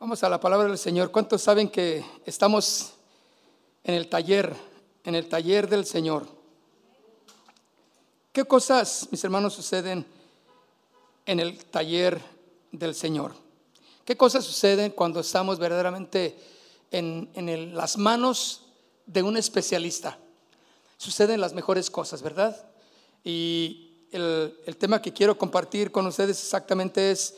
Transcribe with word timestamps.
Vamos 0.00 0.22
a 0.22 0.28
la 0.28 0.38
palabra 0.38 0.68
del 0.68 0.78
Señor. 0.78 1.10
¿Cuántos 1.10 1.42
saben 1.42 1.68
que 1.68 2.04
estamos 2.24 2.92
en 3.82 3.94
el 3.94 4.08
taller, 4.08 4.54
en 5.02 5.16
el 5.16 5.28
taller 5.28 5.68
del 5.68 5.84
Señor? 5.84 6.24
¿Qué 8.30 8.44
cosas, 8.44 9.08
mis 9.10 9.24
hermanos, 9.24 9.54
suceden 9.54 10.06
en 11.26 11.40
el 11.40 11.64
taller 11.64 12.20
del 12.70 12.94
Señor? 12.94 13.34
¿Qué 14.04 14.16
cosas 14.16 14.44
suceden 14.44 14.92
cuando 14.92 15.18
estamos 15.18 15.58
verdaderamente 15.58 16.38
en, 16.92 17.74
las 17.74 17.98
manos 17.98 18.66
de 19.04 19.24
un 19.24 19.36
especialista? 19.36 20.16
Suceden 20.96 21.40
las 21.40 21.54
mejores 21.54 21.90
cosas, 21.90 22.22
¿verdad? 22.22 22.70
Y 23.24 24.06
el, 24.12 24.76
tema 24.78 25.02
que 25.02 25.12
quiero 25.12 25.36
compartir 25.36 25.90
con 25.90 26.06
ustedes 26.06 26.40
exactamente 26.40 27.10
es 27.10 27.34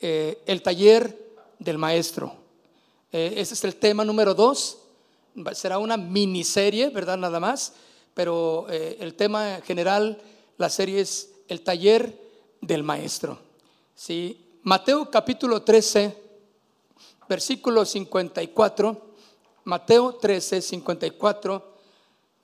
eh, 0.00 0.42
el 0.46 0.62
taller 0.62 1.29
del 1.60 1.78
maestro. 1.78 2.34
Eh, 3.12 3.34
ese 3.36 3.54
es 3.54 3.62
el 3.62 3.76
tema 3.76 4.04
número 4.04 4.34
dos. 4.34 4.78
Será 5.52 5.78
una 5.78 5.96
miniserie, 5.96 6.88
¿verdad? 6.88 7.16
Nada 7.16 7.38
más. 7.38 7.74
Pero 8.14 8.66
eh, 8.68 8.96
el 8.98 9.14
tema 9.14 9.60
general, 9.64 10.20
la 10.56 10.68
serie 10.68 11.00
es 11.00 11.30
el 11.46 11.62
taller 11.62 12.18
del 12.60 12.82
maestro. 12.82 13.38
¿Sí? 13.94 14.58
Mateo 14.62 15.08
capítulo 15.10 15.62
13, 15.62 16.16
versículo 17.28 17.84
54. 17.84 19.10
Mateo 19.64 20.14
13, 20.14 20.62
54, 20.62 21.76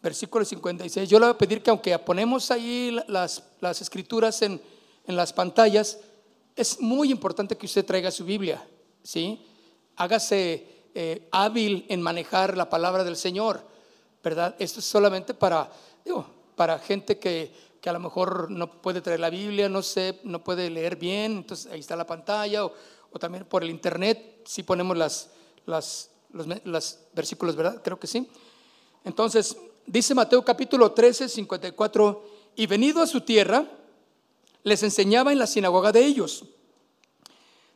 versículo 0.03 0.45
56. 0.45 1.09
Yo 1.09 1.19
le 1.19 1.27
voy 1.27 1.35
a 1.35 1.39
pedir 1.39 1.63
que 1.63 1.71
aunque 1.71 1.99
ponemos 1.99 2.51
ahí 2.51 2.97
las, 3.09 3.43
las 3.61 3.81
escrituras 3.81 4.43
en, 4.43 4.61
en 5.07 5.17
las 5.17 5.33
pantallas, 5.33 5.99
es 6.55 6.81
muy 6.81 7.11
importante 7.11 7.57
que 7.57 7.67
usted 7.67 7.85
traiga 7.85 8.11
su 8.11 8.25
Biblia. 8.25 8.65
¿Sí? 9.07 9.41
Hágase 9.97 10.67
eh, 10.95 11.29
hábil 11.31 11.87
en 11.89 12.03
manejar 12.03 12.57
la 12.57 12.69
palabra 12.69 13.05
del 13.05 13.17
Señor, 13.17 13.63
¿verdad? 14.23 14.57
Esto 14.59 14.81
es 14.81 14.87
solamente 14.87 15.33
para, 15.33 15.71
digo, 16.05 16.27
para 16.57 16.79
gente 16.79 17.19
que, 17.19 17.53
que, 17.81 17.89
a 17.89 17.93
lo 17.93 18.01
mejor 18.01 18.51
no 18.51 18.83
puede 18.83 19.01
traer 19.01 19.21
la 19.21 19.31
Biblia, 19.31 19.69
no 19.69 19.83
sé, 19.83 20.21
no 20.25 20.43
puede 20.43 20.69
leer 20.71 20.97
bien, 20.97 21.33
entonces 21.33 21.71
ahí 21.71 21.81
está 21.81 21.95
la 21.95 22.07
pantalla, 22.07 22.65
o, 22.65 22.73
también 23.21 23.47
por 23.47 23.63
el 23.63 23.71
internet, 23.71 24.43
si 24.45 24.63
ponemos 24.63 24.95
las, 24.95 25.31
las, 25.65 26.11
los 26.65 26.99
versículos, 27.15 27.57
¿verdad? 27.57 27.81
Creo 27.83 27.99
que 27.99 28.07
sí. 28.07 28.29
Entonces, 29.05 29.57
dice 29.87 30.15
Mateo 30.15 30.45
capítulo 30.45 30.93
13, 30.93 31.31
54, 31.31 32.25
y 32.57 32.67
venido 32.67 33.01
a 33.01 33.07
su 33.07 33.23
tierra, 33.23 33.65
les 34.65 34.83
enseñaba 34.83 35.33
en 35.33 35.39
la 35.39 35.47
sinagoga 35.47 35.93
de 35.93 36.05
ellos 36.05 36.45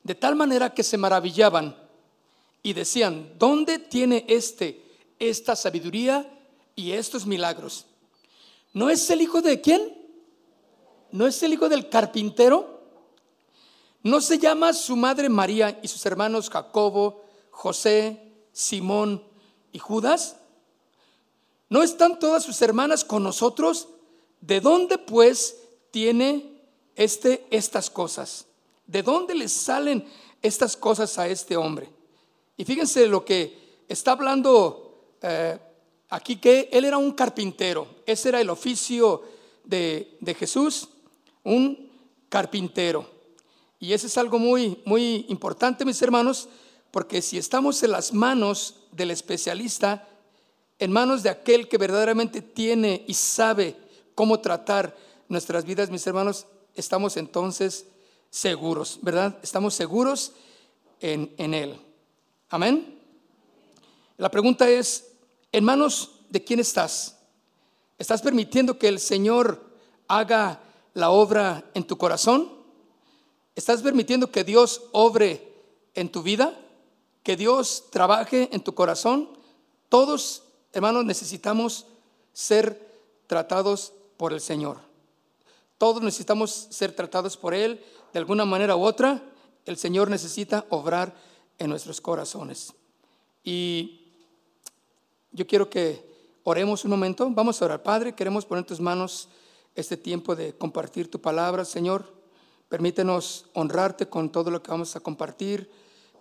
de 0.03 0.15
tal 0.15 0.34
manera 0.37 0.73
que 0.73 0.83
se 0.83 0.97
maravillaban 0.97 1.77
y 2.62 2.73
decían, 2.73 3.34
¿dónde 3.39 3.79
tiene 3.79 4.25
este 4.29 4.84
esta 5.19 5.55
sabiduría 5.55 6.29
y 6.75 6.92
estos 6.92 7.27
milagros? 7.27 7.87
¿No 8.73 8.89
es 8.89 9.09
el 9.11 9.20
hijo 9.20 9.42
de 9.42 9.61
quién? 9.61 9.97
¿No 11.11 11.27
es 11.27 11.42
el 11.42 11.52
hijo 11.52 11.69
del 11.69 11.89
carpintero? 11.89 12.80
¿No 14.02 14.20
se 14.20 14.39
llama 14.39 14.73
su 14.73 14.97
madre 14.97 15.29
María 15.29 15.79
y 15.83 15.89
sus 15.89 16.05
hermanos 16.07 16.48
Jacobo, 16.48 17.23
José, 17.51 18.33
Simón 18.53 19.23
y 19.73 19.79
Judas? 19.79 20.36
¿No 21.69 21.83
están 21.83 22.19
todas 22.19 22.42
sus 22.42 22.61
hermanas 22.63 23.05
con 23.05 23.23
nosotros? 23.23 23.89
¿De 24.41 24.61
dónde 24.61 24.97
pues 24.97 25.57
tiene 25.91 26.63
este 26.97 27.47
estas 27.51 27.91
cosas? 27.91 28.47
¿De 28.90 29.05
dónde 29.05 29.36
le 29.36 29.48
salen 29.48 30.05
estas 30.42 30.77
cosas 30.77 31.17
a 31.17 31.28
este 31.28 31.56
hombre? 31.56 31.89
Y 32.56 32.64
fíjense 32.64 33.06
lo 33.06 33.24
que 33.24 33.84
está 33.86 34.11
hablando 34.12 35.14
eh, 35.23 35.56
aquí, 36.08 36.36
que 36.36 36.68
él 36.73 36.84
era 36.84 36.98
un 36.98 37.12
carpintero. 37.12 37.86
Ese 38.05 38.30
era 38.30 38.40
el 38.40 38.50
oficio 38.50 39.23
de, 39.62 40.17
de 40.20 40.34
Jesús, 40.34 40.89
un 41.45 41.89
carpintero. 42.29 43.08
Y 43.79 43.92
eso 43.92 44.08
es 44.08 44.18
algo 44.18 44.40
muy, 44.40 44.83
muy 44.84 45.24
importante, 45.29 45.84
mis 45.84 46.02
hermanos, 46.02 46.48
porque 46.90 47.23
si 47.23 47.39
estamos 47.39 47.80
en 47.84 47.92
las 47.92 48.12
manos 48.12 48.74
del 48.90 49.12
especialista, 49.12 50.08
en 50.80 50.90
manos 50.90 51.23
de 51.23 51.30
aquel 51.30 51.68
que 51.68 51.79
verdaderamente 51.79 52.42
tiene 52.42 53.05
y 53.06 53.14
sabe 53.14 53.77
cómo 54.17 54.40
tratar 54.40 54.96
nuestras 55.29 55.64
vidas, 55.64 55.90
mis 55.90 56.05
hermanos, 56.08 56.48
estamos 56.74 57.17
entonces 57.17 57.86
seguros, 58.30 58.98
¿verdad? 59.02 59.39
Estamos 59.42 59.74
seguros 59.74 60.33
en, 61.01 61.35
en 61.36 61.55
Él. 61.55 61.80
Amén. 62.48 62.98
La 64.17 64.30
pregunta 64.30 64.68
es, 64.68 65.13
¿en 65.52 65.64
manos 65.64 66.13
de 66.29 66.42
quién 66.42 66.61
estás? 66.61 67.18
¿Estás 67.98 68.23
permitiendo 68.23 68.79
que 68.79 68.89
el 68.89 69.01
Señor 69.01 69.63
haga 70.08 70.61
la 70.95 71.11
obra 71.11 71.70
en 71.74 71.85
tu 71.85 71.98
corazón? 71.98 72.51
¿Estás 73.55 73.83
permitiendo 73.83 74.30
que 74.30 74.45
Dios 74.45 74.83
obre 74.92 75.52
en 75.95 76.11
tu 76.11 76.23
vida? 76.23 76.58
¿Que 77.23 77.36
Dios 77.36 77.85
trabaje 77.91 78.48
en 78.52 78.62
tu 78.62 78.74
corazón? 78.74 79.29
Todos, 79.89 80.45
hermanos, 80.73 81.05
necesitamos 81.05 81.86
ser 82.33 82.91
tratados 83.27 83.92
por 84.17 84.33
el 84.33 84.41
Señor. 84.41 84.79
Todos 85.79 86.02
necesitamos 86.02 86.68
ser 86.70 86.92
tratados 86.92 87.36
por 87.36 87.55
Él 87.55 87.85
de 88.13 88.19
alguna 88.19 88.45
manera 88.45 88.77
u 88.77 88.83
otra, 88.83 89.23
el 89.67 89.77
Señor 89.77 90.11
necesita 90.11 90.67
obrar 90.71 91.15
en 91.59 91.71
nuestros 91.71 92.01
corazones. 92.01 92.73
Y 93.45 94.01
yo 95.33 95.47
quiero 95.47 95.71
que 95.71 96.05
oremos 96.45 96.85
un 96.85 96.91
momento. 96.91 97.29
Vamos 97.31 97.61
a 97.61 97.65
orar, 97.67 97.83
Padre. 97.83 98.15
Queremos 98.15 98.45
poner 98.45 98.63
en 98.63 98.67
tus 98.67 98.81
manos 98.81 99.29
este 99.75 99.97
tiempo 99.97 100.35
de 100.35 100.55
compartir 100.57 101.11
tu 101.11 101.21
palabra, 101.21 101.65
Señor. 101.65 102.13
Permítenos 102.69 103.47
honrarte 103.55 104.09
con 104.09 104.31
todo 104.31 104.51
lo 104.51 104.63
que 104.63 104.71
vamos 104.71 104.97
a 104.97 105.01
compartir. 105.01 105.71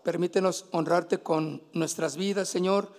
Permítenos 0.04 0.66
honrarte 0.72 1.20
con 1.20 1.62
nuestras 1.74 2.16
vidas, 2.16 2.50
Señor. 2.50 2.92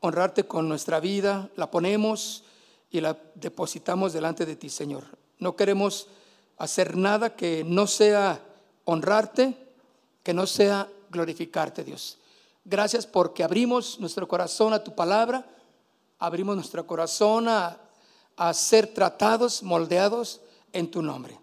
Honrarte 0.00 0.44
con 0.46 0.68
nuestra 0.68 1.00
vida. 1.00 1.50
La 1.56 1.70
ponemos 1.70 2.44
y 2.90 3.00
la 3.00 3.18
depositamos 3.34 4.12
delante 4.12 4.46
de 4.46 4.56
ti, 4.56 4.68
Señor. 4.68 5.04
No 5.38 5.56
queremos 5.56 6.08
hacer 6.58 6.96
nada 6.96 7.34
que 7.34 7.64
no 7.64 7.86
sea 7.86 8.40
honrarte, 8.84 9.56
que 10.22 10.34
no 10.34 10.46
sea 10.46 10.88
glorificarte, 11.10 11.84
Dios. 11.84 12.18
Gracias 12.64 13.06
porque 13.06 13.44
abrimos 13.44 14.00
nuestro 14.00 14.26
corazón 14.26 14.72
a 14.72 14.82
tu 14.82 14.94
palabra, 14.94 15.46
abrimos 16.18 16.56
nuestro 16.56 16.86
corazón 16.86 17.48
a, 17.48 17.78
a 18.36 18.54
ser 18.54 18.86
tratados, 18.86 19.62
moldeados 19.62 20.40
en 20.72 20.90
tu 20.90 21.02
nombre. 21.02 21.38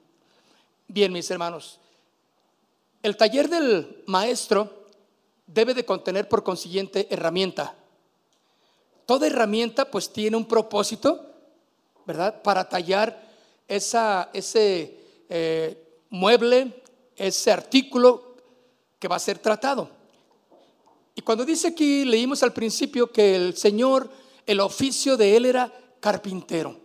Bien, 0.88 1.12
mis 1.12 1.30
hermanos, 1.30 1.80
el 3.04 3.18
taller 3.18 3.50
del 3.50 4.04
maestro 4.08 4.88
debe 5.48 5.74
de 5.74 5.86
contener 5.86 6.28
por 6.28 6.44
consiguiente 6.44 7.08
herramienta. 7.10 7.76
Toda 9.06 9.28
herramienta 9.28 9.90
pues 9.90 10.12
tiene 10.12 10.38
un 10.38 10.48
propósito, 10.48 11.26
¿verdad? 12.06 12.42
Para 12.42 12.68
tallar 12.68 13.22
esa, 13.68 14.30
ese 14.34 15.01
eh, 15.34 16.02
mueble, 16.10 16.84
ese 17.16 17.54
artículo 17.54 18.36
que 19.00 19.08
va 19.08 19.16
a 19.16 19.20
ser 19.20 19.40
tratado. 19.40 19.90
Y 21.16 21.22
cuando 21.22 21.46
dice 21.46 21.70
aquí, 21.70 22.04
leímos 22.04 22.44
al 22.44 22.52
principio 22.52 23.10
que 23.14 23.38
el 23.38 23.56
Señor, 23.56 24.10
el 24.46 24.60
oficio 24.60 25.16
de 25.16 25.38
él 25.38 25.46
era 25.46 25.72
carpintero. 26.02 26.78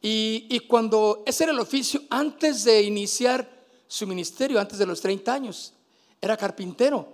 Y, 0.00 0.46
y, 0.48 0.60
cuando 0.60 1.24
ese 1.26 1.44
era 1.44 1.52
el 1.52 1.58
oficio 1.58 2.00
antes 2.10 2.62
de 2.62 2.82
iniciar 2.82 3.50
su 3.88 4.06
ministerio, 4.06 4.60
antes 4.60 4.78
de 4.78 4.86
los 4.86 5.00
30 5.00 5.32
años, 5.32 5.72
era 6.20 6.36
carpintero. 6.36 7.08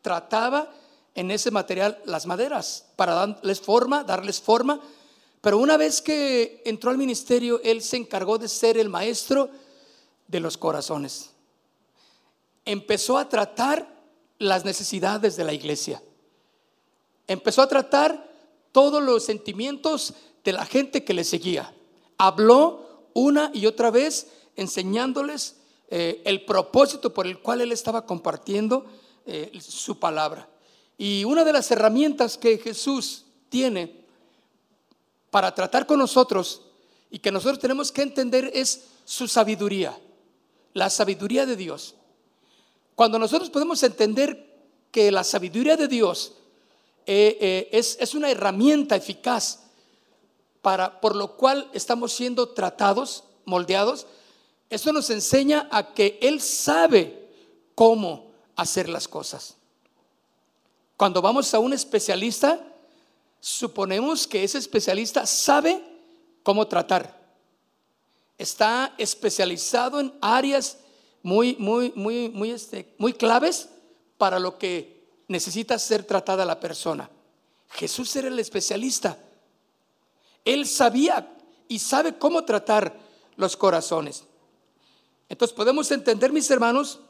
Trataba 0.00 0.72
en 1.16 1.32
ese 1.32 1.50
material 1.50 2.00
las 2.04 2.24
maderas 2.26 2.86
para 2.94 3.14
darles 3.14 3.60
forma, 3.60 4.04
darles 4.04 4.40
forma 4.40 4.80
pero 5.46 5.58
una 5.58 5.76
vez 5.76 6.02
que 6.02 6.60
entró 6.64 6.90
al 6.90 6.98
ministerio, 6.98 7.60
él 7.62 7.80
se 7.80 7.96
encargó 7.96 8.36
de 8.36 8.48
ser 8.48 8.76
el 8.76 8.88
maestro 8.88 9.48
de 10.26 10.40
los 10.40 10.56
corazones. 10.56 11.30
Empezó 12.64 13.16
a 13.16 13.28
tratar 13.28 13.88
las 14.40 14.64
necesidades 14.64 15.36
de 15.36 15.44
la 15.44 15.52
iglesia. 15.52 16.02
Empezó 17.28 17.62
a 17.62 17.68
tratar 17.68 18.28
todos 18.72 19.00
los 19.00 19.22
sentimientos 19.22 20.14
de 20.42 20.52
la 20.52 20.66
gente 20.66 21.04
que 21.04 21.14
le 21.14 21.22
seguía. 21.22 21.72
Habló 22.18 23.08
una 23.14 23.52
y 23.54 23.66
otra 23.66 23.92
vez 23.92 24.26
enseñándoles 24.56 25.58
eh, 25.90 26.22
el 26.24 26.44
propósito 26.44 27.14
por 27.14 27.24
el 27.24 27.38
cual 27.38 27.60
él 27.60 27.70
estaba 27.70 28.04
compartiendo 28.04 28.84
eh, 29.24 29.56
su 29.60 30.00
palabra. 30.00 30.48
Y 30.98 31.22
una 31.22 31.44
de 31.44 31.52
las 31.52 31.70
herramientas 31.70 32.36
que 32.36 32.58
Jesús 32.58 33.26
tiene 33.48 34.05
para 35.30 35.54
tratar 35.54 35.86
con 35.86 35.98
nosotros 35.98 36.62
y 37.10 37.18
que 37.18 37.32
nosotros 37.32 37.58
tenemos 37.58 37.92
que 37.92 38.02
entender 38.02 38.50
es 38.54 38.86
su 39.04 39.28
sabiduría, 39.28 39.98
la 40.74 40.90
sabiduría 40.90 41.46
de 41.46 41.56
Dios. 41.56 41.94
Cuando 42.94 43.18
nosotros 43.18 43.50
podemos 43.50 43.82
entender 43.82 44.54
que 44.90 45.12
la 45.12 45.24
sabiduría 45.24 45.76
de 45.76 45.88
Dios 45.88 46.34
eh, 47.06 47.38
eh, 47.40 47.68
es, 47.72 47.96
es, 48.00 48.14
una 48.14 48.30
herramienta 48.30 48.96
eficaz 48.96 49.60
para, 50.62 51.00
por 51.00 51.14
lo 51.14 51.36
cual 51.36 51.70
estamos 51.72 52.12
siendo 52.12 52.48
tratados, 52.48 53.24
moldeados, 53.44 54.06
eso 54.70 54.92
nos 54.92 55.10
enseña 55.10 55.68
a 55.70 55.94
que 55.94 56.18
Él 56.20 56.40
sabe 56.40 57.28
cómo 57.74 58.32
hacer 58.56 58.88
las 58.88 59.06
cosas. 59.06 59.56
Cuando 60.96 61.22
vamos 61.22 61.52
a 61.54 61.58
un 61.58 61.72
especialista, 61.72 62.60
suponemos 63.40 64.26
que 64.26 64.44
ese 64.44 64.58
especialista 64.58 65.26
sabe 65.26 65.82
cómo 66.42 66.66
tratar. 66.66 67.16
Está 68.38 68.94
especializado 68.98 70.00
en 70.00 70.12
áreas 70.20 70.78
muy, 71.22 71.56
muy, 71.58 71.92
muy, 71.96 72.28
muy, 72.28 72.50
este, 72.50 72.94
muy 72.98 73.12
claves 73.12 73.68
para 74.18 74.38
lo 74.38 74.58
que 74.58 75.04
necesita 75.28 75.78
ser 75.78 76.04
tratada 76.04 76.44
la 76.44 76.60
persona. 76.60 77.10
Jesús 77.70 78.14
era 78.16 78.28
el 78.28 78.38
especialista. 78.38 79.18
Él 80.44 80.66
sabía 80.66 81.36
y 81.68 81.78
sabe 81.78 82.16
cómo 82.16 82.44
tratar 82.44 82.96
los 83.36 83.56
corazones. 83.56 84.24
Entonces 85.28 85.54
podemos 85.54 85.90
entender, 85.90 86.32
mis 86.32 86.50
hermanos, 86.50 87.00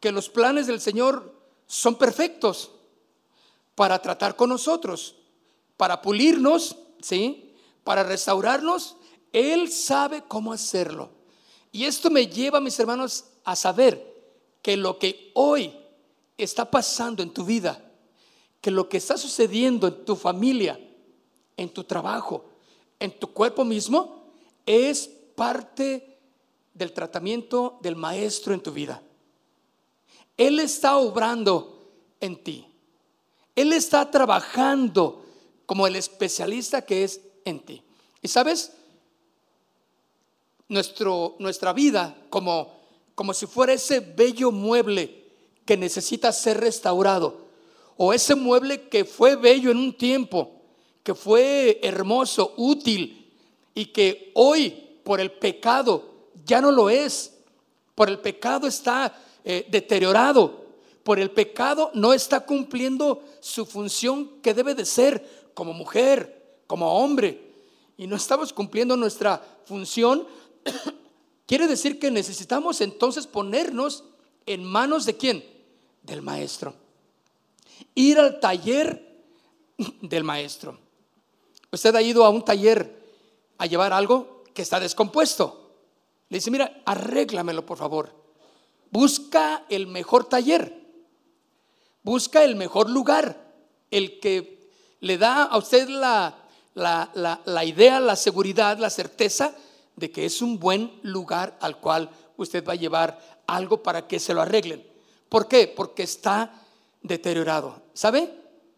que 0.00 0.12
los 0.12 0.28
planes 0.28 0.66
del 0.66 0.80
Señor 0.80 1.34
son 1.66 1.96
perfectos 1.96 2.70
para 3.74 4.00
tratar 4.00 4.36
con 4.36 4.48
nosotros, 4.48 5.16
para 5.76 6.02
pulirnos, 6.02 6.76
¿sí? 7.00 7.54
Para 7.84 8.02
restaurarnos. 8.02 8.96
Él 9.32 9.70
sabe 9.70 10.22
cómo 10.26 10.52
hacerlo. 10.52 11.10
Y 11.72 11.84
esto 11.84 12.10
me 12.10 12.26
lleva, 12.26 12.60
mis 12.60 12.78
hermanos, 12.78 13.24
a 13.44 13.54
saber 13.54 14.14
que 14.62 14.76
lo 14.76 14.98
que 14.98 15.30
hoy 15.34 15.74
está 16.38 16.70
pasando 16.70 17.22
en 17.22 17.32
tu 17.32 17.44
vida, 17.44 17.82
que 18.60 18.70
lo 18.70 18.88
que 18.88 18.96
está 18.96 19.16
sucediendo 19.16 19.86
en 19.86 20.04
tu 20.04 20.16
familia, 20.16 20.80
en 21.56 21.68
tu 21.68 21.84
trabajo, 21.84 22.46
en 22.98 23.18
tu 23.18 23.32
cuerpo 23.32 23.64
mismo, 23.64 24.32
es 24.64 25.08
parte 25.34 26.18
del 26.74 26.92
tratamiento 26.92 27.78
del 27.82 27.96
maestro 27.96 28.54
en 28.54 28.62
tu 28.62 28.72
vida. 28.72 29.02
Él 30.36 30.60
está 30.60 30.96
obrando 30.96 31.90
en 32.20 32.42
ti. 32.42 32.66
Él 33.54 33.72
está 33.72 34.10
trabajando 34.10 35.25
como 35.66 35.86
el 35.86 35.96
especialista 35.96 36.82
que 36.82 37.04
es 37.04 37.20
en 37.44 37.60
ti. 37.60 37.82
Y 38.22 38.28
sabes, 38.28 38.72
Nuestro, 40.68 41.36
nuestra 41.38 41.72
vida 41.72 42.16
como, 42.28 42.72
como 43.14 43.32
si 43.32 43.46
fuera 43.46 43.72
ese 43.72 44.00
bello 44.00 44.50
mueble 44.50 45.26
que 45.64 45.76
necesita 45.76 46.32
ser 46.32 46.58
restaurado. 46.58 47.46
O 47.96 48.12
ese 48.12 48.34
mueble 48.34 48.88
que 48.88 49.04
fue 49.04 49.36
bello 49.36 49.70
en 49.70 49.78
un 49.78 49.96
tiempo, 49.96 50.60
que 51.04 51.14
fue 51.14 51.78
hermoso, 51.82 52.52
útil, 52.56 53.32
y 53.74 53.86
que 53.86 54.32
hoy 54.34 54.70
por 55.04 55.20
el 55.20 55.30
pecado 55.30 56.02
ya 56.44 56.60
no 56.60 56.72
lo 56.72 56.90
es. 56.90 57.32
Por 57.94 58.08
el 58.08 58.18
pecado 58.18 58.66
está 58.66 59.16
eh, 59.44 59.66
deteriorado. 59.70 60.64
Por 61.04 61.20
el 61.20 61.30
pecado 61.30 61.90
no 61.94 62.12
está 62.12 62.40
cumpliendo 62.40 63.22
su 63.40 63.64
función 63.64 64.40
que 64.42 64.52
debe 64.52 64.74
de 64.74 64.84
ser 64.84 65.35
como 65.56 65.72
mujer, 65.72 66.60
como 66.68 67.02
hombre. 67.02 67.40
Y 67.96 68.06
no 68.06 68.14
estamos 68.14 68.52
cumpliendo 68.52 68.96
nuestra 68.96 69.42
función. 69.64 70.28
Quiere 71.46 71.66
decir 71.66 71.98
que 71.98 72.12
necesitamos 72.12 72.80
entonces 72.80 73.26
ponernos 73.26 74.04
en 74.46 74.62
manos 74.62 75.06
de 75.06 75.16
quién? 75.16 75.56
del 76.06 76.22
maestro. 76.22 76.74
Ir 77.94 78.18
al 78.18 78.40
taller 78.40 79.24
del 80.00 80.24
maestro. 80.24 80.78
Usted 81.70 81.94
ha 81.94 82.02
ido 82.02 82.24
a 82.24 82.30
un 82.30 82.44
taller 82.44 83.04
a 83.58 83.66
llevar 83.66 83.92
algo 83.92 84.44
que 84.54 84.62
está 84.62 84.80
descompuesto. 84.80 85.74
Le 86.28 86.38
dice, 86.38 86.50
mira, 86.50 86.82
arréglamelo 86.86 87.66
por 87.66 87.76
favor. 87.76 88.14
Busca 88.90 89.64
el 89.68 89.86
mejor 89.86 90.24
taller. 90.24 90.86
Busca 92.02 92.44
el 92.44 92.56
mejor 92.56 92.88
lugar. 92.88 93.44
El 93.90 94.20
que 94.20 94.55
le 95.00 95.18
da 95.18 95.44
a 95.44 95.58
usted 95.58 95.88
la, 95.88 96.34
la, 96.74 97.40
la 97.44 97.64
idea, 97.64 98.00
la 98.00 98.16
seguridad, 98.16 98.78
la 98.78 98.90
certeza 98.90 99.54
de 99.96 100.10
que 100.10 100.26
es 100.26 100.42
un 100.42 100.58
buen 100.58 100.98
lugar 101.02 101.56
al 101.60 101.78
cual 101.78 102.10
usted 102.36 102.64
va 102.66 102.74
a 102.74 102.76
llevar 102.76 103.18
algo 103.46 103.82
para 103.82 104.06
que 104.06 104.18
se 104.18 104.34
lo 104.34 104.42
arreglen. 104.42 104.86
¿Por 105.28 105.48
qué? 105.48 105.66
Porque 105.68 106.02
está 106.02 106.62
deteriorado. 107.02 107.82
¿Sabe? 107.94 108.32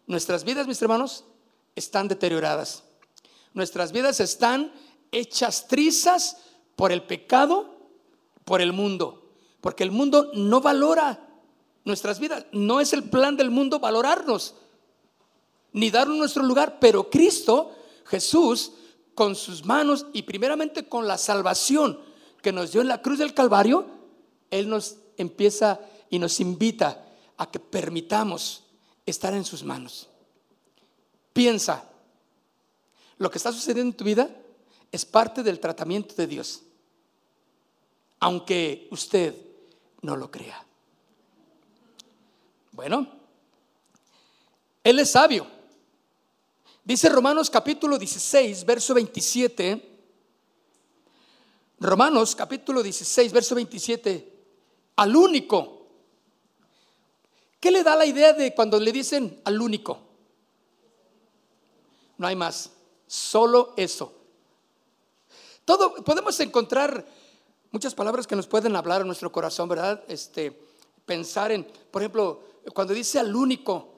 Nuestras 0.07 0.43
vidas, 0.43 0.67
mis 0.67 0.81
hermanos, 0.81 1.25
están 1.75 2.07
deterioradas. 2.07 2.83
Nuestras 3.53 3.91
vidas 3.91 4.19
están 4.19 4.71
hechas 5.11 5.67
trizas 5.67 6.37
por 6.75 6.91
el 6.91 7.03
pecado, 7.03 7.75
por 8.45 8.61
el 8.61 8.73
mundo. 8.73 9.31
Porque 9.61 9.83
el 9.83 9.91
mundo 9.91 10.31
no 10.33 10.61
valora 10.61 11.27
nuestras 11.83 12.19
vidas. 12.19 12.45
No 12.51 12.79
es 12.79 12.93
el 12.93 13.03
plan 13.03 13.35
del 13.35 13.51
mundo 13.51 13.79
valorarnos, 13.79 14.55
ni 15.73 15.91
darnos 15.91 16.17
nuestro 16.17 16.43
lugar. 16.43 16.79
Pero 16.79 17.09
Cristo, 17.09 17.75
Jesús, 18.05 18.73
con 19.15 19.35
sus 19.35 19.65
manos 19.65 20.05
y 20.13 20.23
primeramente 20.23 20.87
con 20.87 21.07
la 21.07 21.17
salvación 21.17 21.99
que 22.41 22.51
nos 22.51 22.71
dio 22.71 22.81
en 22.81 22.87
la 22.87 23.01
cruz 23.01 23.19
del 23.19 23.33
Calvario, 23.33 23.85
Él 24.49 24.69
nos 24.69 24.95
empieza 25.17 25.79
y 26.09 26.19
nos 26.19 26.39
invita 26.39 27.05
a 27.37 27.49
que 27.51 27.59
permitamos 27.59 28.63
estar 29.05 29.33
en 29.33 29.43
sus 29.43 29.63
manos. 29.63 30.09
Piensa, 31.33 31.83
lo 33.17 33.29
que 33.29 33.37
está 33.37 33.51
sucediendo 33.51 33.91
en 33.91 33.97
tu 33.97 34.03
vida 34.03 34.29
es 34.91 35.05
parte 35.05 35.43
del 35.43 35.59
tratamiento 35.59 36.15
de 36.15 36.27
Dios, 36.27 36.61
aunque 38.19 38.87
usted 38.91 39.35
no 40.01 40.15
lo 40.15 40.31
crea. 40.31 40.65
Bueno, 42.71 43.07
Él 44.83 44.99
es 44.99 45.11
sabio. 45.11 45.58
Dice 46.89 47.07
Romanos 47.07 47.51
capítulo 47.51 47.99
16, 47.99 48.65
verso 48.65 48.95
27. 48.95 49.99
Romanos 51.79 52.35
capítulo 52.35 52.81
16, 52.81 53.31
verso 53.31 53.53
27. 53.53 54.33
Al 54.95 55.15
único 55.15 55.79
¿Qué 57.59 57.69
le 57.69 57.83
da 57.83 57.95
la 57.95 58.07
idea 58.07 58.33
de 58.33 58.55
cuando 58.55 58.79
le 58.79 58.91
dicen 58.91 59.39
al 59.43 59.61
único? 59.61 59.99
No 62.17 62.25
hay 62.25 62.35
más, 62.35 62.71
solo 63.05 63.75
eso. 63.77 64.11
Todo 65.65 65.93
podemos 66.03 66.39
encontrar 66.39 67.05
muchas 67.69 67.93
palabras 67.93 68.25
que 68.25 68.35
nos 68.35 68.47
pueden 68.47 68.75
hablar 68.75 69.01
a 69.01 69.05
nuestro 69.05 69.31
corazón, 69.31 69.69
¿verdad? 69.69 70.03
Este 70.07 70.59
pensar 71.05 71.51
en, 71.51 71.67
por 71.91 72.01
ejemplo, 72.01 72.41
cuando 72.73 72.95
dice 72.95 73.19
al 73.19 73.35
único, 73.35 73.93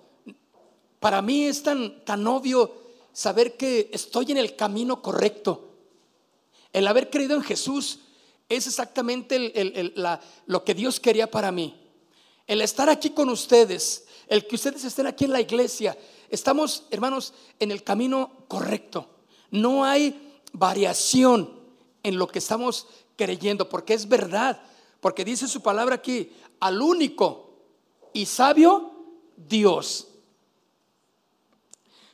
para 0.99 1.21
mí 1.21 1.45
es 1.45 1.63
tan 1.63 2.03
tan 2.03 2.27
obvio 2.27 2.80
saber 3.13 3.57
que 3.57 3.89
estoy 3.93 4.31
en 4.31 4.37
el 4.37 4.55
camino 4.55 5.01
correcto. 5.01 5.69
El 6.73 6.87
haber 6.87 7.09
creído 7.09 7.35
en 7.35 7.43
Jesús 7.43 7.99
es 8.49 8.67
exactamente 8.67 9.93
lo 10.45 10.63
que 10.63 10.73
Dios 10.73 10.99
quería 10.99 11.29
para 11.29 11.51
mí 11.51 11.81
el 12.51 12.61
estar 12.61 12.89
aquí 12.89 13.11
con 13.11 13.29
ustedes, 13.29 14.05
el 14.27 14.45
que 14.45 14.55
ustedes 14.55 14.83
estén 14.83 15.07
aquí 15.07 15.23
en 15.23 15.31
la 15.31 15.39
iglesia, 15.39 15.97
estamos, 16.29 16.83
hermanos, 16.91 17.33
en 17.61 17.71
el 17.71 17.81
camino 17.81 18.43
correcto. 18.49 19.07
No 19.51 19.85
hay 19.85 20.41
variación 20.51 21.61
en 22.03 22.17
lo 22.17 22.27
que 22.27 22.39
estamos 22.39 22.87
creyendo, 23.15 23.69
porque 23.69 23.93
es 23.93 24.05
verdad, 24.05 24.61
porque 24.99 25.23
dice 25.23 25.47
su 25.47 25.61
palabra 25.61 25.95
aquí, 25.95 26.33
al 26.59 26.81
único 26.81 27.53
y 28.11 28.25
sabio 28.25 28.91
Dios. 29.37 30.09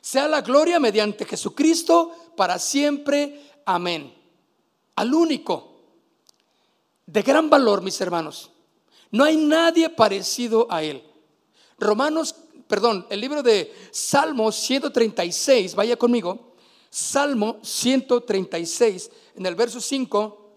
Sea 0.08 0.26
la 0.26 0.40
gloria 0.40 0.80
mediante 0.80 1.26
Jesucristo 1.26 2.32
para 2.34 2.58
siempre. 2.58 3.42
Amén. 3.66 4.10
Al 4.96 5.12
único, 5.12 5.82
de 7.04 7.20
gran 7.20 7.50
valor, 7.50 7.82
mis 7.82 8.00
hermanos. 8.00 8.50
No 9.10 9.24
hay 9.24 9.36
nadie 9.36 9.90
parecido 9.90 10.66
a 10.70 10.82
Él. 10.82 11.04
Romanos 11.78 12.34
perdón, 12.66 13.06
el 13.10 13.20
libro 13.20 13.42
de 13.42 13.70
Salmo 13.90 14.50
136, 14.50 15.74
vaya 15.74 15.96
conmigo, 15.98 16.54
Salmo 16.88 17.58
136, 17.62 19.10
en 19.36 19.44
el 19.44 19.54
verso 19.54 19.78
5, 19.78 20.50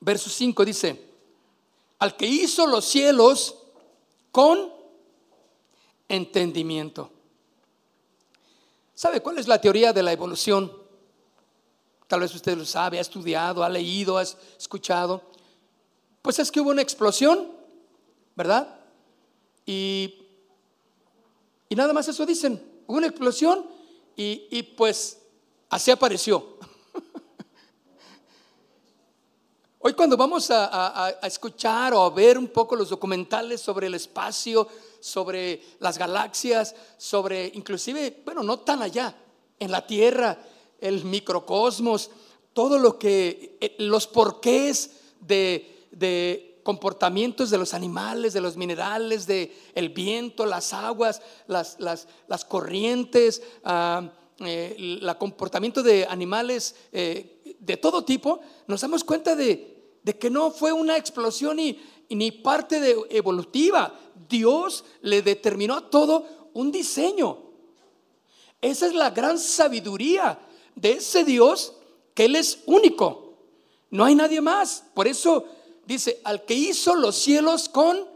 verso 0.00 0.28
5 0.28 0.64
dice, 0.64 1.08
al 2.00 2.16
que 2.16 2.26
hizo 2.26 2.66
los 2.66 2.84
cielos 2.84 3.58
con 4.32 4.71
entendimiento. 6.12 7.10
¿Sabe 8.94 9.20
cuál 9.20 9.38
es 9.38 9.48
la 9.48 9.60
teoría 9.60 9.92
de 9.92 10.02
la 10.02 10.12
evolución? 10.12 10.70
Tal 12.06 12.20
vez 12.20 12.34
usted 12.34 12.56
lo 12.56 12.64
sabe, 12.64 12.98
ha 12.98 13.00
estudiado, 13.00 13.64
ha 13.64 13.68
leído, 13.68 14.18
ha 14.18 14.22
escuchado. 14.22 15.22
Pues 16.20 16.38
es 16.38 16.52
que 16.52 16.60
hubo 16.60 16.70
una 16.70 16.82
explosión, 16.82 17.50
¿verdad? 18.36 18.78
Y, 19.64 20.26
y 21.68 21.74
nada 21.74 21.92
más 21.92 22.06
eso 22.06 22.26
dicen. 22.26 22.62
Hubo 22.86 22.98
una 22.98 23.06
explosión 23.06 23.66
y, 24.14 24.46
y 24.50 24.62
pues 24.62 25.18
así 25.70 25.90
apareció. 25.90 26.58
Hoy 29.80 29.94
cuando 29.94 30.16
vamos 30.16 30.48
a, 30.50 31.16
escuchar 31.22 31.94
o 31.94 32.02
a 32.02 32.10
ver 32.10 32.38
un 32.38 32.48
poco 32.48 32.76
los 32.76 32.90
documentales 32.90 33.60
sobre 33.60 33.88
el 33.88 33.94
espacio, 33.94 34.68
sobre 35.02 35.60
las 35.80 35.98
galaxias, 35.98 36.74
sobre 36.96 37.50
inclusive, 37.54 38.22
bueno, 38.24 38.42
no 38.42 38.60
tan 38.60 38.82
allá, 38.82 39.14
en 39.58 39.70
la 39.70 39.86
Tierra, 39.86 40.38
el 40.80 41.04
microcosmos, 41.04 42.10
todo 42.52 42.78
lo 42.78 42.98
que, 42.98 43.58
eh, 43.60 43.74
los 43.78 44.06
porqués 44.06 44.90
de, 45.20 45.86
de 45.90 46.60
comportamientos 46.62 47.50
de 47.50 47.58
los 47.58 47.74
animales, 47.74 48.32
de 48.32 48.40
los 48.40 48.56
minerales, 48.56 49.26
de 49.26 49.52
el 49.74 49.88
viento, 49.88 50.46
las 50.46 50.72
aguas, 50.72 51.20
las, 51.46 51.78
las, 51.80 52.44
corrientes, 52.44 53.42
ah, 53.64 54.08
eh, 54.38 54.76
el 54.78 55.16
comportamiento 55.18 55.82
de 55.82 56.06
animales 56.06 56.76
eh, 56.92 57.56
de 57.58 57.76
todo 57.76 58.04
tipo, 58.04 58.40
nos 58.66 58.80
damos 58.80 59.04
cuenta 59.04 59.34
de, 59.34 59.96
de 60.02 60.18
que 60.18 60.30
no 60.30 60.50
fue 60.50 60.72
una 60.72 60.96
explosión 60.96 61.56
ni, 61.56 61.80
ni 62.10 62.30
parte 62.30 62.80
de 62.80 62.96
evolutiva. 63.10 63.98
Dios 64.28 64.84
le 65.02 65.22
determinó 65.22 65.74
a 65.76 65.90
todo 65.90 66.50
un 66.54 66.70
diseño. 66.70 67.38
Esa 68.60 68.86
es 68.86 68.94
la 68.94 69.10
gran 69.10 69.38
sabiduría 69.38 70.38
de 70.74 70.92
ese 70.92 71.24
Dios 71.24 71.74
que 72.14 72.26
Él 72.26 72.36
es 72.36 72.60
único. 72.66 73.34
No 73.90 74.04
hay 74.04 74.14
nadie 74.14 74.40
más. 74.40 74.84
Por 74.94 75.08
eso 75.08 75.44
dice, 75.84 76.20
al 76.24 76.44
que 76.44 76.54
hizo 76.54 76.94
los 76.94 77.16
cielos 77.16 77.68
con, 77.68 78.06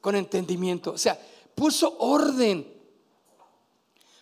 con 0.00 0.16
entendimiento. 0.16 0.92
O 0.92 0.98
sea, 0.98 1.20
puso 1.54 1.96
orden. 1.98 2.72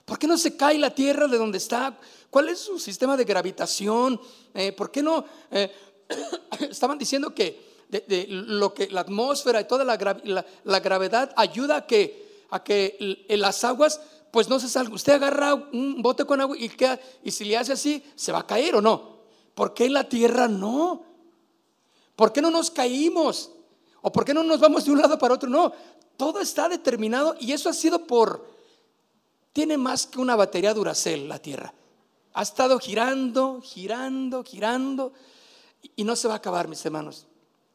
¿Por 0.04 0.18
qué 0.18 0.26
no 0.26 0.36
se 0.36 0.56
cae 0.56 0.78
la 0.78 0.94
tierra 0.94 1.26
de 1.28 1.38
donde 1.38 1.58
está? 1.58 1.98
¿Cuál 2.30 2.48
es 2.48 2.58
su 2.58 2.78
sistema 2.78 3.16
de 3.16 3.24
gravitación? 3.24 4.20
Eh, 4.52 4.72
¿Por 4.72 4.90
qué 4.90 5.02
no? 5.02 5.24
Eh, 5.50 5.72
estaban 6.70 6.98
diciendo 6.98 7.34
que 7.34 7.73
de, 7.88 8.26
lo 8.28 8.74
que 8.74 8.88
la 8.88 9.02
atmósfera 9.02 9.60
y 9.60 9.64
toda 9.64 9.84
la, 9.84 10.80
gravedad 10.80 11.32
ayuda 11.36 11.76
a 11.76 11.86
que, 11.86 12.44
a 12.50 12.62
que 12.62 13.26
las 13.28 13.64
aguas 13.64 14.00
pues 14.30 14.48
no 14.48 14.58
se 14.58 14.68
salgan. 14.68 14.94
Usted 14.94 15.12
agarra 15.12 15.54
un 15.54 16.02
bote 16.02 16.24
con 16.24 16.40
agua 16.40 16.56
y, 16.58 16.70
y 17.22 17.30
si 17.30 17.44
le 17.44 17.56
hace 17.56 17.72
así, 17.72 18.02
se 18.16 18.32
va 18.32 18.40
a 18.40 18.46
caer 18.46 18.74
o 18.74 18.80
no. 18.80 19.14
¿Por 19.54 19.74
qué 19.74 19.84
en 19.84 19.92
la 19.92 20.08
tierra 20.08 20.48
no? 20.48 21.04
¿Por 22.16 22.32
qué 22.32 22.42
no 22.42 22.50
nos 22.50 22.70
caímos? 22.70 23.50
¿O 24.02 24.12
por 24.12 24.24
qué 24.24 24.34
no 24.34 24.42
nos 24.42 24.60
vamos 24.60 24.84
de 24.84 24.90
un 24.90 25.00
lado 25.00 25.18
para 25.18 25.34
otro? 25.34 25.48
No, 25.48 25.72
todo 26.16 26.40
está 26.40 26.68
determinado 26.68 27.36
y 27.40 27.52
eso 27.52 27.68
ha 27.68 27.72
sido 27.72 28.06
por... 28.06 28.52
Tiene 29.52 29.78
más 29.78 30.06
que 30.06 30.18
una 30.18 30.34
batería 30.34 30.74
Duracell 30.74 31.28
la 31.28 31.38
Tierra. 31.38 31.72
Ha 32.32 32.42
estado 32.42 32.80
girando, 32.80 33.60
girando, 33.62 34.42
girando 34.42 35.12
y 35.94 36.02
no 36.02 36.16
se 36.16 36.26
va 36.26 36.34
a 36.34 36.38
acabar, 36.38 36.66
mis 36.66 36.84
hermanos, 36.84 37.26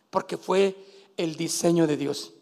porque 0.10 0.38
fue 0.38 0.76
el 1.18 1.36
diseño 1.36 1.88
de 1.88 1.98
Dios. 1.98 2.34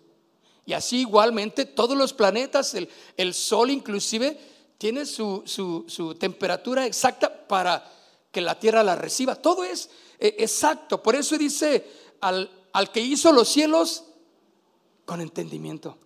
Y 0.66 0.74
así 0.74 1.00
igualmente 1.00 1.66
todos 1.66 1.98
los 1.98 2.14
planetas, 2.14 2.76
el, 2.76 3.34
Sol 3.34 3.72
inclusive, 3.72 4.38
tiene 4.78 5.06
su, 5.06 6.16
temperatura 6.20 6.86
exacta 6.86 7.48
para 7.48 7.90
que 8.32 8.42
la 8.42 8.60
Tierra 8.60 8.84
la 8.84 8.96
reciba. 8.96 9.36
Todo 9.36 9.64
es 9.64 9.90
eh, 10.20 10.36
exacto. 10.40 11.02
Por 11.02 11.16
eso 11.16 11.38
dice 11.38 11.86
al, 12.22 12.50
al 12.74 12.92
que 12.92 13.00
hizo 13.00 13.32
los 13.32 13.48
cielos 13.48 14.04
con 15.06 15.22
entendimiento. 15.22 15.98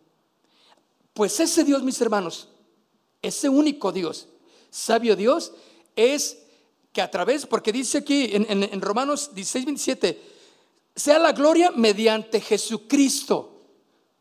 Pues 1.14 1.40
ese 1.40 1.64
Dios, 1.64 1.84
mis 1.84 2.00
hermanos, 2.00 2.48
ese 3.22 3.50
único 3.50 3.92
Dios, 3.92 4.28
sabio 4.70 5.16
Dios, 5.16 5.54
es 5.96 6.38
que 6.94 7.02
a 7.02 7.10
través, 7.10 7.46
porque 7.46 7.72
dice 7.72 8.00
aquí 8.00 8.30
en, 8.34 8.82
Romanos 8.82 9.34
16, 9.34 9.66
27, 9.66 10.31
sea 10.96 11.20
la 11.20 11.32
gloria 11.32 11.72
mediante 11.72 12.42
Jesucristo, 12.42 13.62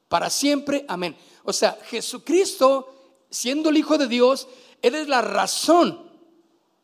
para 0.09 0.31
siempre, 0.31 0.85
amén. 0.89 1.17
O 1.45 1.53
sea, 1.53 1.79
Jesucristo, 1.85 2.93
siendo 3.31 3.71
el 3.71 3.77
Hijo 3.77 3.99
de 3.99 4.07
Dios, 4.07 4.49
Él 4.83 4.95
es 4.95 5.09
la 5.09 5.21
razón, 5.21 6.11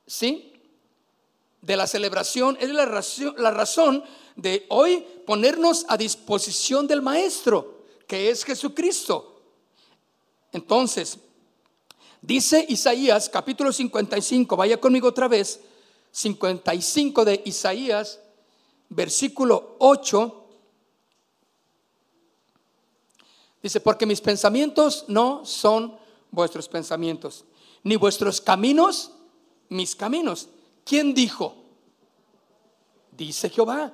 ¿sí? 0.07 0.53
De 1.61 1.77
la 1.77 1.87
celebración, 1.87 2.57
es 2.61 2.71
la 2.71 2.85
razón, 2.85 3.35
la 3.39 3.51
razón 3.51 4.05
de 4.37 4.67
hoy 4.69 5.05
ponernos 5.27 5.87
a 5.89 5.97
disposición 5.97 6.87
del 6.87 7.03
Maestro, 7.03 7.85
que 8.07 8.31
es 8.31 8.45
Jesucristo. 8.45 9.43
Entonces, 10.53 11.19
dice 12.21 12.65
Isaías 12.69 13.29
capítulo 13.29 13.73
55, 13.73 14.57
vaya 14.57 14.81
conmigo 14.81 15.09
otra 15.09 15.29
vez, 15.29 15.61
55 16.13 17.25
de 17.25 17.43
Isaías, 17.45 18.21
versículo 18.89 19.77
8, 19.79 20.49
dice, 23.63 23.81
porque 23.81 24.07
mis 24.07 24.21
pensamientos 24.21 25.05
no 25.09 25.45
son 25.45 25.99
vuestros 26.31 26.69
pensamientos, 26.69 27.45
ni 27.83 27.97
vuestros 27.97 28.41
caminos 28.41 29.13
mis 29.69 29.97
caminos. 29.97 30.49
¿Quién 30.85 31.15
dijo? 31.15 31.55
Dice 33.13 33.49
Jehová, 33.51 33.93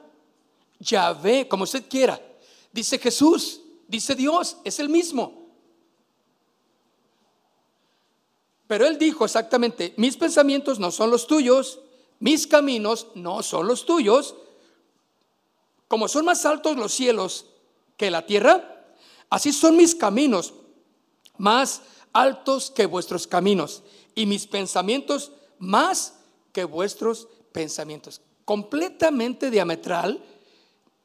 Yahvé, 0.79 1.49
como 1.49 1.65
usted 1.65 1.89
quiera. 1.89 2.21
Dice 2.73 2.99
Jesús, 2.99 3.61
dice 3.89 4.15
Dios, 4.15 4.59
es 4.65 4.79
el 4.79 4.89
mismo. 4.89 5.43
Pero 8.67 8.87
él 8.87 8.99
dijo 8.99 9.25
exactamente, 9.25 9.95
mis 9.97 10.17
pensamientos 10.17 10.79
no 10.79 10.91
son 10.91 11.11
los 11.11 11.27
tuyos, 11.27 11.81
mis 12.19 12.47
caminos 12.47 13.09
no 13.15 13.43
son 13.43 13.67
los 13.67 13.85
tuyos. 13.85 14.35
Como 15.93 16.09
son 16.09 16.25
más 16.25 16.47
altos 16.47 16.75
los 16.79 16.91
cielos 16.95 17.45
que 17.99 18.11
la 18.11 18.25
tierra, 18.25 18.83
así 19.29 19.53
son 19.53 19.77
mis 19.77 19.95
caminos 19.95 20.55
más 21.37 21.83
altos 22.15 22.71
que 22.71 22.87
vuestros 22.87 23.27
caminos 23.27 23.83
y 24.15 24.25
mis 24.25 24.47
pensamientos 24.47 25.33
más 25.59 26.15
que 26.51 26.65
vuestros 26.65 27.29
pensamientos. 27.53 28.23
Completamente 28.47 29.51
diametral, 29.51 30.25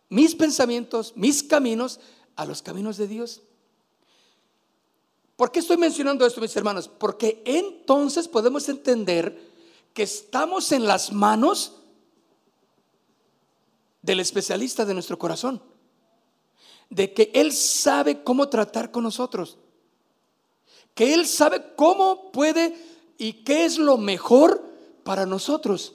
mis 0.08 0.34
pensamientos, 0.36 1.12
mis 1.18 1.44
caminos 1.44 2.00
a 2.38 2.46
los 2.46 2.62
caminos 2.62 2.96
de 2.96 3.10
Dios. 3.10 3.42
¿Por 5.36 5.52
qué 5.52 5.60
estoy 5.60 5.76
mencionando 5.76 6.26
esto, 6.26 6.40
mis 6.40 6.56
hermanos? 6.56 6.88
Porque 6.88 7.42
entonces 7.44 8.30
podemos 8.30 8.70
entender 8.70 9.52
que 9.94 10.04
estamos 10.04 10.72
en 10.72 10.86
las 10.88 11.12
manos 11.12 11.77
del 14.08 14.22
especialista 14.22 14.86
de 14.86 14.94
nuestro 14.94 15.20
corazón, 15.20 15.62
de 16.90 17.14
que 17.14 17.30
Él 17.34 17.52
sabe 17.52 18.24
cómo 18.24 18.48
tratar 18.48 18.90
con 18.90 19.04
nosotros, 19.04 19.58
que 20.96 21.14
Él 21.14 21.28
sabe 21.28 21.74
cómo 21.76 22.32
puede 22.32 22.74
y 23.18 23.44
qué 23.44 23.66
es 23.66 23.78
lo 23.78 23.98
mejor 23.98 24.64
para 25.04 25.26
nosotros. 25.26 25.94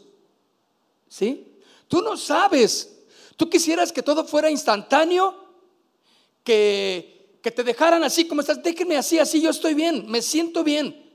¿Sí? 1.09 1.57
Tú 1.88 2.02
no 2.02 2.19
sabes, 2.19 2.99
tú 3.38 3.49
quisieras 3.49 3.90
que 3.90 4.02
todo 4.02 4.26
fuera 4.26 4.50
instantáneo, 4.50 5.47
que, 6.45 7.38
que 7.42 7.50
te 7.50 7.64
dejaran 7.64 8.04
así 8.04 8.28
como 8.28 8.42
estás, 8.42 8.62
déjenme 8.62 8.99
así, 8.99 9.19
así 9.19 9.40
yo 9.40 9.49
estoy 9.49 9.73
bien, 9.73 10.04
me 10.07 10.21
siento 10.21 10.62
bien. 10.62 11.11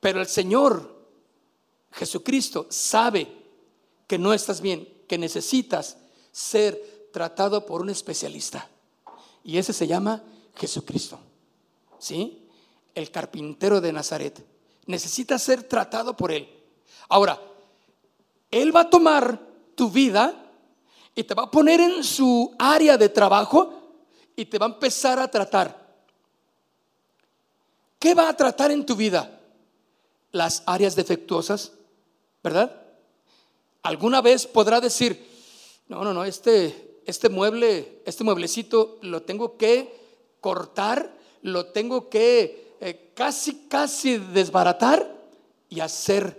Pero 0.00 0.20
el 0.20 0.26
Señor 0.26 0.96
Jesucristo 1.92 2.66
sabe 2.70 3.37
que 4.08 4.18
no 4.18 4.32
estás 4.32 4.60
bien, 4.60 4.88
que 5.06 5.18
necesitas 5.18 5.98
ser 6.32 7.10
tratado 7.12 7.64
por 7.64 7.82
un 7.82 7.90
especialista. 7.90 8.68
Y 9.44 9.58
ese 9.58 9.72
se 9.72 9.86
llama 9.86 10.22
Jesucristo. 10.56 11.20
¿Sí? 11.98 12.48
El 12.94 13.10
carpintero 13.10 13.80
de 13.80 13.92
Nazaret. 13.92 14.44
Necesita 14.86 15.38
ser 15.38 15.62
tratado 15.62 16.16
por 16.16 16.32
Él. 16.32 16.48
Ahora, 17.10 17.40
Él 18.50 18.74
va 18.74 18.80
a 18.80 18.90
tomar 18.90 19.38
tu 19.74 19.90
vida 19.90 20.52
y 21.14 21.24
te 21.24 21.34
va 21.34 21.44
a 21.44 21.50
poner 21.50 21.80
en 21.80 22.02
su 22.02 22.54
área 22.58 22.96
de 22.96 23.10
trabajo 23.10 23.74
y 24.34 24.46
te 24.46 24.58
va 24.58 24.66
a 24.66 24.70
empezar 24.70 25.18
a 25.18 25.30
tratar. 25.30 25.86
¿Qué 27.98 28.14
va 28.14 28.28
a 28.28 28.36
tratar 28.36 28.70
en 28.70 28.86
tu 28.86 28.96
vida? 28.96 29.38
Las 30.32 30.62
áreas 30.64 30.96
defectuosas, 30.96 31.72
¿verdad? 32.42 32.87
Alguna 33.88 34.20
vez 34.20 34.46
podrá 34.46 34.82
decir, 34.82 35.26
no, 35.88 36.04
no, 36.04 36.12
no, 36.12 36.22
este, 36.22 37.00
este 37.06 37.30
mueble, 37.30 38.02
este 38.04 38.22
mueblecito 38.22 38.98
lo 39.00 39.22
tengo 39.22 39.56
que 39.56 40.36
cortar, 40.42 41.16
lo 41.40 41.68
tengo 41.68 42.10
que 42.10 42.76
eh, 42.82 43.12
casi, 43.14 43.66
casi 43.66 44.18
desbaratar 44.18 45.10
y 45.70 45.80
hacer 45.80 46.38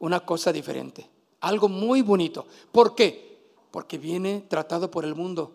una 0.00 0.26
cosa 0.26 0.52
diferente. 0.52 1.08
Algo 1.38 1.68
muy 1.68 2.02
bonito. 2.02 2.48
¿Por 2.72 2.96
qué? 2.96 3.46
Porque 3.70 3.96
viene 3.96 4.44
tratado 4.48 4.90
por 4.90 5.04
el 5.04 5.14
mundo, 5.14 5.52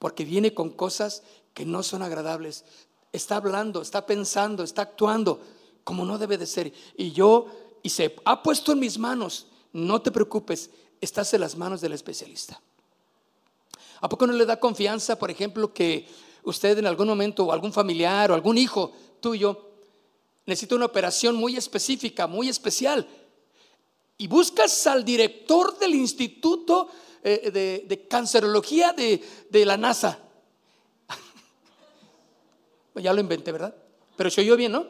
porque 0.00 0.24
viene 0.24 0.54
con 0.54 0.70
cosas 0.70 1.22
que 1.54 1.64
no 1.64 1.84
son 1.84 2.02
agradables. 2.02 2.64
Está 3.12 3.36
hablando, 3.36 3.80
está 3.80 4.06
pensando, 4.06 4.64
está 4.64 4.82
actuando 4.82 5.40
como 5.84 6.04
no 6.04 6.18
debe 6.18 6.36
de 6.36 6.46
ser. 6.46 6.72
Y 6.96 7.12
yo, 7.12 7.46
y 7.80 7.90
se 7.90 8.16
ha 8.24 8.42
puesto 8.42 8.72
en 8.72 8.80
mis 8.80 8.98
manos, 8.98 9.46
no 9.72 10.02
te 10.02 10.10
preocupes, 10.10 10.70
estás 11.00 11.32
en 11.34 11.40
las 11.40 11.56
manos 11.56 11.80
del 11.80 11.92
especialista. 11.92 12.60
¿A 14.00 14.08
poco 14.08 14.26
no 14.26 14.32
le 14.32 14.46
da 14.46 14.58
confianza, 14.58 15.18
por 15.18 15.30
ejemplo, 15.30 15.72
que 15.72 16.06
usted 16.42 16.78
en 16.78 16.86
algún 16.86 17.08
momento 17.08 17.44
o 17.44 17.52
algún 17.52 17.72
familiar 17.72 18.30
o 18.30 18.34
algún 18.34 18.56
hijo 18.56 18.92
tuyo 19.20 19.68
necesita 20.46 20.74
una 20.74 20.86
operación 20.86 21.36
muy 21.36 21.56
específica, 21.56 22.26
muy 22.26 22.48
especial? 22.48 23.06
Y 24.16 24.26
buscas 24.26 24.86
al 24.86 25.04
director 25.04 25.78
del 25.78 25.94
Instituto 25.94 26.88
eh, 27.22 27.84
de, 27.86 28.06
Cancerología 28.08 28.92
de, 28.92 29.66
la 29.66 29.76
NASA. 29.76 30.18
ya 32.96 33.12
lo 33.12 33.20
inventé, 33.20 33.52
¿verdad? 33.52 33.74
Pero 34.16 34.30
se 34.30 34.40
oyó 34.40 34.56
bien, 34.56 34.72
¿no? 34.72 34.86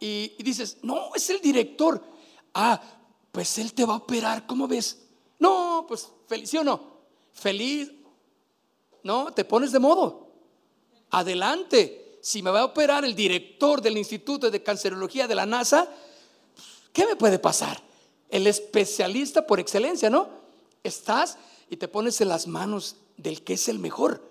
Y, 0.00 0.32
y 0.38 0.42
dices, 0.42 0.78
no, 0.82 1.14
es 1.14 1.30
el 1.30 1.40
director. 1.40 2.02
Ah, 2.54 2.80
pues 3.32 3.58
él 3.58 3.72
te 3.72 3.86
va 3.86 3.94
a 3.94 3.96
operar, 3.96 4.46
¿cómo 4.46 4.68
ves? 4.68 4.98
No, 5.38 5.86
pues 5.88 6.08
feliz, 6.28 6.50
¿sí 6.50 6.58
o 6.58 6.64
no? 6.64 6.98
Feliz. 7.32 7.90
No, 9.02 9.32
te 9.32 9.44
pones 9.44 9.72
de 9.72 9.78
modo. 9.78 10.28
Adelante. 11.10 12.18
Si 12.20 12.42
me 12.42 12.50
va 12.50 12.60
a 12.60 12.66
operar 12.66 13.04
el 13.04 13.16
director 13.16 13.80
del 13.80 13.98
Instituto 13.98 14.50
de 14.50 14.62
Cancerología 14.62 15.26
de 15.26 15.34
la 15.34 15.46
NASA, 15.46 15.88
¿qué 16.92 17.04
me 17.06 17.16
puede 17.16 17.40
pasar? 17.40 17.82
El 18.28 18.46
especialista 18.46 19.44
por 19.44 19.58
excelencia, 19.58 20.08
¿no? 20.08 20.28
Estás 20.84 21.38
y 21.68 21.78
te 21.78 21.88
pones 21.88 22.20
en 22.20 22.28
las 22.28 22.46
manos 22.46 22.96
del 23.16 23.42
que 23.42 23.54
es 23.54 23.66
el 23.68 23.78
mejor. 23.78 24.22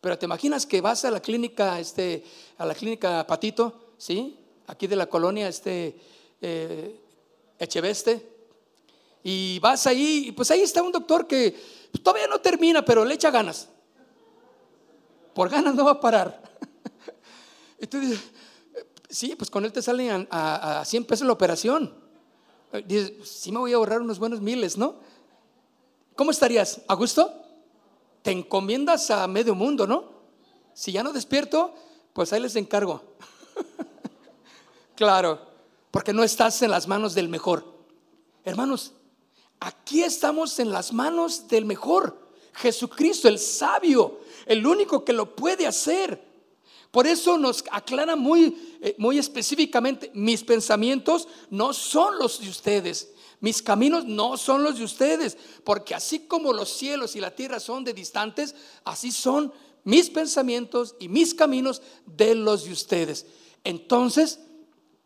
Pero 0.00 0.18
te 0.18 0.26
imaginas 0.26 0.66
que 0.66 0.80
vas 0.80 1.04
a 1.04 1.10
la 1.10 1.20
clínica, 1.20 1.78
este, 1.78 2.24
a 2.56 2.64
la 2.64 2.74
clínica 2.74 3.26
Patito, 3.26 3.92
¿sí? 3.98 4.38
Aquí 4.66 4.86
de 4.86 4.96
la 4.96 5.06
colonia, 5.06 5.48
este, 5.48 6.00
eh, 6.40 7.00
Echeveste, 7.58 8.38
y 9.22 9.58
vas 9.58 9.86
ahí, 9.86 10.28
y 10.28 10.32
pues 10.32 10.50
ahí 10.50 10.62
está 10.62 10.82
un 10.82 10.92
doctor 10.92 11.26
que 11.26 11.54
todavía 12.02 12.26
no 12.28 12.40
termina, 12.40 12.84
pero 12.84 13.04
le 13.04 13.14
echa 13.14 13.30
ganas. 13.30 13.68
Por 15.34 15.48
ganas 15.48 15.74
no 15.74 15.84
va 15.84 15.92
a 15.92 16.00
parar. 16.00 16.42
Y 17.80 17.86
tú 17.86 18.00
dices, 18.00 18.18
sí, 19.08 19.36
pues 19.36 19.48
con 19.48 19.64
él 19.64 19.72
te 19.72 19.80
salen 19.80 20.26
a, 20.32 20.80
a, 20.80 20.84
100 20.84 21.04
pesos 21.04 21.24
la 21.24 21.32
operación. 21.32 21.94
Dices, 22.86 23.12
sí 23.22 23.52
me 23.52 23.60
voy 23.60 23.72
a 23.72 23.76
ahorrar 23.76 24.00
unos 24.00 24.18
buenos 24.18 24.40
miles, 24.40 24.76
¿no? 24.76 24.96
¿Cómo 26.16 26.32
estarías? 26.32 26.80
¿A 26.88 26.94
gusto? 26.94 27.32
Te 28.22 28.32
encomiendas 28.32 29.12
a 29.12 29.28
medio 29.28 29.54
mundo, 29.54 29.86
¿no? 29.86 30.10
Si 30.74 30.90
ya 30.90 31.04
no 31.04 31.12
despierto, 31.12 31.72
pues 32.14 32.32
ahí 32.32 32.40
les 32.40 32.56
encargo. 32.56 33.00
claro 34.96 35.47
porque 35.98 36.12
no 36.12 36.22
estás 36.22 36.62
en 36.62 36.70
las 36.70 36.86
manos 36.86 37.12
del 37.12 37.28
mejor. 37.28 37.64
Hermanos, 38.44 38.92
aquí 39.58 40.04
estamos 40.04 40.60
en 40.60 40.70
las 40.70 40.92
manos 40.92 41.48
del 41.48 41.64
mejor. 41.64 42.30
Jesucristo, 42.54 43.26
el 43.26 43.40
sabio, 43.40 44.20
el 44.46 44.64
único 44.64 45.04
que 45.04 45.12
lo 45.12 45.34
puede 45.34 45.66
hacer. 45.66 46.24
Por 46.92 47.08
eso 47.08 47.36
nos 47.36 47.64
aclara 47.72 48.14
muy, 48.14 48.78
eh, 48.80 48.94
muy 48.96 49.18
específicamente, 49.18 50.12
mis 50.14 50.44
pensamientos 50.44 51.26
no 51.50 51.72
son 51.72 52.16
los 52.16 52.40
de 52.40 52.48
ustedes, 52.48 53.10
mis 53.40 53.60
caminos 53.60 54.04
no 54.04 54.36
son 54.36 54.62
los 54.62 54.78
de 54.78 54.84
ustedes, 54.84 55.36
porque 55.64 55.96
así 55.96 56.28
como 56.28 56.52
los 56.52 56.68
cielos 56.68 57.16
y 57.16 57.20
la 57.20 57.34
tierra 57.34 57.58
son 57.58 57.82
de 57.82 57.92
distantes, 57.92 58.54
así 58.84 59.10
son 59.10 59.52
mis 59.82 60.10
pensamientos 60.10 60.94
y 61.00 61.08
mis 61.08 61.34
caminos 61.34 61.82
de 62.06 62.36
los 62.36 62.66
de 62.66 62.70
ustedes. 62.70 63.26
Entonces, 63.64 64.38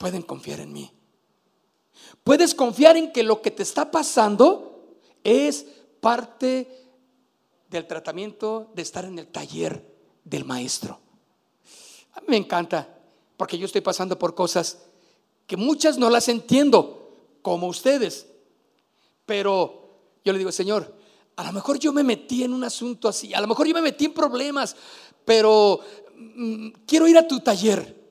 pueden 0.02 0.22
confiar 0.22 0.58
en 0.58 0.72
mí. 0.72 0.90
Puedes 2.24 2.56
confiar 2.56 2.96
en 2.96 3.12
que 3.12 3.22
lo 3.22 3.40
que 3.40 3.52
te 3.52 3.62
está 3.62 3.92
pasando 3.92 4.96
es 5.22 5.64
parte 6.00 6.66
del 7.70 7.86
tratamiento 7.86 8.72
de 8.74 8.82
estar 8.82 9.04
en 9.04 9.20
el 9.20 9.28
taller 9.28 9.94
del 10.24 10.44
maestro. 10.44 10.98
A 12.14 12.20
mí 12.20 12.26
me 12.30 12.36
encanta, 12.36 12.98
porque 13.36 13.56
yo 13.56 13.66
estoy 13.66 13.80
pasando 13.80 14.18
por 14.18 14.34
cosas 14.34 14.78
que 15.46 15.56
muchas 15.56 15.98
no 15.98 16.10
las 16.10 16.28
entiendo, 16.28 17.36
como 17.40 17.68
ustedes. 17.68 18.26
Pero 19.24 20.00
yo 20.24 20.32
le 20.32 20.40
digo, 20.40 20.50
Señor, 20.50 20.92
a 21.36 21.44
lo 21.44 21.52
mejor 21.52 21.78
yo 21.78 21.92
me 21.92 22.02
metí 22.02 22.42
en 22.42 22.52
un 22.54 22.64
asunto 22.64 23.06
así, 23.06 23.34
a 23.34 23.40
lo 23.40 23.46
mejor 23.46 23.68
yo 23.68 23.74
me 23.74 23.82
metí 23.82 24.06
en 24.06 24.14
problemas, 24.14 24.74
pero 25.24 25.78
mm, 26.16 26.70
quiero 26.86 27.06
ir 27.06 27.16
a 27.16 27.28
tu 27.28 27.38
taller 27.38 28.01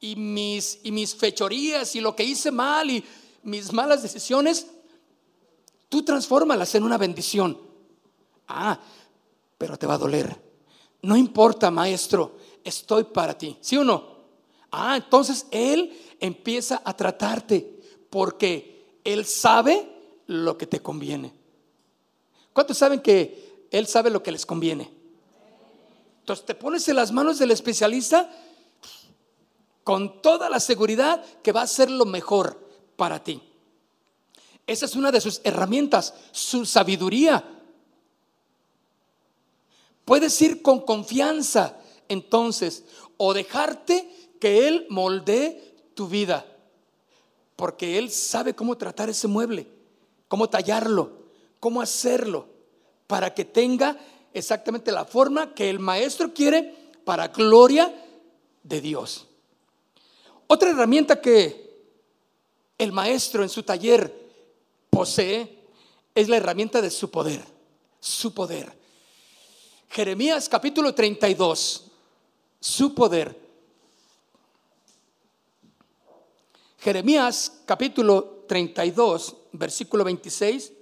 y 0.00 0.16
mis, 0.16 0.80
y 0.82 0.92
mis 0.92 1.14
fechorías 1.14 1.94
y 1.94 2.00
lo 2.00 2.16
que 2.16 2.24
hice 2.24 2.50
mal 2.50 2.90
y 2.90 3.04
mis 3.42 3.72
malas 3.72 4.02
decisiones, 4.02 4.66
tú 5.88 6.02
transfórmalas 6.02 6.74
en 6.74 6.84
una 6.84 6.98
bendición. 6.98 7.58
Ah, 8.48 8.80
pero 9.58 9.76
te 9.76 9.86
va 9.86 9.94
a 9.94 9.98
doler. 9.98 10.40
No 11.02 11.16
importa, 11.16 11.70
maestro, 11.70 12.36
estoy 12.64 13.04
para 13.04 13.36
ti. 13.36 13.56
¿Sí 13.60 13.76
o 13.76 13.84
no? 13.84 14.20
Ah, 14.70 14.96
entonces 14.96 15.46
Él 15.50 15.92
empieza 16.18 16.80
a 16.84 16.96
tratarte 16.96 17.80
porque 18.08 18.98
Él 19.04 19.26
sabe 19.26 19.88
lo 20.26 20.56
que 20.56 20.66
te 20.66 20.80
conviene. 20.80 21.32
¿Cuántos 22.52 22.78
saben 22.78 23.00
que 23.00 23.66
Él 23.70 23.86
sabe 23.86 24.10
lo 24.10 24.22
que 24.22 24.32
les 24.32 24.46
conviene? 24.46 24.90
Entonces 26.20 26.46
te 26.46 26.54
pones 26.54 26.88
en 26.88 26.96
las 26.96 27.12
manos 27.12 27.38
del 27.38 27.50
especialista 27.50 28.30
con 29.90 30.22
toda 30.22 30.48
la 30.48 30.60
seguridad 30.60 31.20
que 31.42 31.50
va 31.50 31.62
a 31.62 31.66
ser 31.66 31.90
lo 31.90 32.04
mejor 32.04 32.64
para 32.94 33.24
ti. 33.24 33.42
Esa 34.64 34.86
es 34.86 34.94
una 34.94 35.10
de 35.10 35.20
sus 35.20 35.40
herramientas, 35.42 36.14
su 36.30 36.64
sabiduría. 36.64 37.42
Puedes 40.04 40.40
ir 40.42 40.62
con 40.62 40.82
confianza 40.82 41.76
entonces 42.08 42.84
o 43.16 43.34
dejarte 43.34 44.08
que 44.40 44.68
Él 44.68 44.86
moldee 44.90 45.74
tu 45.94 46.06
vida, 46.06 46.46
porque 47.56 47.98
Él 47.98 48.12
sabe 48.12 48.54
cómo 48.54 48.78
tratar 48.78 49.10
ese 49.10 49.26
mueble, 49.26 49.66
cómo 50.28 50.48
tallarlo, 50.48 51.10
cómo 51.58 51.82
hacerlo, 51.82 52.46
para 53.08 53.34
que 53.34 53.44
tenga 53.44 53.98
exactamente 54.32 54.92
la 54.92 55.04
forma 55.04 55.52
que 55.52 55.68
el 55.68 55.80
maestro 55.80 56.32
quiere 56.32 56.76
para 57.04 57.26
gloria 57.26 57.92
de 58.62 58.80
Dios. 58.80 59.26
Otra 60.52 60.70
herramienta 60.70 61.20
que 61.20 61.94
el 62.76 62.90
maestro 62.90 63.44
en 63.44 63.48
su 63.48 63.62
taller 63.62 64.12
posee 64.90 65.60
es 66.12 66.28
la 66.28 66.38
herramienta 66.38 66.82
de 66.82 66.90
su 66.90 67.08
poder, 67.08 67.40
su 68.00 68.34
poder. 68.34 68.76
Jeremías 69.90 70.48
capítulo 70.48 70.92
32, 70.92 71.84
su 72.58 72.92
poder. 72.96 73.40
Jeremías 76.80 77.60
capítulo 77.64 78.44
32, 78.48 79.36
versículo 79.52 80.02
26. 80.02 80.72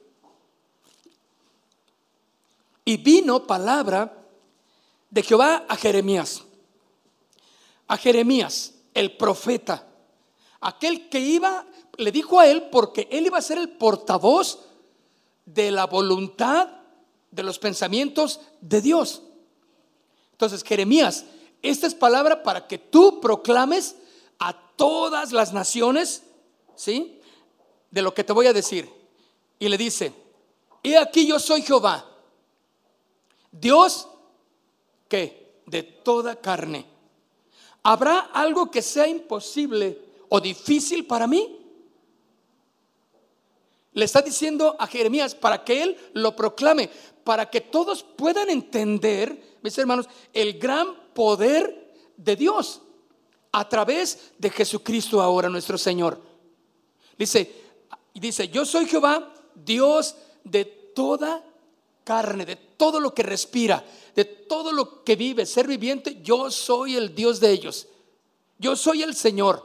Y 2.86 2.96
vino 2.96 3.46
palabra 3.46 4.16
de 5.10 5.22
Jehová 5.22 5.66
a 5.68 5.76
Jeremías. 5.76 6.42
A 7.86 7.98
Jeremías 7.98 8.72
el 8.98 9.16
profeta, 9.16 9.86
aquel 10.60 11.08
que 11.08 11.20
iba, 11.20 11.66
le 11.96 12.12
dijo 12.12 12.40
a 12.40 12.46
él 12.46 12.68
porque 12.70 13.08
él 13.10 13.26
iba 13.26 13.38
a 13.38 13.42
ser 13.42 13.58
el 13.58 13.70
portavoz 13.70 14.60
de 15.44 15.70
la 15.70 15.86
voluntad, 15.86 16.68
de 17.30 17.42
los 17.42 17.58
pensamientos 17.58 18.40
de 18.60 18.80
Dios. 18.80 19.22
Entonces, 20.32 20.62
Jeremías, 20.62 21.24
esta 21.62 21.86
es 21.86 21.94
palabra 21.94 22.42
para 22.42 22.66
que 22.66 22.78
tú 22.78 23.20
proclames 23.20 23.96
a 24.38 24.52
todas 24.76 25.32
las 25.32 25.52
naciones, 25.52 26.22
¿sí? 26.74 27.20
De 27.90 28.02
lo 28.02 28.14
que 28.14 28.24
te 28.24 28.32
voy 28.32 28.46
a 28.46 28.52
decir. 28.52 28.88
Y 29.58 29.68
le 29.68 29.76
dice, 29.76 30.12
he 30.82 30.96
aquí 30.96 31.26
yo 31.26 31.38
soy 31.38 31.62
Jehová, 31.62 32.04
Dios 33.50 34.08
¿qué? 35.08 35.62
De 35.66 35.82
toda 35.82 36.36
carne. 36.36 36.86
¿Habrá 37.88 38.18
algo 38.34 38.70
que 38.70 38.82
sea 38.82 39.08
imposible 39.08 39.98
o 40.28 40.38
difícil 40.42 41.06
para 41.06 41.26
mí? 41.26 41.58
Le 43.94 44.04
está 44.04 44.20
diciendo 44.20 44.76
a 44.78 44.86
Jeremías 44.86 45.34
para 45.34 45.64
que 45.64 45.82
él 45.82 45.96
lo 46.12 46.36
proclame, 46.36 46.90
para 47.24 47.48
que 47.48 47.62
todos 47.62 48.02
puedan 48.02 48.50
entender, 48.50 49.56
mis 49.62 49.78
hermanos, 49.78 50.06
el 50.34 50.58
gran 50.58 51.14
poder 51.14 51.94
de 52.14 52.36
Dios 52.36 52.82
a 53.52 53.66
través 53.66 54.32
de 54.36 54.50
Jesucristo 54.50 55.22
ahora 55.22 55.48
nuestro 55.48 55.78
Señor. 55.78 56.20
Dice, 57.16 57.50
dice, 58.12 58.48
yo 58.48 58.66
soy 58.66 58.84
Jehová, 58.84 59.32
Dios 59.54 60.14
de 60.44 60.66
toda 60.66 61.42
carne, 62.08 62.46
de 62.46 62.56
todo 62.56 63.00
lo 63.00 63.12
que 63.12 63.22
respira, 63.22 63.84
de 64.16 64.24
todo 64.24 64.72
lo 64.72 65.04
que 65.04 65.14
vive, 65.14 65.44
ser 65.44 65.66
viviente, 65.66 66.22
yo 66.22 66.50
soy 66.50 66.96
el 66.96 67.14
Dios 67.14 67.38
de 67.38 67.50
ellos. 67.50 67.86
Yo 68.58 68.76
soy 68.76 69.02
el 69.02 69.14
Señor. 69.14 69.62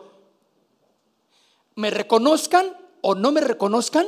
Me 1.75 1.89
reconozcan 1.89 2.75
o 2.99 3.15
no 3.15 3.31
me 3.31 3.39
reconozcan, 3.39 4.07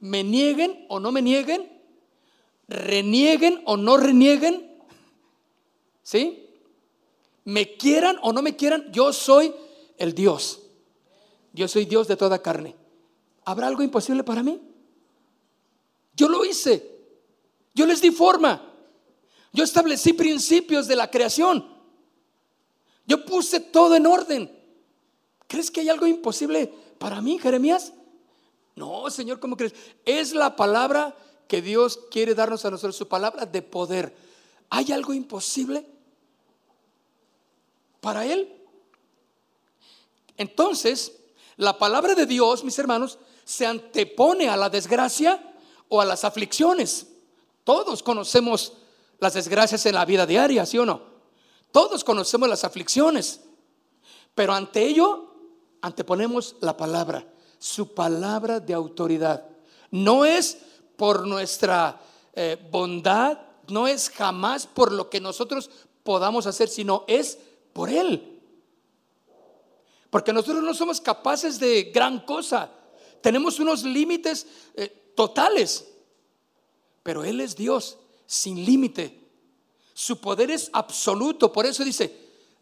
me 0.00 0.24
nieguen 0.24 0.86
o 0.88 1.00
no 1.00 1.12
me 1.12 1.20
nieguen, 1.20 1.70
renieguen 2.66 3.60
o 3.66 3.76
no 3.76 3.98
renieguen, 3.98 4.74
¿sí? 6.02 6.48
Me 7.44 7.76
quieran 7.76 8.18
o 8.22 8.32
no 8.32 8.40
me 8.40 8.56
quieran, 8.56 8.90
yo 8.90 9.12
soy 9.12 9.54
el 9.98 10.14
Dios. 10.14 10.60
Yo 11.52 11.68
soy 11.68 11.84
Dios 11.84 12.08
de 12.08 12.16
toda 12.16 12.40
carne. 12.40 12.74
¿Habrá 13.44 13.66
algo 13.66 13.82
imposible 13.82 14.24
para 14.24 14.42
mí? 14.42 14.58
Yo 16.16 16.26
lo 16.30 16.46
hice. 16.46 16.97
Yo 17.78 17.86
les 17.86 18.02
di 18.02 18.10
forma. 18.10 18.60
Yo 19.52 19.62
establecí 19.62 20.12
principios 20.12 20.88
de 20.88 20.96
la 20.96 21.08
creación. 21.08 21.64
Yo 23.06 23.24
puse 23.24 23.60
todo 23.60 23.94
en 23.94 24.04
orden. 24.04 24.50
¿Crees 25.46 25.70
que 25.70 25.82
hay 25.82 25.88
algo 25.88 26.04
imposible 26.04 26.74
para 26.98 27.20
mí, 27.20 27.38
Jeremías? 27.38 27.92
No, 28.74 29.08
Señor, 29.10 29.38
¿cómo 29.38 29.56
crees? 29.56 29.74
Es 30.04 30.32
la 30.32 30.56
palabra 30.56 31.16
que 31.46 31.62
Dios 31.62 32.00
quiere 32.10 32.34
darnos 32.34 32.64
a 32.64 32.70
nosotros, 32.72 32.96
su 32.96 33.06
palabra 33.06 33.46
de 33.46 33.62
poder. 33.62 34.12
¿Hay 34.70 34.90
algo 34.90 35.14
imposible 35.14 35.86
para 38.00 38.26
Él? 38.26 38.60
Entonces, 40.36 41.12
la 41.56 41.78
palabra 41.78 42.16
de 42.16 42.26
Dios, 42.26 42.64
mis 42.64 42.78
hermanos, 42.80 43.20
se 43.44 43.66
antepone 43.66 44.48
a 44.48 44.56
la 44.56 44.68
desgracia 44.68 45.40
o 45.88 46.00
a 46.00 46.04
las 46.04 46.24
aflicciones. 46.24 47.06
Todos 47.68 48.02
conocemos 48.02 48.72
las 49.18 49.34
desgracias 49.34 49.84
en 49.84 49.94
la 49.94 50.06
vida 50.06 50.24
diaria, 50.24 50.64
¿sí 50.64 50.78
o 50.78 50.86
no? 50.86 51.02
Todos 51.70 52.02
conocemos 52.02 52.48
las 52.48 52.64
aflicciones, 52.64 53.42
pero 54.34 54.54
ante 54.54 54.86
ello 54.86 55.34
anteponemos 55.82 56.56
la 56.62 56.78
palabra, 56.78 57.30
su 57.58 57.92
palabra 57.92 58.58
de 58.58 58.72
autoridad. 58.72 59.44
No 59.90 60.24
es 60.24 60.56
por 60.96 61.26
nuestra 61.26 62.00
eh, 62.32 62.56
bondad, 62.70 63.38
no 63.68 63.86
es 63.86 64.08
jamás 64.08 64.66
por 64.66 64.90
lo 64.90 65.10
que 65.10 65.20
nosotros 65.20 65.68
podamos 66.02 66.46
hacer, 66.46 66.70
sino 66.70 67.04
es 67.06 67.38
por 67.74 67.90
Él. 67.90 68.40
Porque 70.08 70.32
nosotros 70.32 70.62
no 70.62 70.72
somos 70.72 71.02
capaces 71.02 71.60
de 71.60 71.90
gran 71.94 72.20
cosa. 72.20 72.70
Tenemos 73.20 73.60
unos 73.60 73.82
límites 73.82 74.46
eh, 74.74 75.12
totales. 75.14 75.84
Pero 77.08 77.24
Él 77.24 77.40
es 77.40 77.56
Dios 77.56 77.96
sin 78.26 78.66
límite. 78.66 79.18
Su 79.94 80.20
poder 80.20 80.50
es 80.50 80.68
absoluto. 80.74 81.50
Por 81.50 81.64
eso 81.64 81.82
dice, 81.82 82.14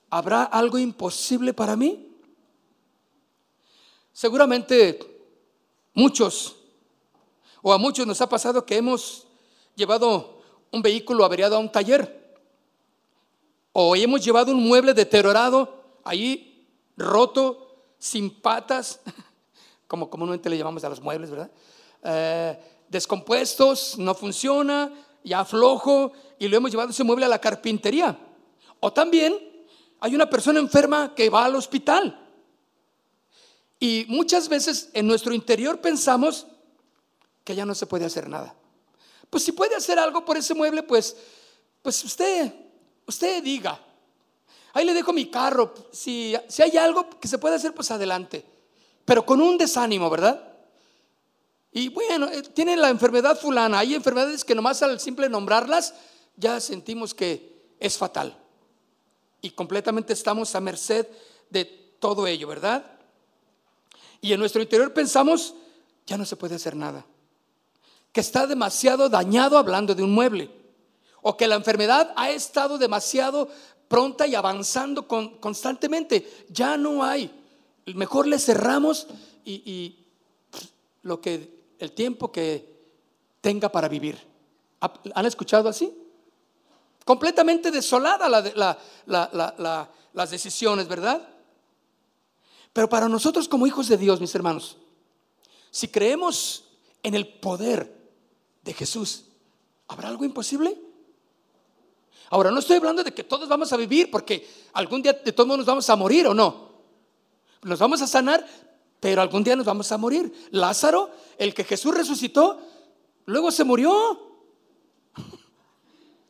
¿habrá 0.09 0.44
algo 0.44 0.78
imposible 0.78 1.52
para 1.52 1.74
mí? 1.74 2.16
Seguramente 4.12 5.00
muchos, 5.94 6.54
o 7.61 7.72
a 7.72 7.78
muchos 7.78 8.06
nos 8.06 8.20
ha 8.20 8.28
pasado 8.28 8.64
que 8.64 8.76
hemos 8.76 9.26
llevado 9.74 10.40
un 10.70 10.80
vehículo 10.80 11.24
averiado 11.24 11.56
a 11.56 11.59
un 11.59 11.72
taller, 11.72 12.38
o 13.72 13.96
hemos 13.96 14.24
llevado 14.24 14.52
un 14.52 14.62
mueble 14.62 14.94
deteriorado 14.94 15.74
ahí, 16.04 16.68
roto, 16.96 17.82
sin 17.98 18.30
patas, 18.30 19.00
como 19.88 20.09
comúnmente 20.09 20.48
le 20.48 20.56
llamamos 20.56 20.85
a 20.85 20.88
los 20.88 21.00
muebles, 21.00 21.32
¿verdad? 21.32 21.50
Eh, 22.04 22.76
descompuestos, 22.96 23.98
no 23.98 24.14
funciona, 24.14 24.92
ya 25.22 25.44
flojo, 25.44 26.12
y 26.38 26.48
lo 26.48 26.56
hemos 26.56 26.70
llevado 26.70 26.90
ese 26.90 27.04
mueble 27.04 27.24
a 27.24 27.28
la 27.28 27.40
carpintería. 27.40 28.18
O 28.80 28.92
también 28.92 29.37
hay 30.00 30.14
una 30.14 30.28
persona 30.28 30.61
enferma 30.61 31.14
que 31.14 31.30
va 31.30 31.44
al 31.44 31.54
hospital. 31.54 32.22
Y 33.78 34.06
muchas 34.09 34.48
veces 34.48 34.90
en 34.92 35.06
nuestro 35.06 35.35
interior 35.35 35.80
pensamos 35.80 36.46
que 37.44 37.54
ya 37.54 37.66
no 37.66 37.74
se 37.74 37.87
puede 37.87 38.04
hacer 38.04 38.28
nada. 38.28 38.54
Pues 39.28 39.44
si 39.44 39.52
puede 39.52 39.76
hacer 39.76 39.98
algo 39.98 40.24
por 40.24 40.37
ese 40.37 40.54
mueble, 40.54 40.82
pues, 40.82 41.16
pues 41.82 42.02
usted, 42.04 42.52
usted 43.06 43.42
diga. 43.42 43.80
Ahí 44.72 44.85
le 44.85 44.94
dejo 44.94 45.12
mi 45.12 45.26
carro. 45.26 45.74
Si, 45.92 46.35
si 46.48 46.62
hay 46.62 46.76
algo 46.76 47.09
que 47.20 47.28
se 47.28 47.38
puede 47.38 47.56
hacer, 47.56 47.74
pues 47.74 47.90
adelante. 47.90 48.44
Pero 49.04 49.24
con 49.26 49.40
un 49.40 49.59
desánimo, 49.59 50.09
¿verdad? 50.09 50.56
Y 51.77 51.91
bueno, 51.91 52.29
eh, 52.33 52.41
tiene 52.41 52.75
la 52.75 52.89
enfermedad 52.89 53.39
fulana. 53.39 53.81
Hay 53.81 53.95
enfermedades 53.95 54.47
que 54.47 54.55
nomás 54.55 54.81
al 54.81 54.99
simple 54.99 55.29
nombrarlas 55.29 55.93
ya 56.35 56.59
sentimos 56.59 57.12
que 57.12 57.75
es 57.79 57.99
fatal. 57.99 58.35
Y 59.43 59.51
completamente 59.51 60.15
estamos 60.15 60.55
a 60.55 60.61
merced 60.62 61.07
de 61.51 61.67
todo 62.01 62.27
ello, 62.27 62.49
¿verdad? 62.49 62.83
Y 64.23 64.33
en 64.33 64.41
nuestro 64.41 64.62
interior 64.62 64.95
pensamos, 64.95 65.53
ya 66.07 66.17
no 66.17 66.25
se 66.25 66.37
puede 66.37 66.55
hacer 66.55 66.75
nada. 66.75 67.05
Que 68.11 68.23
está 68.23 68.47
demasiado 68.47 69.11
dañado 69.11 69.59
hablando 69.59 69.95
de 69.95 70.03
un 70.03 70.15
mueble. 70.15 70.51
O 71.21 71.37
que 71.37 71.47
la 71.47 71.57
enfermedad 71.57 72.11
ha 72.17 72.31
estado 72.31 72.79
demasiado 72.79 73.51
pronta 73.87 74.27
y 74.27 74.35
avanzando 74.35 75.07
constantemente. 75.07 76.47
Ya 76.49 76.79
no 76.79 77.05
hay. 77.05 77.31
Mejor 77.85 78.27
le 78.27 78.39
cerramos 78.39 79.09
y, 79.45 79.57
y 79.71 80.07
lo 81.03 81.21
que 81.21 81.56
el 81.79 81.93
tiempo 81.93 82.31
que 82.33 82.75
tenga 83.41 83.71
para 83.71 83.89
vivir. 83.89 84.19
¿Han 85.15 85.27
escuchado 85.27 85.69
así? 85.69 85.93
Completamente 87.05 87.71
desolada 87.71 88.29
las 89.07 90.31
decisiones, 90.31 90.89
¿verdad? 90.89 91.29
Pero 92.73 92.89
para 92.89 93.09
nosotros 93.09 93.49
como 93.49 93.67
hijos 93.67 93.89
de 93.89 93.97
Dios, 93.97 94.21
mis 94.21 94.35
hermanos, 94.35 94.77
si 95.71 95.89
creemos 95.89 96.65
en 97.03 97.15
el 97.15 97.27
poder 97.27 97.95
de 98.62 98.75
Jesús, 98.75 99.25
¿habrá 99.89 100.09
algo 100.09 100.25
imposible? 100.25 100.79
Ahora, 102.31 102.51
no 102.51 102.59
estoy 102.59 102.79
hablando 102.79 103.05
de 103.05 103.15
que 103.15 103.23
todos 103.23 103.49
vamos 103.49 103.73
a 103.73 103.77
vivir 103.77 104.11
porque 104.11 104.47
algún 104.73 105.01
día 105.01 105.12
de 105.12 105.33
todos 105.33 105.57
nos 105.57 105.65
vamos 105.65 105.89
a 105.89 105.97
morir 105.97 106.27
o 106.27 106.35
no. 106.35 106.67
Nos 107.62 107.79
vamos 107.79 108.03
a 108.03 108.07
sanar, 108.07 108.45
pero 109.00 109.22
algún 109.22 109.44
día 109.44 109.56
nos 109.56 109.66
vamos 109.66 109.90
a 109.92 109.98
morir. 109.98 110.32
Lázaro, 110.50 111.11
el 111.38 111.54
que 111.54 111.64
Jesús 111.64 111.94
resucitó, 111.94 112.59
luego 113.26 113.50
se 113.50 113.64
murió. 113.64 114.22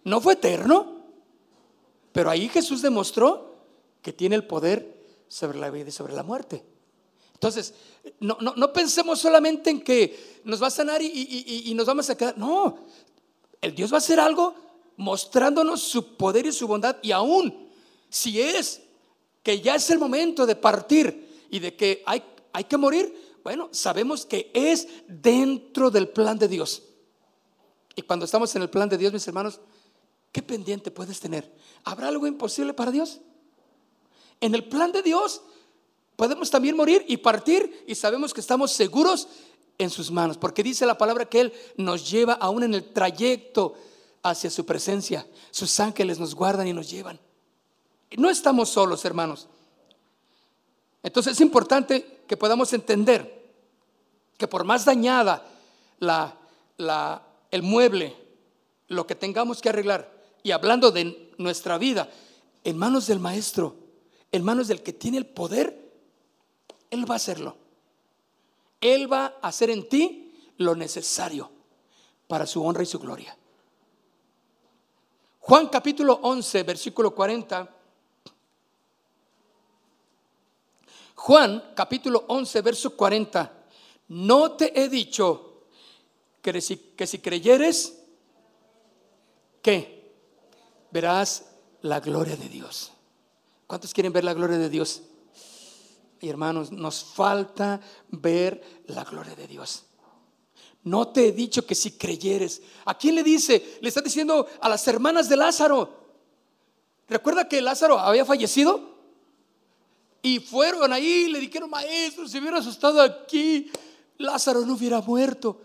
No 0.04 0.20
fue 0.20 0.34
eterno, 0.34 1.04
pero 2.12 2.30
ahí 2.30 2.48
Jesús 2.48 2.82
demostró 2.82 3.56
que 4.02 4.12
tiene 4.12 4.36
el 4.36 4.46
poder 4.46 5.04
sobre 5.28 5.58
la 5.58 5.70
vida 5.70 5.88
y 5.88 5.92
sobre 5.92 6.14
la 6.14 6.22
muerte. 6.22 6.64
Entonces, 7.34 7.74
no, 8.20 8.38
no, 8.40 8.72
pensemos 8.72 9.18
solamente 9.18 9.68
en 9.68 9.82
que 9.82 10.40
nos 10.44 10.62
va 10.62 10.68
a 10.68 10.70
sanar 10.70 11.02
y, 11.02 11.64
y, 11.66 11.74
nos 11.74 11.86
vamos 11.86 12.08
a 12.08 12.16
quedar. 12.16 12.38
No, 12.38 12.78
el 13.60 13.74
Dios 13.74 13.92
va 13.92 13.96
a 13.96 13.98
hacer 13.98 14.18
algo 14.18 14.54
mostrándonos 14.96 15.82
su 15.82 16.16
poder 16.16 16.46
y 16.46 16.52
su 16.52 16.66
bondad. 16.66 16.96
Y 17.02 17.12
aún 17.12 17.68
si 18.08 18.40
es 18.40 18.80
que 19.42 19.60
ya 19.60 19.74
es 19.74 19.90
el 19.90 19.98
momento 19.98 20.46
de 20.46 20.56
partir 20.56 21.46
y 21.50 21.58
de 21.58 21.76
que 21.76 22.02
hay 22.06 22.22
hay 22.56 22.64
que 22.64 22.78
morir. 22.78 23.38
Bueno, 23.44 23.68
sabemos 23.70 24.24
que 24.24 24.50
es 24.54 24.88
dentro 25.06 25.90
del 25.90 26.08
plan 26.08 26.38
de 26.38 26.48
Dios. 26.48 26.84
Y 27.94 28.00
cuando 28.00 28.24
estamos 28.24 28.56
en 28.56 28.62
el 28.62 28.70
plan 28.70 28.88
de 28.88 28.96
Dios, 28.96 29.12
mis 29.12 29.28
hermanos, 29.28 29.60
¿qué 30.32 30.40
pendiente 30.40 30.90
puedes 30.90 31.20
tener? 31.20 31.54
¿Habrá 31.84 32.08
algo 32.08 32.26
imposible 32.26 32.72
para 32.72 32.90
Dios? 32.90 33.20
En 34.40 34.54
el 34.54 34.64
plan 34.64 34.90
de 34.90 35.02
Dios 35.02 35.42
podemos 36.16 36.50
también 36.50 36.78
morir 36.78 37.04
y 37.06 37.18
partir 37.18 37.84
y 37.86 37.94
sabemos 37.94 38.32
que 38.32 38.40
estamos 38.40 38.72
seguros 38.72 39.28
en 39.76 39.90
sus 39.90 40.10
manos, 40.10 40.38
porque 40.38 40.62
dice 40.62 40.86
la 40.86 40.96
palabra 40.96 41.26
que 41.26 41.40
Él 41.40 41.52
nos 41.76 42.10
lleva 42.10 42.32
aún 42.32 42.62
en 42.62 42.72
el 42.72 42.90
trayecto 42.90 43.74
hacia 44.22 44.48
su 44.48 44.64
presencia. 44.64 45.26
Sus 45.50 45.78
ángeles 45.78 46.18
nos 46.18 46.34
guardan 46.34 46.68
y 46.68 46.72
nos 46.72 46.88
llevan. 46.88 47.20
No 48.16 48.30
estamos 48.30 48.70
solos, 48.70 49.04
hermanos. 49.04 49.46
Entonces 51.02 51.34
es 51.34 51.40
importante 51.42 52.15
que 52.26 52.36
podamos 52.36 52.72
entender 52.72 53.36
que 54.36 54.48
por 54.48 54.64
más 54.64 54.84
dañada 54.84 55.46
la, 55.98 56.36
el 57.50 57.62
mueble, 57.62 58.14
lo 58.88 59.06
que 59.06 59.14
tengamos 59.14 59.60
que 59.60 59.68
arreglar, 59.68 60.12
y 60.42 60.52
hablando 60.52 60.90
de 60.90 61.32
nuestra 61.38 61.78
vida, 61.78 62.08
en 62.64 62.76
manos 62.76 63.06
del 63.06 63.18
maestro, 63.18 63.76
en 64.32 64.44
manos 64.44 64.68
del 64.68 64.82
que 64.82 64.92
tiene 64.92 65.18
el 65.18 65.26
poder, 65.26 65.92
Él 66.90 67.08
va 67.08 67.14
a 67.14 67.16
hacerlo. 67.16 67.56
Él 68.80 69.10
va 69.10 69.38
a 69.40 69.48
hacer 69.48 69.70
en 69.70 69.88
ti 69.88 70.34
lo 70.58 70.74
necesario 70.74 71.50
para 72.28 72.46
su 72.46 72.64
honra 72.64 72.82
y 72.82 72.86
su 72.86 72.98
gloria. 72.98 73.36
Juan 75.40 75.68
capítulo 75.68 76.18
11, 76.22 76.62
versículo 76.64 77.14
40. 77.14 77.75
Juan 81.16 81.72
capítulo 81.74 82.24
11, 82.28 82.60
verso 82.60 82.96
40. 82.96 83.52
No 84.08 84.52
te 84.52 84.80
he 84.80 84.88
dicho 84.88 85.64
que 86.40 86.60
si, 86.60 86.76
que 86.76 87.06
si 87.06 87.18
creyeres, 87.18 87.98
¿qué? 89.62 90.14
Verás 90.92 91.46
la 91.82 92.00
gloria 92.00 92.36
de 92.36 92.48
Dios. 92.48 92.92
¿Cuántos 93.66 93.92
quieren 93.92 94.12
ver 94.12 94.24
la 94.24 94.34
gloria 94.34 94.58
de 94.58 94.68
Dios? 94.68 95.02
Y 96.20 96.28
hermanos, 96.28 96.70
nos 96.70 97.02
falta 97.02 97.80
ver 98.08 98.82
la 98.86 99.02
gloria 99.02 99.34
de 99.34 99.48
Dios. 99.48 99.84
No 100.84 101.08
te 101.08 101.28
he 101.28 101.32
dicho 101.32 101.66
que 101.66 101.74
si 101.74 101.92
creyeres. 101.92 102.62
¿A 102.84 102.96
quién 102.96 103.16
le 103.16 103.24
dice? 103.24 103.78
Le 103.80 103.88
está 103.88 104.00
diciendo 104.00 104.46
a 104.60 104.68
las 104.68 104.86
hermanas 104.86 105.28
de 105.28 105.36
Lázaro. 105.36 106.06
¿Recuerda 107.08 107.48
que 107.48 107.60
Lázaro 107.60 107.98
había 107.98 108.24
fallecido? 108.24 108.95
Y 110.26 110.40
fueron 110.40 110.92
ahí 110.92 111.26
y 111.26 111.28
le 111.28 111.38
dijeron, 111.38 111.70
maestro, 111.70 112.26
si 112.26 112.40
hubiera 112.40 112.58
estado 112.58 113.00
aquí, 113.00 113.70
Lázaro 114.18 114.66
no 114.66 114.74
hubiera 114.74 115.00
muerto. 115.00 115.60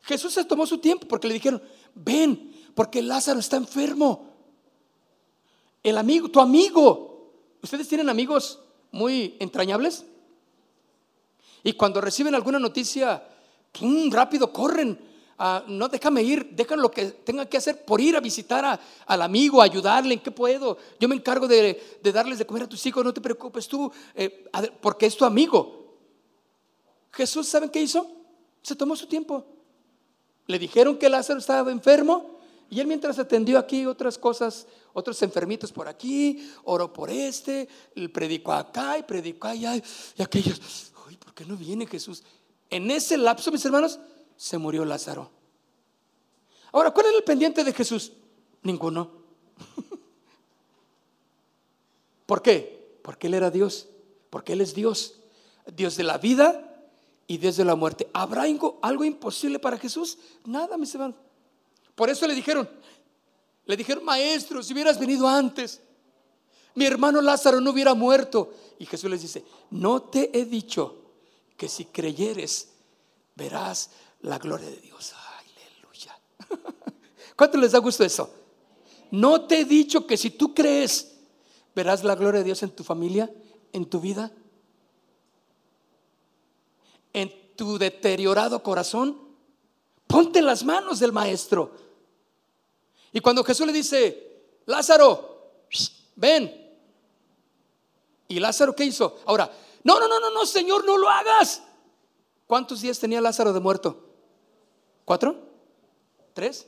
Jesús 0.00 0.32
se 0.32 0.46
tomó 0.46 0.66
su 0.66 0.78
tiempo 0.78 1.06
porque 1.06 1.28
le 1.28 1.34
dijeron, 1.34 1.62
ven, 1.94 2.54
porque 2.74 3.02
Lázaro 3.02 3.38
está 3.38 3.58
enfermo. 3.58 4.30
El 5.82 5.98
amigo, 5.98 6.30
tu 6.30 6.40
amigo. 6.40 7.34
¿Ustedes 7.60 7.86
tienen 7.86 8.08
amigos 8.08 8.60
muy 8.92 9.36
entrañables? 9.40 10.06
Y 11.62 11.74
cuando 11.74 12.00
reciben 12.00 12.34
alguna 12.34 12.58
noticia, 12.58 13.28
rápido 14.10 14.54
corren. 14.54 14.98
No, 15.66 15.88
déjame 15.88 16.22
ir, 16.22 16.50
dejan 16.52 16.80
lo 16.80 16.90
que 16.90 17.06
tenga 17.06 17.46
que 17.46 17.58
hacer 17.58 17.84
por 17.84 18.00
ir 18.00 18.16
a 18.16 18.20
visitar 18.20 18.80
al 19.06 19.22
amigo, 19.22 19.60
ayudarle, 19.60 20.14
¿en 20.14 20.20
qué 20.20 20.30
puedo? 20.30 20.78
Yo 20.98 21.08
me 21.08 21.14
encargo 21.14 21.46
de, 21.46 21.98
darles 22.02 22.38
de 22.38 22.46
comer 22.46 22.62
a 22.62 22.68
tus 22.68 22.84
hijos, 22.86 23.04
no 23.04 23.12
te 23.12 23.20
preocupes 23.20 23.68
tú, 23.68 23.90
eh, 24.14 24.48
porque 24.80 25.06
es 25.06 25.16
tu 25.16 25.24
amigo. 25.24 25.98
Jesús, 27.12 27.48
¿saben 27.48 27.68
qué 27.68 27.82
hizo? 27.82 28.06
Se 28.62 28.74
tomó 28.74 28.96
su 28.96 29.06
tiempo. 29.06 29.44
Le 30.46 30.58
dijeron 30.58 30.96
que 30.96 31.08
Lázaro 31.08 31.38
estaba 31.38 31.70
enfermo 31.70 32.38
y 32.70 32.80
él 32.80 32.86
mientras 32.86 33.18
atendió 33.18 33.58
aquí 33.58 33.84
otras 33.84 34.16
cosas, 34.16 34.66
otros 34.92 35.20
enfermitos 35.22 35.70
por 35.70 35.86
aquí, 35.86 36.50
oró 36.64 36.92
por 36.92 37.10
este, 37.10 37.68
predicó 38.12 38.52
acá 38.52 38.98
y 38.98 39.02
predicó 39.02 39.48
allá 39.48 39.76
y 39.76 40.22
aquellos, 40.22 40.92
¿por 41.18 41.34
qué 41.34 41.44
no 41.44 41.56
viene 41.56 41.86
Jesús? 41.86 42.22
En 42.70 42.90
ese 42.90 43.16
lapso, 43.16 43.52
mis 43.52 43.64
hermanos, 43.64 44.00
se 44.36 44.58
murió 44.58 44.84
Lázaro. 44.84 45.30
Ahora, 46.72 46.90
¿cuál 46.90 47.06
era 47.06 47.16
el 47.16 47.24
pendiente 47.24 47.64
de 47.64 47.72
Jesús? 47.72 48.12
Ninguno. 48.62 49.10
¿Por 52.26 52.42
qué? 52.42 52.98
Porque 53.02 53.28
Él 53.28 53.34
era 53.34 53.50
Dios, 53.50 53.88
porque 54.30 54.52
Él 54.52 54.60
es 54.60 54.74
Dios, 54.74 55.20
Dios 55.74 55.96
de 55.96 56.04
la 56.04 56.18
vida 56.18 56.84
y 57.26 57.38
Dios 57.38 57.56
de 57.56 57.64
la 57.64 57.76
muerte. 57.76 58.08
¿Habrá 58.12 58.42
algo, 58.42 58.78
algo 58.82 59.04
imposible 59.04 59.58
para 59.58 59.78
Jesús? 59.78 60.18
Nada, 60.44 60.76
mis 60.76 60.94
hermanos. 60.94 61.16
Por 61.94 62.10
eso 62.10 62.26
le 62.26 62.34
dijeron, 62.34 62.68
le 63.64 63.76
dijeron, 63.76 64.04
maestro, 64.04 64.62
si 64.62 64.72
hubieras 64.72 64.98
venido 64.98 65.26
antes, 65.26 65.80
mi 66.74 66.84
hermano 66.84 67.22
Lázaro 67.22 67.60
no 67.60 67.70
hubiera 67.70 67.94
muerto. 67.94 68.52
Y 68.78 68.86
Jesús 68.86 69.10
les 69.10 69.22
dice, 69.22 69.44
no 69.70 70.02
te 70.02 70.38
he 70.38 70.44
dicho 70.44 71.02
que 71.56 71.68
si 71.68 71.86
creyeres, 71.86 72.68
verás 73.34 73.90
la 74.26 74.38
gloria 74.38 74.68
de 74.68 74.76
Dios. 74.78 75.14
Aleluya. 75.38 76.18
¿Cuánto 77.36 77.58
les 77.58 77.72
da 77.72 77.78
gusto 77.78 78.04
eso? 78.04 78.28
No 79.12 79.46
te 79.46 79.60
he 79.60 79.64
dicho 79.64 80.06
que 80.06 80.16
si 80.16 80.30
tú 80.30 80.52
crees, 80.52 81.16
verás 81.74 82.02
la 82.02 82.16
gloria 82.16 82.38
de 82.38 82.44
Dios 82.44 82.62
en 82.64 82.70
tu 82.70 82.82
familia, 82.82 83.32
en 83.72 83.86
tu 83.86 84.00
vida, 84.00 84.32
en 87.12 87.32
tu 87.54 87.78
deteriorado 87.78 88.62
corazón. 88.62 89.16
Ponte 90.08 90.42
las 90.42 90.64
manos 90.64 90.98
del 90.98 91.12
maestro. 91.12 91.72
Y 93.12 93.20
cuando 93.20 93.44
Jesús 93.44 93.66
le 93.66 93.72
dice, 93.72 94.42
Lázaro, 94.66 95.66
ven. 96.16 96.64
¿Y 98.26 98.40
Lázaro 98.40 98.74
qué 98.74 98.84
hizo? 98.84 99.20
Ahora, 99.24 99.48
no, 99.84 100.00
no, 100.00 100.08
no, 100.08 100.18
no, 100.18 100.30
no, 100.32 100.44
Señor, 100.46 100.84
no 100.84 100.98
lo 100.98 101.08
hagas. 101.08 101.62
¿Cuántos 102.48 102.80
días 102.80 102.98
tenía 102.98 103.20
Lázaro 103.20 103.52
de 103.52 103.60
muerto? 103.60 104.05
¿Cuatro? 105.06 105.36
¿Tres? 106.34 106.66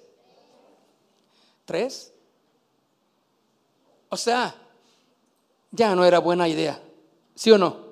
¿Tres? 1.66 2.12
O 4.08 4.16
sea, 4.16 4.54
ya 5.72 5.94
no 5.96 6.04
era 6.04 6.20
buena 6.20 6.48
idea. 6.48 6.80
¿Sí 7.34 7.50
o 7.50 7.58
no? 7.58 7.88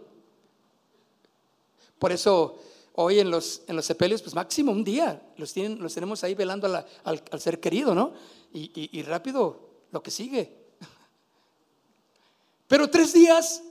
Por 1.98 2.12
eso 2.12 2.60
hoy 2.94 3.18
en 3.18 3.28
los, 3.28 3.62
en 3.66 3.74
los 3.74 3.84
sepelios, 3.84 4.22
pues 4.22 4.36
máximo 4.36 4.70
un 4.70 4.84
día, 4.84 5.20
los, 5.36 5.52
tienen, 5.52 5.82
los 5.82 5.92
tenemos 5.92 6.22
ahí 6.22 6.34
velando 6.34 6.68
al, 7.02 7.40
ser 7.40 7.58
querido, 7.58 7.92
¿no? 7.92 8.12
y, 8.52 9.02
rápido 9.02 9.68
lo 9.90 10.00
que 10.00 10.12
sigue. 10.12 10.56
Pero 12.68 12.88
tres 12.88 13.12
días, 13.12 13.64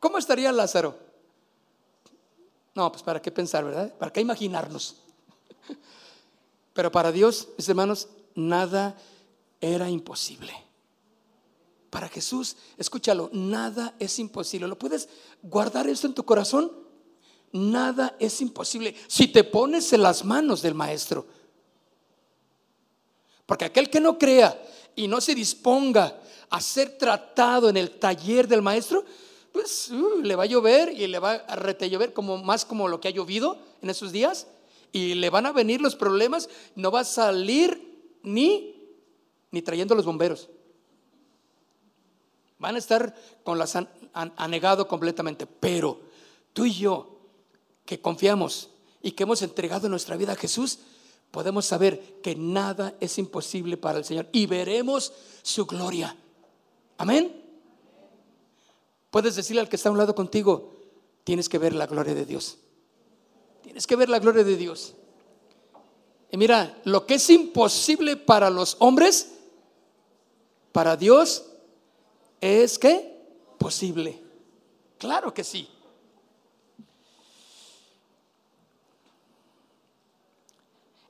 ¿cómo 0.00 0.16
estaría 0.16 0.50
Lázaro? 0.52 0.98
No, 2.74 2.90
pues 2.90 3.02
para 3.02 3.20
qué 3.20 3.30
pensar, 3.30 3.62
¿verdad? 3.62 3.94
¿Para 3.98 4.10
qué 4.10 4.22
imaginarnos? 4.22 4.96
Pero 6.78 6.92
para 6.92 7.10
Dios, 7.10 7.48
mis 7.56 7.68
hermanos, 7.68 8.06
nada 8.36 8.96
era 9.60 9.90
imposible. 9.90 10.52
Para 11.90 12.08
Jesús, 12.08 12.56
escúchalo, 12.76 13.30
nada 13.32 13.96
es 13.98 14.20
imposible. 14.20 14.68
¿Lo 14.68 14.78
puedes 14.78 15.08
guardar 15.42 15.88
esto 15.88 16.06
en 16.06 16.14
tu 16.14 16.24
corazón? 16.24 16.70
Nada 17.50 18.14
es 18.20 18.40
imposible 18.40 18.94
si 19.08 19.26
te 19.26 19.42
pones 19.42 19.92
en 19.92 20.02
las 20.02 20.24
manos 20.24 20.62
del 20.62 20.74
Maestro. 20.74 21.26
Porque 23.44 23.64
aquel 23.64 23.90
que 23.90 23.98
no 23.98 24.16
crea 24.16 24.56
y 24.94 25.08
no 25.08 25.20
se 25.20 25.34
disponga 25.34 26.20
a 26.48 26.60
ser 26.60 26.96
tratado 26.96 27.70
en 27.70 27.76
el 27.76 27.98
taller 27.98 28.46
del 28.46 28.62
maestro, 28.62 29.04
pues 29.50 29.90
uh, 29.90 30.20
le 30.22 30.36
va 30.36 30.44
a 30.44 30.46
llover 30.46 30.92
y 30.92 31.08
le 31.08 31.18
va 31.18 31.32
a 31.32 31.56
rete 31.56 31.90
llover 31.90 32.12
como 32.12 32.38
más 32.38 32.64
como 32.64 32.86
lo 32.86 33.00
que 33.00 33.08
ha 33.08 33.10
llovido 33.10 33.58
en 33.82 33.90
esos 33.90 34.12
días 34.12 34.46
y 34.92 35.14
le 35.14 35.30
van 35.30 35.46
a 35.46 35.52
venir 35.52 35.80
los 35.80 35.96
problemas, 35.96 36.48
no 36.74 36.90
va 36.90 37.00
a 37.00 37.04
salir 37.04 38.18
ni 38.22 38.78
ni 39.50 39.62
trayendo 39.62 39.94
los 39.94 40.04
bomberos. 40.04 40.48
Van 42.58 42.74
a 42.74 42.78
estar 42.78 43.14
con 43.44 43.58
las 43.58 43.76
anegado 44.12 44.88
completamente, 44.88 45.46
pero 45.46 46.00
tú 46.52 46.66
y 46.66 46.74
yo 46.74 47.20
que 47.84 48.00
confiamos 48.00 48.70
y 49.00 49.12
que 49.12 49.22
hemos 49.22 49.42
entregado 49.42 49.88
nuestra 49.88 50.16
vida 50.16 50.32
a 50.32 50.36
Jesús, 50.36 50.80
podemos 51.30 51.66
saber 51.66 52.20
que 52.20 52.34
nada 52.34 52.94
es 53.00 53.18
imposible 53.18 53.76
para 53.76 53.98
el 53.98 54.04
Señor 54.04 54.28
y 54.32 54.46
veremos 54.46 55.12
su 55.42 55.66
gloria. 55.66 56.16
Amén. 56.96 57.44
Puedes 59.10 59.36
decirle 59.36 59.60
al 59.60 59.68
que 59.68 59.76
está 59.76 59.88
a 59.88 59.92
un 59.92 59.98
lado 59.98 60.14
contigo, 60.14 60.72
tienes 61.24 61.48
que 61.48 61.58
ver 61.58 61.74
la 61.74 61.86
gloria 61.86 62.14
de 62.14 62.26
Dios. 62.26 62.58
Tienes 63.62 63.86
que 63.86 63.96
ver 63.96 64.08
la 64.08 64.18
gloria 64.18 64.44
de 64.44 64.56
Dios. 64.56 64.94
Y 66.30 66.36
mira, 66.36 66.78
lo 66.84 67.06
que 67.06 67.14
es 67.14 67.30
imposible 67.30 68.16
para 68.16 68.50
los 68.50 68.76
hombres, 68.80 69.32
para 70.72 70.96
Dios 70.96 71.46
es 72.40 72.78
que 72.78 73.18
posible. 73.58 74.22
Claro 74.98 75.32
que 75.32 75.44
sí. 75.44 75.68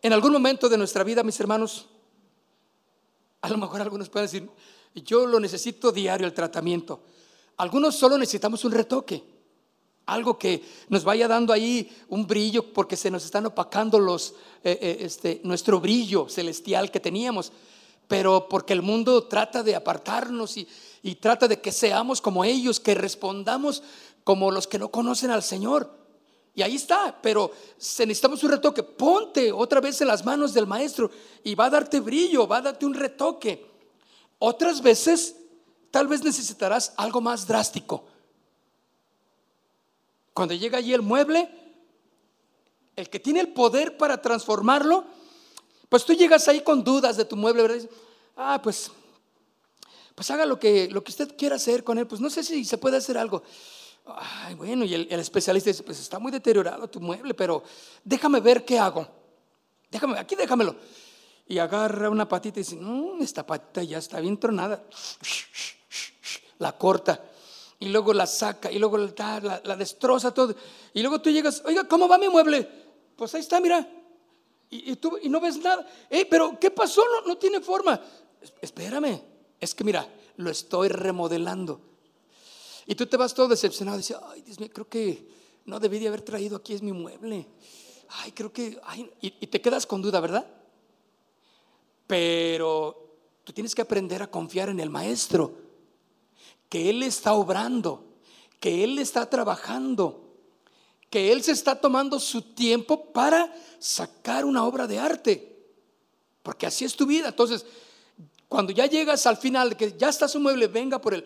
En 0.01 0.13
algún 0.13 0.33
momento 0.33 0.69
de 0.69 0.79
nuestra 0.79 1.03
vida, 1.03 1.23
mis 1.23 1.39
hermanos, 1.41 1.87
a 3.41 3.49
lo 3.51 3.59
mejor 3.59 3.81
algunos 3.81 4.09
pueden 4.09 4.27
decir, 4.27 4.49
yo 4.95 5.27
lo 5.27 5.41
necesito 5.41 5.91
diario 5.91 6.27
el 6.27 6.35
tratamiento. 6.35 7.03
Algunos 7.57 7.97
solo 7.97 8.17
necesitamos 8.17 8.65
un 8.65 8.73
retoque, 8.73 9.25
algo 10.09 10.39
que 10.39 10.65
nos 10.89 11.05
vaya 11.05 11.29
dando 11.29 11.53
ahí 11.53 11.95
un 12.09 12.27
brillo 12.27 12.73
porque 12.73 12.97
se 12.97 13.11
nos 13.11 13.25
están 13.25 13.47
opacando 13.47 13.99
los, 13.99 14.35
eh, 14.65 14.79
eh, 14.81 14.99
este, 15.01 15.41
nuestro 15.45 15.81
brillo 15.81 16.29
celestial 16.29 16.91
que 16.91 16.99
teníamos, 16.99 17.53
pero 18.09 18.49
porque 18.49 18.73
el 18.73 18.81
mundo 18.81 19.25
trata 19.25 19.63
de 19.63 19.77
apartarnos 19.77 20.57
y, 20.57 20.67
y 21.03 21.17
trata 21.17 21.47
de 21.47 21.61
que 21.61 21.71
seamos 21.71 22.23
como 22.23 22.43
ellos, 22.43 22.81
que 22.81 22.95
respondamos 22.95 23.83
como 24.25 24.51
los 24.51 24.67
que 24.67 24.79
no 24.79 24.91
conocen 24.91 25.31
al 25.31 25.43
Señor. 25.43 25.97
Y 26.55 26.63
ahí 26.63 26.77
está, 26.77 27.17
pero 27.23 27.53
necesitamos 27.77 28.43
un 28.43 28.51
retoque. 28.51 28.83
Ponte 28.83 29.53
otra 29.53 29.81
vez 29.81 30.01
en 30.01 30.09
las 30.09 30.25
manos 30.25 30.55
del 30.55 30.67
maestro 30.67 31.11
y 31.45 31.55
va 31.55 31.67
a 31.67 31.71
darte 31.71 32.01
brillo, 32.01 32.49
va 32.49 32.57
a 32.57 32.63
darte 32.63 32.87
un 32.87 32.95
retoque. 32.95 33.65
Otras 34.39 34.81
veces, 34.81 35.37
tal 35.91 36.09
vez 36.09 36.25
necesitarás 36.25 36.95
algo 36.97 37.21
más 37.21 37.47
drástico. 37.47 38.05
Cuando 40.39 40.55
llega 40.55 40.79
allí 40.79 40.95
el 40.95 41.03
mueble, 41.03 41.51
el 42.95 43.11
que 43.11 43.19
tiene 43.19 43.41
el 43.41 43.49
poder 43.49 43.97
para 43.97 44.23
transformarlo, 44.23 45.05
pues 45.89 46.05
tú 46.05 46.13
llegas 46.13 46.47
ahí 46.47 46.61
con 46.61 46.85
dudas 46.85 47.17
de 47.17 47.25
tu 47.25 47.35
mueble, 47.35 47.63
¿verdad? 47.63 47.91
ah, 48.37 48.61
pues, 48.63 48.93
pues 50.15 50.31
haga 50.31 50.47
lo 50.47 50.57
que, 50.57 50.89
lo 50.93 51.03
que 51.03 51.11
usted 51.11 51.37
quiera 51.37 51.57
hacer 51.57 51.83
con 51.83 51.99
él. 51.99 52.07
Pues 52.07 52.21
no 52.21 52.31
sé 52.31 52.45
si 52.45 52.65
se 52.65 52.79
puede 52.79 52.99
hacer 52.99 53.19
algo. 53.19 53.43
Ay, 54.07 54.55
bueno, 54.55 54.85
y 54.85 54.95
el, 54.95 55.11
especialista 55.11 55.71
dice, 55.71 55.83
pues 55.83 55.99
está 55.99 56.21
muy 56.21 56.31
deteriorado 56.31 56.89
tu 56.89 57.01
mueble, 57.01 57.35
pero 57.35 57.65
déjame 58.05 58.39
ver 58.39 58.65
qué 58.65 58.79
hago. 58.79 59.09
Déjame, 59.91 60.21
aquí 60.21 60.37
déjamelo. 60.37 60.77
Y 61.49 61.59
agarra 61.59 62.11
una 62.11 62.29
patita 62.29 62.61
y 62.61 62.63
dice, 62.63 62.77
no, 62.77 63.19
esta 63.21 63.45
patita 63.45 63.83
ya 63.83 63.99
está 63.99 64.21
bien 64.21 64.39
tronada. 64.39 64.85
La 66.59 66.79
corta. 66.79 67.28
Y 67.81 67.89
luego 67.89 68.13
la 68.13 68.27
saca, 68.27 68.73
y 68.73 68.79
luego 68.79 68.99
la, 68.99 69.61
la, 69.65 69.77
destroza 69.77 70.35
todo. 70.35 70.55
Y 70.93 71.01
luego 71.01 71.21
tú 71.21 71.31
llegas, 71.31 71.63
oiga, 71.65 71.85
¿cómo 71.87 72.09
va 72.09 72.19
mi 72.19 72.29
mueble? 72.29 72.69
Pues 73.15 73.35
ahí 73.35 73.41
está, 73.41 73.61
mira. 73.61 73.89
Y, 74.71 74.97
tú, 74.97 75.19
y 75.23 75.29
no 75.29 75.41
ves 75.41 75.59
nada. 75.59 75.87
pero 76.29 76.59
¿qué 76.61 76.71
pasó? 76.71 77.03
No, 77.05 77.29
no 77.29 77.39
tiene 77.39 77.61
forma. 77.61 78.01
Espérame, 78.61 79.21
es 79.61 79.75
que 79.75 79.85
mira, 79.85 80.07
lo 80.37 80.51
estoy 80.51 80.89
remodelando. 80.89 81.81
Y 82.87 82.95
tú 82.95 83.07
te 83.07 83.17
vas 83.17 83.33
todo 83.33 83.49
decepcionado 83.49 83.97
y 83.97 84.01
dices, 84.01 84.17
ay, 84.23 84.43
Dios 84.43 84.59
mío, 84.61 84.71
creo 84.73 84.89
que 84.89 85.29
no 85.67 85.79
debí 85.79 85.99
de 85.99 86.09
haber 86.09 86.23
traído 86.23 86.57
aquí 86.57 86.75
es 86.75 86.83
mi 86.83 86.93
mueble. 86.93 87.47
Ay, 88.09 88.33
creo 88.33 88.53
que, 88.53 88.79
ay, 88.85 89.11
y, 89.21 89.35
y 89.41 89.47
te 89.47 89.61
quedas 89.61 89.87
con 89.87 90.03
duda, 90.03 90.21
¿verdad? 90.21 90.47
Pero 92.07 93.19
tú 93.45 93.53
tienes 93.53 93.75
que 93.75 93.83
aprender 93.83 94.23
a 94.23 94.31
confiar 94.31 94.69
en 94.69 94.81
el 94.81 94.91
maestro, 94.91 95.68
que 96.69 96.91
Él 96.91 97.03
está 97.03 97.35
obrando, 97.35 98.05
que 98.61 98.85
Él 98.85 98.99
está 98.99 99.29
trabajando, 99.29 100.35
que 101.11 101.33
Él 101.33 101.43
se 101.43 101.53
está 101.53 101.81
tomando 101.81 102.21
su 102.21 102.43
tiempo 102.43 103.13
para 103.13 103.55
sacar 103.79 104.45
una 104.45 104.65
obra 104.65 104.87
de 104.87 104.99
arte, 104.99 105.57
porque 106.43 106.67
así 106.67 106.85
es 106.85 106.95
tu 106.95 107.07
vida. 107.07 107.29
Entonces, 107.29 107.65
cuando 108.49 108.73
ya 108.73 108.87
llegas 108.87 109.27
al 109.27 109.37
final, 109.37 109.77
que 109.77 109.95
ya 109.97 110.09
está 110.09 110.27
su 110.27 110.41
mueble, 110.41 110.67
venga 110.69 111.01
por 111.01 111.15
él. 111.15 111.25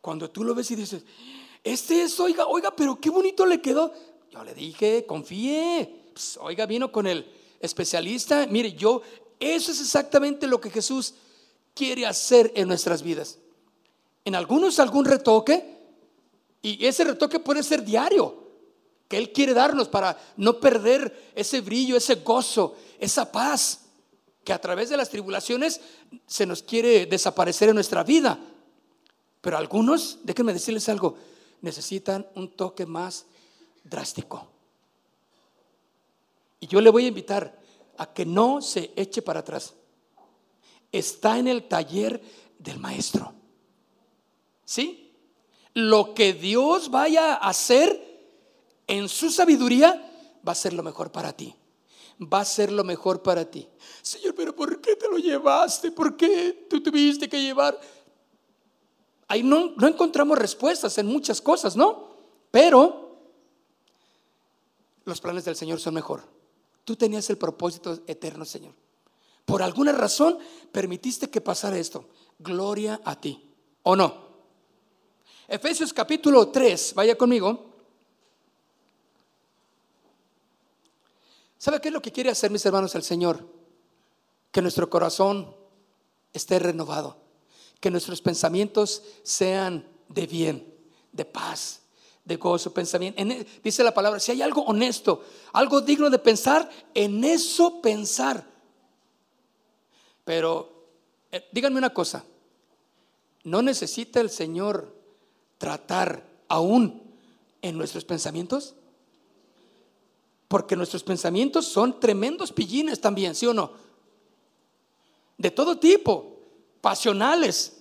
Cuando 0.00 0.30
tú 0.30 0.44
lo 0.44 0.54
ves 0.54 0.70
y 0.70 0.76
dices, 0.76 1.02
este 1.64 2.02
es, 2.02 2.18
oiga, 2.20 2.46
oiga, 2.46 2.74
pero 2.74 3.00
qué 3.00 3.10
bonito 3.10 3.44
le 3.44 3.60
quedó. 3.60 3.92
Yo 4.30 4.44
le 4.44 4.54
dije, 4.54 5.04
confíe. 5.06 6.12
Pues, 6.12 6.38
oiga, 6.40 6.66
vino 6.66 6.92
con 6.92 7.06
el 7.06 7.28
especialista. 7.58 8.46
Mire, 8.46 8.72
yo, 8.72 9.02
eso 9.40 9.72
es 9.72 9.80
exactamente 9.80 10.46
lo 10.46 10.60
que 10.60 10.70
Jesús 10.70 11.14
quiere 11.74 12.06
hacer 12.06 12.52
en 12.54 12.68
nuestras 12.68 13.02
vidas. 13.02 13.38
En 14.24 14.34
algunos 14.34 14.78
algún 14.78 15.04
retoque, 15.04 15.78
y 16.62 16.84
ese 16.84 17.04
retoque 17.04 17.40
puede 17.40 17.62
ser 17.62 17.84
diario, 17.84 18.40
que 19.08 19.16
Él 19.16 19.32
quiere 19.32 19.54
darnos 19.54 19.88
para 19.88 20.16
no 20.36 20.60
perder 20.60 21.32
ese 21.34 21.60
brillo, 21.60 21.96
ese 21.96 22.16
gozo, 22.16 22.76
esa 22.98 23.30
paz 23.32 23.86
que 24.44 24.52
a 24.52 24.60
través 24.60 24.88
de 24.88 24.96
las 24.96 25.10
tribulaciones 25.10 25.80
se 26.26 26.46
nos 26.46 26.62
quiere 26.62 27.06
desaparecer 27.06 27.68
en 27.68 27.74
nuestra 27.74 28.04
vida. 28.04 28.38
Pero 29.40 29.56
algunos, 29.56 30.18
déjenme 30.22 30.52
decirles 30.52 30.88
algo, 30.88 31.16
necesitan 31.60 32.26
un 32.34 32.54
toque 32.54 32.86
más 32.86 33.26
drástico. 33.82 34.46
Y 36.60 36.66
yo 36.66 36.80
le 36.80 36.90
voy 36.90 37.06
a 37.06 37.08
invitar 37.08 37.58
a 37.96 38.12
que 38.12 38.24
no 38.24 38.62
se 38.62 38.92
eche 38.96 39.22
para 39.22 39.40
atrás. 39.40 39.74
Está 40.92 41.38
en 41.38 41.48
el 41.48 41.68
taller 41.68 42.22
del 42.58 42.78
maestro. 42.78 43.39
¿Sí? 44.70 45.10
Lo 45.74 46.14
que 46.14 46.32
Dios 46.32 46.92
vaya 46.92 47.34
a 47.34 47.48
hacer 47.48 47.90
en 48.86 49.08
su 49.08 49.28
sabiduría 49.28 50.40
va 50.46 50.52
a 50.52 50.54
ser 50.54 50.74
lo 50.74 50.84
mejor 50.84 51.10
para 51.10 51.32
ti. 51.32 51.56
Va 52.22 52.42
a 52.42 52.44
ser 52.44 52.70
lo 52.70 52.84
mejor 52.84 53.20
para 53.20 53.50
ti. 53.50 53.66
Señor, 54.00 54.32
pero 54.36 54.54
¿por 54.54 54.80
qué 54.80 54.94
te 54.94 55.08
lo 55.08 55.18
llevaste? 55.18 55.90
¿Por 55.90 56.16
qué 56.16 56.68
tú 56.70 56.80
tuviste 56.80 57.28
que 57.28 57.42
llevar? 57.42 57.80
ahí 59.26 59.42
no, 59.42 59.74
encontramos 59.88 60.38
respuestas 60.38 60.96
en 60.98 61.06
muchas 61.06 61.40
cosas, 61.40 61.74
¿no? 61.74 62.10
Pero 62.52 63.18
los 65.04 65.20
planes 65.20 65.44
del 65.46 65.56
Señor 65.56 65.80
son 65.80 65.94
mejor. 65.94 66.22
Tú 66.84 66.94
tenías 66.94 67.28
el 67.28 67.38
propósito 67.38 67.98
eterno, 68.06 68.44
Señor. 68.44 68.74
Por 69.44 69.64
alguna 69.64 69.90
razón 69.90 70.38
permitiste 70.70 71.28
que 71.28 71.40
pasara 71.40 71.76
esto. 71.76 72.08
Gloria 72.38 73.00
a 73.04 73.20
ti. 73.20 73.50
¿O 73.82 73.96
no? 73.96 74.29
Efesios 75.50 75.92
capítulo 75.92 76.48
3, 76.48 76.94
vaya 76.94 77.18
conmigo. 77.18 77.74
¿Sabe 81.58 81.80
qué 81.80 81.88
es 81.88 81.94
lo 81.94 82.00
que 82.00 82.12
quiere 82.12 82.30
hacer, 82.30 82.50
mis 82.50 82.64
hermanos, 82.64 82.94
el 82.94 83.02
Señor? 83.02 83.44
Que 84.52 84.62
nuestro 84.62 84.88
corazón 84.88 85.54
esté 86.32 86.58
renovado 86.58 87.16
que 87.80 87.90
nuestros 87.90 88.20
pensamientos 88.20 89.02
sean 89.22 89.86
de 90.08 90.26
bien, 90.26 90.74
de 91.12 91.24
paz, 91.24 91.80
de 92.24 92.36
gozo, 92.36 92.72
pensamiento. 92.72 93.20
E, 93.20 93.46
dice 93.64 93.82
la 93.82 93.94
palabra, 93.94 94.20
si 94.20 94.32
hay 94.32 94.42
algo 94.42 94.62
honesto, 94.62 95.24
algo 95.54 95.80
digno 95.80 96.10
de 96.10 96.18
pensar, 96.18 96.70
en 96.94 97.24
eso 97.24 97.80
pensar. 97.80 98.46
Pero 100.24 100.86
eh, 101.32 101.48
díganme 101.50 101.78
una 101.78 101.94
cosa, 101.94 102.22
¿no 103.44 103.62
necesita 103.62 104.20
el 104.20 104.28
Señor 104.30 104.99
tratar 105.60 106.24
aún 106.48 107.02
en 107.60 107.76
nuestros 107.76 108.02
pensamientos? 108.06 108.74
Porque 110.48 110.74
nuestros 110.74 111.04
pensamientos 111.04 111.66
son 111.66 112.00
tremendos 112.00 112.50
pillines 112.50 112.98
también, 112.98 113.34
¿sí 113.34 113.46
o 113.46 113.52
no? 113.52 113.70
De 115.36 115.50
todo 115.50 115.78
tipo 115.78 116.38
pasionales, 116.80 117.76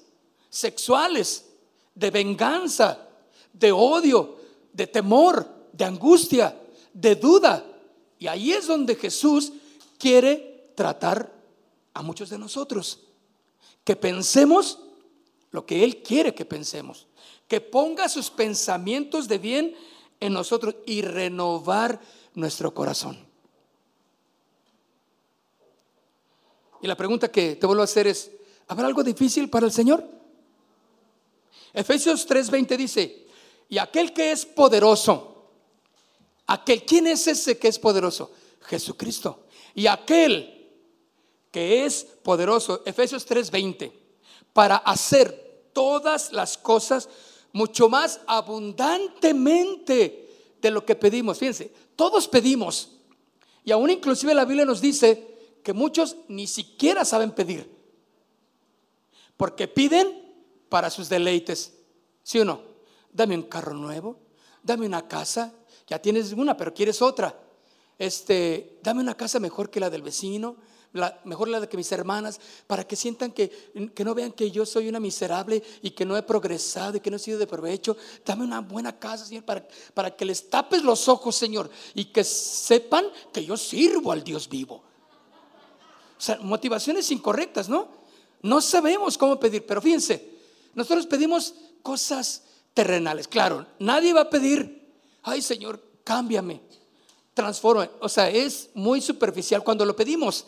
sexuales, 0.50 1.46
de 1.96 2.12
venganza, 2.12 3.08
de 3.54 3.72
odio, 3.72 4.36
de 4.74 4.86
temor, 4.86 5.48
de 5.72 5.86
angustia, 5.86 6.62
de 6.94 7.16
duda. 7.16 7.66
Y 8.20 8.28
ahí 8.28 8.52
es 8.52 8.68
donde 8.68 8.96
Jesús 8.96 9.54
quiere 9.98 10.74
tratar 10.76 11.34
a 11.94 12.02
muchos 12.02 12.30
de 12.30 12.38
nosotros. 12.38 13.00
Que 13.86 13.96
pensemos 13.96 14.80
lo 15.52 15.66
que 15.66 15.82
Él 15.86 16.04
quiere 16.04 16.36
que 16.36 16.44
pensemos. 16.44 17.08
Que 17.50 17.60
ponga 17.60 18.08
sus 18.08 18.30
pensamientos 18.30 19.28
de 19.28 19.38
bien 19.38 19.76
en 20.22 20.32
nosotros 20.32 20.76
y 20.86 21.02
renovar 21.02 22.00
nuestro 22.36 22.74
corazón. 22.74 23.28
Y 26.82 26.88
la 26.88 26.96
pregunta 26.96 27.30
que 27.30 27.58
te 27.58 27.68
vuelvo 27.68 27.82
a 27.82 27.86
hacer 27.86 28.08
es, 28.08 28.32
¿Habrá 28.70 28.86
algo 28.86 29.04
difícil 29.04 29.50
para 29.50 29.66
el 29.66 29.72
Señor? 29.72 30.08
Efesios 31.74 32.28
3:20 32.28 32.78
dice, 32.78 33.28
y 33.68 33.80
aquel 33.80 34.14
que 34.14 34.32
es 34.32 34.46
poderoso, 34.46 35.50
aquel, 36.46 36.86
¿quién 36.86 37.08
es 37.08 37.26
ese 37.28 37.58
que 37.58 37.68
es 37.68 37.80
poderoso? 37.80 38.32
Jesucristo. 38.62 39.46
Y 39.74 39.88
aquel 39.88 40.72
que 41.52 41.86
es 41.86 42.04
poderoso, 42.04 42.84
Efesios 42.86 43.26
3:20, 43.28 43.92
para 44.54 44.78
hacer 44.78 45.70
todas 45.74 46.32
las 46.32 46.56
cosas 46.56 47.10
mucho 47.54 47.90
más 47.90 48.22
abundantemente 48.28 50.30
de 50.62 50.72
lo 50.72 50.86
que 50.86 50.96
pedimos. 50.96 51.38
Fíjense, 51.38 51.72
todos 51.96 52.28
pedimos. 52.28 52.92
Y 53.64 53.72
aún 53.72 53.90
inclusive 53.90 54.34
la 54.34 54.46
Biblia 54.46 54.66
nos 54.66 54.82
dice 54.82 55.60
que 55.64 55.74
muchos 55.74 56.18
ni 56.28 56.48
siquiera 56.48 57.06
saben 57.06 57.32
pedir 57.32 57.80
porque 59.40 59.70
piden 59.70 60.22
para 60.68 60.90
sus 60.90 61.08
deleites. 61.08 61.74
¿Sí 62.24 62.42
o 62.42 62.46
no? 62.46 62.60
Dame 63.14 63.36
un 63.36 63.44
carro 63.44 63.74
nuevo, 63.74 64.20
dame 64.62 64.86
una 64.86 65.08
casa, 65.08 65.54
ya 65.88 65.98
tienes 65.98 66.34
una, 66.34 66.58
pero 66.58 66.74
quieres 66.74 67.02
otra. 67.02 67.34
Este, 68.00 68.80
dame 68.82 69.02
una 69.02 69.16
casa 69.16 69.40
mejor 69.40 69.70
que 69.70 69.82
la 69.82 69.90
del 69.90 70.02
vecino, 70.02 70.56
mejor 71.26 71.50
la 71.50 71.60
de 71.60 71.70
que 71.70 71.78
mis 71.78 71.92
hermanas, 71.92 72.40
para 72.66 72.88
que 72.88 72.96
sientan 72.96 73.32
que, 73.32 73.92
que 73.94 74.04
no 74.04 74.16
vean 74.16 74.32
que 74.32 74.50
yo 74.50 74.66
soy 74.66 74.88
una 74.88 75.00
miserable 75.00 75.62
y 75.82 75.92
que 75.92 76.06
no 76.06 76.18
he 76.18 76.24
progresado 76.24 76.98
y 76.98 77.00
que 77.00 77.12
no 77.12 77.18
he 77.18 77.20
sido 77.20 77.38
de 77.38 77.46
provecho. 77.46 77.96
Dame 78.26 78.44
una 78.44 78.62
buena 78.62 78.98
casa, 78.98 79.26
Señor, 79.26 79.44
para, 79.44 79.68
para 79.94 80.16
que 80.16 80.26
les 80.26 80.50
tapes 80.50 80.82
los 80.82 81.08
ojos, 81.08 81.36
Señor, 81.36 81.70
y 81.94 82.06
que 82.06 82.24
sepan 82.24 83.06
que 83.32 83.46
yo 83.46 83.58
sirvo 83.58 84.12
al 84.12 84.24
Dios 84.24 84.50
vivo. 84.50 84.76
O 86.18 86.22
sea, 86.22 86.40
motivaciones 86.42 87.12
incorrectas, 87.12 87.70
¿no? 87.70 87.88
No 88.42 88.62
sabemos 88.62 89.18
cómo 89.18 89.40
pedir, 89.40 89.66
pero 89.66 89.82
fíjense, 89.82 90.38
nosotros 90.74 91.06
pedimos 91.06 91.54
cosas 91.84 92.44
terrenales. 92.74 93.28
Claro, 93.28 93.68
nadie 93.80 94.14
va 94.14 94.22
a 94.22 94.30
pedir, 94.30 94.90
ay 95.24 95.42
Señor, 95.42 95.82
cámbiame, 96.04 96.62
transforma. 97.34 97.90
O 98.02 98.10
sea, 98.10 98.30
es 98.30 98.70
muy 98.74 99.02
superficial 99.02 99.64
cuando 99.64 99.86
lo 99.86 99.96
pedimos. 99.96 100.46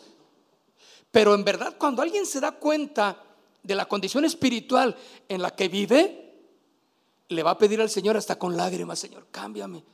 Pero 1.10 1.34
en 1.34 1.44
verdad, 1.44 1.76
cuando 1.78 2.02
alguien 2.02 2.26
se 2.26 2.40
da 2.40 2.52
cuenta 2.52 3.22
de 3.62 3.74
la 3.74 3.86
condición 3.86 4.24
espiritual 4.24 4.96
en 5.28 5.42
la 5.42 5.54
que 5.54 5.68
vive, 5.68 6.22
le 7.28 7.42
va 7.42 7.52
a 7.52 7.58
pedir 7.58 7.80
al 7.80 7.90
Señor 7.90 8.16
hasta 8.16 8.38
con 8.38 8.56
lágrimas, 8.56 8.98
Señor, 8.98 9.26
cámbiame. 9.30 9.84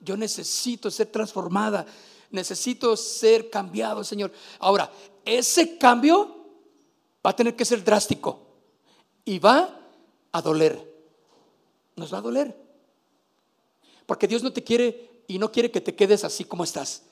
Yo 0.00 0.16
necesito 0.16 0.90
ser 0.90 1.08
transformada, 1.08 1.84
necesito 2.30 2.96
ser 2.96 3.50
cambiado, 3.50 4.04
Señor. 4.04 4.32
Ahora, 4.60 4.90
ese 5.24 5.78
cambio 5.78 6.36
va 7.24 7.30
a 7.30 7.36
tener 7.36 7.56
que 7.56 7.64
ser 7.64 7.82
drástico 7.84 8.46
y 9.24 9.38
va 9.38 9.80
a 10.32 10.42
doler. 10.42 10.88
Nos 11.96 12.12
va 12.12 12.18
a 12.18 12.22
doler. 12.22 12.56
Porque 14.06 14.28
Dios 14.28 14.42
no 14.42 14.52
te 14.52 14.62
quiere 14.62 15.17
y 15.28 15.38
no 15.38 15.52
quiere 15.52 15.70
que 15.70 15.80
te 15.80 15.94
quedes 15.94 16.24
así 16.24 16.44
como 16.44 16.64
estás. 16.64 17.02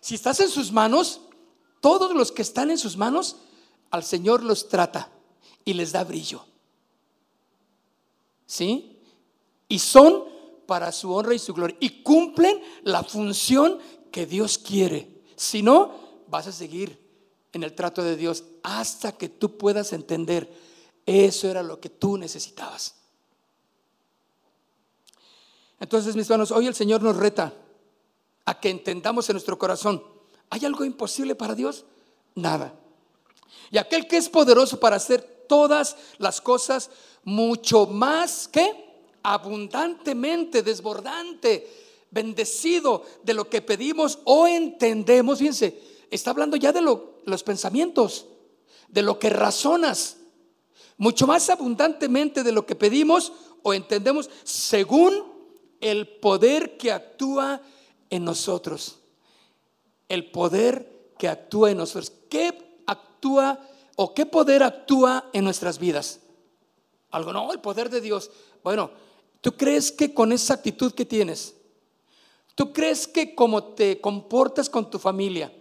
Si 0.00 0.14
estás 0.14 0.40
en 0.40 0.50
sus 0.50 0.70
manos, 0.72 1.22
todos 1.80 2.14
los 2.14 2.32
que 2.32 2.42
están 2.42 2.70
en 2.70 2.76
sus 2.76 2.96
manos, 2.98 3.36
al 3.90 4.04
Señor 4.04 4.42
los 4.42 4.68
trata 4.68 5.10
y 5.64 5.72
les 5.72 5.92
da 5.92 6.04
brillo. 6.04 6.44
¿Sí? 8.44 9.00
Y 9.68 9.78
son 9.78 10.24
para 10.66 10.92
su 10.92 11.12
honra 11.14 11.34
y 11.34 11.38
su 11.38 11.54
gloria. 11.54 11.76
Y 11.80 12.02
cumplen 12.02 12.60
la 12.82 13.02
función 13.04 13.78
que 14.10 14.26
Dios 14.26 14.58
quiere. 14.58 15.22
Si 15.36 15.62
no, 15.62 16.24
vas 16.28 16.48
a 16.48 16.52
seguir 16.52 17.00
en 17.52 17.62
el 17.62 17.74
trato 17.74 18.02
de 18.02 18.16
Dios 18.16 18.44
hasta 18.62 19.12
que 19.12 19.28
tú 19.28 19.56
puedas 19.56 19.92
entender 19.92 20.52
eso 21.06 21.48
era 21.48 21.62
lo 21.62 21.80
que 21.80 21.88
tú 21.88 22.18
necesitabas. 22.18 22.96
Entonces, 25.80 26.16
mis 26.16 26.28
hermanos, 26.30 26.50
hoy 26.50 26.66
el 26.66 26.74
Señor 26.74 27.02
nos 27.02 27.16
reta 27.16 27.52
a 28.44 28.60
que 28.60 28.70
entendamos 28.70 29.28
en 29.28 29.34
nuestro 29.34 29.58
corazón, 29.58 30.02
¿hay 30.50 30.64
algo 30.64 30.84
imposible 30.84 31.34
para 31.34 31.54
Dios? 31.54 31.84
Nada. 32.34 32.74
Y 33.70 33.78
aquel 33.78 34.06
que 34.06 34.16
es 34.16 34.28
poderoso 34.28 34.80
para 34.80 34.96
hacer 34.96 35.44
todas 35.48 35.96
las 36.18 36.40
cosas 36.40 36.90
mucho 37.24 37.86
más 37.86 38.48
que 38.48 38.86
abundantemente, 39.22 40.62
desbordante, 40.62 41.68
bendecido 42.10 43.04
de 43.24 43.34
lo 43.34 43.50
que 43.50 43.60
pedimos 43.60 44.20
o 44.24 44.46
entendemos. 44.46 45.38
Fíjense, 45.38 45.82
está 46.10 46.30
hablando 46.30 46.56
ya 46.56 46.72
de 46.72 46.80
los 46.80 47.42
pensamientos, 47.42 48.26
de 48.88 49.02
lo 49.02 49.18
que 49.18 49.30
razonas, 49.30 50.18
mucho 50.96 51.26
más 51.26 51.50
abundantemente 51.50 52.42
de 52.42 52.52
lo 52.52 52.64
que 52.64 52.76
pedimos 52.76 53.32
o 53.62 53.74
entendemos 53.74 54.30
según 54.44 55.35
el 55.80 56.08
poder 56.08 56.76
que 56.76 56.92
actúa 56.92 57.60
en 58.10 58.24
nosotros. 58.24 58.98
El 60.08 60.30
poder 60.30 61.12
que 61.18 61.28
actúa 61.28 61.70
en 61.70 61.78
nosotros. 61.78 62.12
¿Qué 62.28 62.82
actúa 62.86 63.60
o 63.96 64.14
qué 64.14 64.26
poder 64.26 64.62
actúa 64.62 65.28
en 65.32 65.44
nuestras 65.44 65.78
vidas? 65.78 66.20
Algo, 67.10 67.32
no, 67.32 67.52
el 67.52 67.60
poder 67.60 67.88
de 67.90 68.00
Dios. 68.00 68.30
Bueno, 68.62 68.90
¿tú 69.40 69.56
crees 69.56 69.92
que 69.92 70.12
con 70.12 70.32
esa 70.32 70.54
actitud 70.54 70.92
que 70.92 71.04
tienes, 71.04 71.54
tú 72.54 72.72
crees 72.72 73.06
que 73.06 73.34
como 73.34 73.62
te 73.62 74.00
comportas 74.00 74.68
con 74.68 74.90
tu 74.90 74.98
familia, 74.98 75.52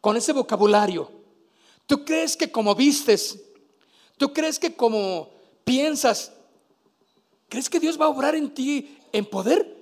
con 0.00 0.16
ese 0.16 0.32
vocabulario, 0.32 1.10
tú 1.86 2.04
crees 2.04 2.36
que 2.36 2.50
como 2.50 2.74
vistes, 2.74 3.40
tú 4.16 4.32
crees 4.32 4.58
que 4.58 4.74
como 4.74 5.30
piensas, 5.64 6.32
crees 7.48 7.70
que 7.70 7.80
Dios 7.80 8.00
va 8.00 8.06
a 8.06 8.10
obrar 8.10 8.34
en 8.34 8.52
ti 8.52 8.98
en 9.16 9.24
poder? 9.24 9.74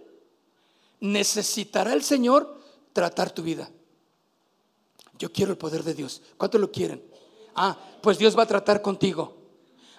Necesitará 1.01 1.93
el 1.93 2.05
Señor 2.05 2.61
tratar 2.93 3.33
tu 3.33 3.43
vida. 3.43 3.69
Yo 5.19 5.33
quiero 5.33 5.51
el 5.53 5.59
poder 5.59 5.83
de 5.83 5.95
Dios. 5.95 6.23
¿Cuánto 6.37 6.59
lo 6.59 6.71
quieren? 6.71 7.03
Ah, 7.55 7.77
pues 8.01 8.17
Dios 8.19 8.39
va 8.39 8.45
a 8.45 8.47
tratar 8.47 8.81
contigo. 8.81 9.37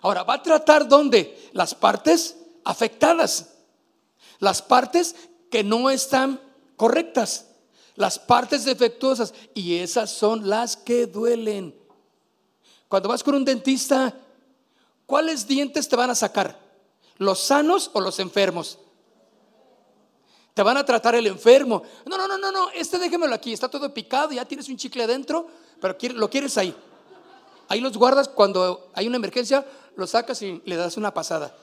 Ahora, 0.01 0.23
¿va 0.23 0.35
a 0.35 0.43
tratar 0.43 0.87
dónde? 0.87 1.49
Las 1.51 1.75
partes 1.75 2.37
afectadas. 2.63 3.55
Las 4.39 4.61
partes 4.61 5.15
que 5.51 5.63
no 5.63 5.89
están 5.89 6.39
correctas. 6.77 7.47
Las 7.95 8.17
partes 8.17 8.63
defectuosas. 8.63 9.33
Y 9.53 9.75
esas 9.75 10.11
son 10.11 10.49
las 10.49 10.77
que 10.77 11.07
duelen. 11.07 11.75
Cuando 12.87 13.09
vas 13.09 13.23
con 13.23 13.35
un 13.35 13.43
dentista, 13.43 14.17
¿cuáles 15.05 15.45
dientes 15.45 15.89
te 15.89 15.95
van 15.95 16.09
a 16.09 16.15
sacar? 16.15 16.57
¿Los 17.17 17.39
sanos 17.39 17.91
o 17.93 17.99
los 17.99 18.19
enfermos? 18.19 18.79
Te 20.55 20.63
van 20.63 20.77
a 20.77 20.85
tratar 20.85 21.15
el 21.15 21.27
enfermo. 21.27 21.83
No, 22.05 22.17
no, 22.17 22.29
no, 22.29 22.37
no, 22.37 22.49
no, 22.49 22.69
este 22.69 22.97
déjemelo 22.97 23.35
aquí, 23.35 23.51
está 23.51 23.67
todo 23.67 23.93
picado, 23.93 24.31
ya 24.31 24.45
tienes 24.45 24.69
un 24.69 24.77
chicle 24.77 25.03
adentro, 25.03 25.47
pero 25.81 25.97
lo 26.15 26.29
quieres 26.29 26.57
ahí. 26.57 26.73
Ahí 27.67 27.81
los 27.81 27.97
guardas 27.97 28.29
cuando 28.29 28.89
hay 28.93 29.05
una 29.05 29.17
emergencia, 29.17 29.65
lo 29.97 30.07
sacas 30.07 30.41
y 30.41 30.61
le 30.63 30.77
das 30.77 30.95
una 30.95 31.13
pasada. 31.13 31.53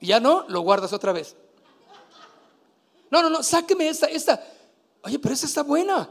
Ya 0.00 0.18
no, 0.18 0.44
lo 0.48 0.62
guardas 0.62 0.92
otra 0.92 1.12
vez. 1.12 1.36
No, 3.08 3.22
no, 3.22 3.30
no, 3.30 3.44
sáqueme 3.44 3.88
esta, 3.88 4.06
esta. 4.06 4.44
Oye, 5.04 5.20
pero 5.20 5.32
esa 5.32 5.46
está 5.46 5.62
buena. 5.62 6.10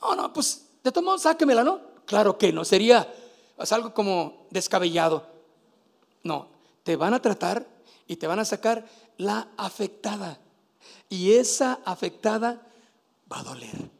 No, 0.00 0.16
no, 0.16 0.32
pues 0.32 0.66
de 0.82 0.90
todo 0.90 1.04
modo, 1.04 1.18
sáquemela, 1.18 1.62
¿no? 1.62 1.80
Claro 2.04 2.36
que 2.36 2.52
no, 2.52 2.64
sería 2.64 3.06
algo 3.70 3.94
como 3.94 4.48
descabellado. 4.50 5.24
No, 6.24 6.48
te 6.82 6.96
van 6.96 7.14
a 7.14 7.22
tratar 7.22 7.64
y 8.08 8.16
te 8.16 8.26
van 8.26 8.40
a 8.40 8.44
sacar 8.44 8.84
la 9.16 9.48
afectada. 9.56 10.38
Y 11.08 11.32
esa 11.32 11.80
afectada 11.84 12.66
va 13.30 13.40
a 13.40 13.44
doler. 13.44 13.90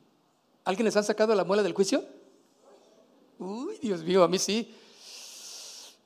¿Alguien 0.65 0.85
les 0.85 0.97
ha 0.97 1.03
sacado 1.03 1.35
la 1.35 1.45
muela 1.45 1.63
del 1.63 1.75
juicio? 1.75 2.05
Uy, 3.39 3.79
Dios 3.81 4.03
mío, 4.03 4.23
a 4.23 4.29
mí 4.29 4.39
sí. 4.39 4.75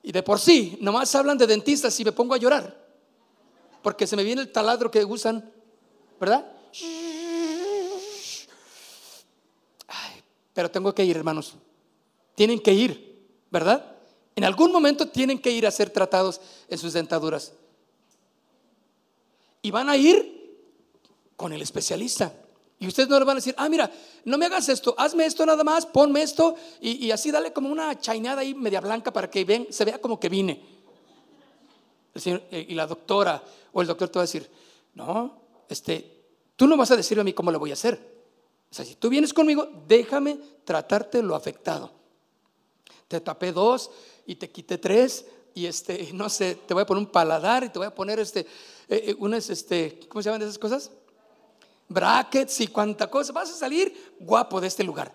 Y 0.02 0.12
de 0.12 0.22
por 0.22 0.38
sí, 0.38 0.78
nomás 0.80 1.14
hablan 1.14 1.36
de 1.36 1.46
dentistas 1.46 1.98
y 2.00 2.04
me 2.04 2.12
pongo 2.12 2.34
a 2.34 2.38
llorar. 2.38 2.86
Porque 3.82 4.06
se 4.06 4.16
me 4.16 4.24
viene 4.24 4.42
el 4.42 4.52
taladro 4.52 4.90
que 4.90 5.04
usan, 5.04 5.52
¿verdad? 6.18 6.52
pero 10.56 10.70
tengo 10.70 10.94
que 10.94 11.04
ir, 11.04 11.14
hermanos. 11.18 11.52
Tienen 12.34 12.58
que 12.58 12.72
ir, 12.72 13.28
¿verdad? 13.50 13.94
En 14.34 14.42
algún 14.42 14.72
momento 14.72 15.06
tienen 15.06 15.38
que 15.38 15.50
ir 15.50 15.66
a 15.66 15.70
ser 15.70 15.90
tratados 15.90 16.40
en 16.68 16.78
sus 16.78 16.94
dentaduras. 16.94 17.52
Y 19.66 19.72
van 19.72 19.88
a 19.88 19.96
ir 19.96 20.62
con 21.34 21.52
el 21.52 21.60
especialista. 21.60 22.32
Y 22.78 22.86
ustedes 22.86 23.08
no 23.08 23.18
le 23.18 23.24
van 23.24 23.36
a 23.36 23.40
decir, 23.40 23.52
ah, 23.58 23.68
mira, 23.68 23.90
no 24.24 24.38
me 24.38 24.46
hagas 24.46 24.68
esto, 24.68 24.94
hazme 24.96 25.26
esto 25.26 25.44
nada 25.44 25.64
más, 25.64 25.84
ponme 25.86 26.22
esto 26.22 26.54
y, 26.80 27.10
así 27.10 27.32
dale 27.32 27.52
como 27.52 27.68
una 27.68 27.98
chainada 27.98 28.42
ahí 28.42 28.54
media 28.54 28.80
blanca 28.80 29.12
para 29.12 29.28
que 29.28 29.44
ven, 29.44 29.66
se 29.70 29.84
vea 29.84 30.00
como 30.00 30.20
que 30.20 30.28
vine. 30.28 30.62
Eh, 32.14 32.66
y 32.68 32.74
la 32.76 32.86
doctora 32.86 33.42
o 33.72 33.80
el 33.80 33.88
doctor 33.88 34.08
te 34.08 34.20
va 34.20 34.22
a 34.22 34.26
decir, 34.26 34.48
no, 34.94 35.36
este, 35.68 36.26
tú 36.54 36.68
no 36.68 36.76
vas 36.76 36.92
a 36.92 36.96
decirme 36.96 37.22
a 37.22 37.24
mí 37.24 37.32
cómo 37.32 37.50
lo 37.50 37.58
voy 37.58 37.70
a 37.70 37.72
hacer. 37.72 38.00
O 38.70 38.72
sea, 38.72 38.84
si 38.84 38.94
tú 38.94 39.08
vienes 39.08 39.34
conmigo, 39.34 39.68
déjame 39.88 40.38
tratarte 40.64 41.24
lo 41.24 41.34
afectado. 41.34 41.90
Te 43.08 43.20
tapé 43.20 43.50
dos 43.50 43.90
y 44.26 44.36
te 44.36 44.48
quité 44.48 44.78
tres 44.78 45.26
y 45.56 45.66
este, 45.66 46.10
no 46.14 46.28
sé, 46.28 46.54
te 46.54 46.72
voy 46.72 46.84
a 46.84 46.86
poner 46.86 47.02
un 47.02 47.10
paladar 47.10 47.64
y 47.64 47.70
te 47.70 47.80
voy 47.80 47.88
a 47.88 47.94
poner 47.94 48.20
este, 48.20 48.40
eh, 48.40 48.46
eh, 48.88 49.16
unas, 49.18 49.50
este, 49.50 49.98
¿cómo 50.08 50.22
se 50.22 50.28
llaman 50.28 50.42
esas 50.42 50.58
cosas? 50.58 50.92
brackets 51.88 52.60
y 52.60 52.66
cuánta 52.68 53.08
cosa, 53.08 53.32
vas 53.32 53.50
a 53.50 53.54
salir 53.54 54.14
guapo 54.18 54.60
de 54.60 54.68
este 54.68 54.84
lugar. 54.84 55.12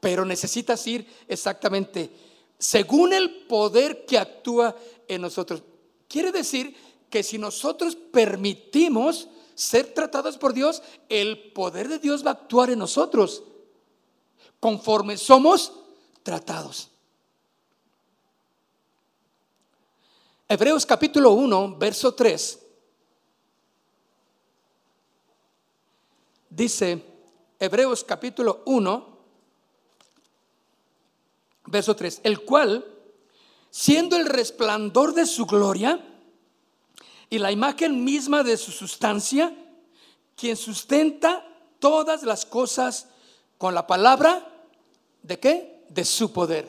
Pero 0.00 0.24
necesitas 0.24 0.86
ir 0.86 1.06
exactamente 1.28 2.10
según 2.58 3.12
el 3.12 3.46
poder 3.46 4.04
que 4.04 4.18
actúa 4.18 4.76
en 5.08 5.22
nosotros. 5.22 5.62
Quiere 6.08 6.32
decir 6.32 6.74
que 7.08 7.22
si 7.22 7.38
nosotros 7.38 7.96
permitimos 7.96 9.28
ser 9.54 9.92
tratados 9.92 10.38
por 10.38 10.52
Dios, 10.52 10.82
el 11.08 11.52
poder 11.52 11.88
de 11.88 11.98
Dios 11.98 12.24
va 12.24 12.30
a 12.30 12.34
actuar 12.34 12.70
en 12.70 12.78
nosotros 12.78 13.42
conforme 14.58 15.16
somos 15.16 15.72
tratados. 16.22 16.90
Hebreos 20.52 20.84
capítulo 20.84 21.30
1, 21.30 21.76
verso 21.78 22.12
3 22.12 22.58
dice 26.50 27.04
Hebreos 27.60 28.02
capítulo 28.02 28.62
1, 28.66 29.18
verso 31.66 31.94
3, 31.94 32.22
el 32.24 32.40
cual, 32.40 32.84
siendo 33.70 34.16
el 34.16 34.26
resplandor 34.26 35.14
de 35.14 35.24
su 35.24 35.46
gloria 35.46 36.04
y 37.28 37.38
la 37.38 37.52
imagen 37.52 38.02
misma 38.02 38.42
de 38.42 38.56
su 38.56 38.72
sustancia, 38.72 39.54
quien 40.34 40.56
sustenta 40.56 41.46
todas 41.78 42.24
las 42.24 42.44
cosas 42.44 43.06
con 43.56 43.72
la 43.72 43.86
palabra 43.86 44.52
de 45.22 45.38
qué? 45.38 45.84
De 45.90 46.04
su 46.04 46.32
poder. 46.32 46.66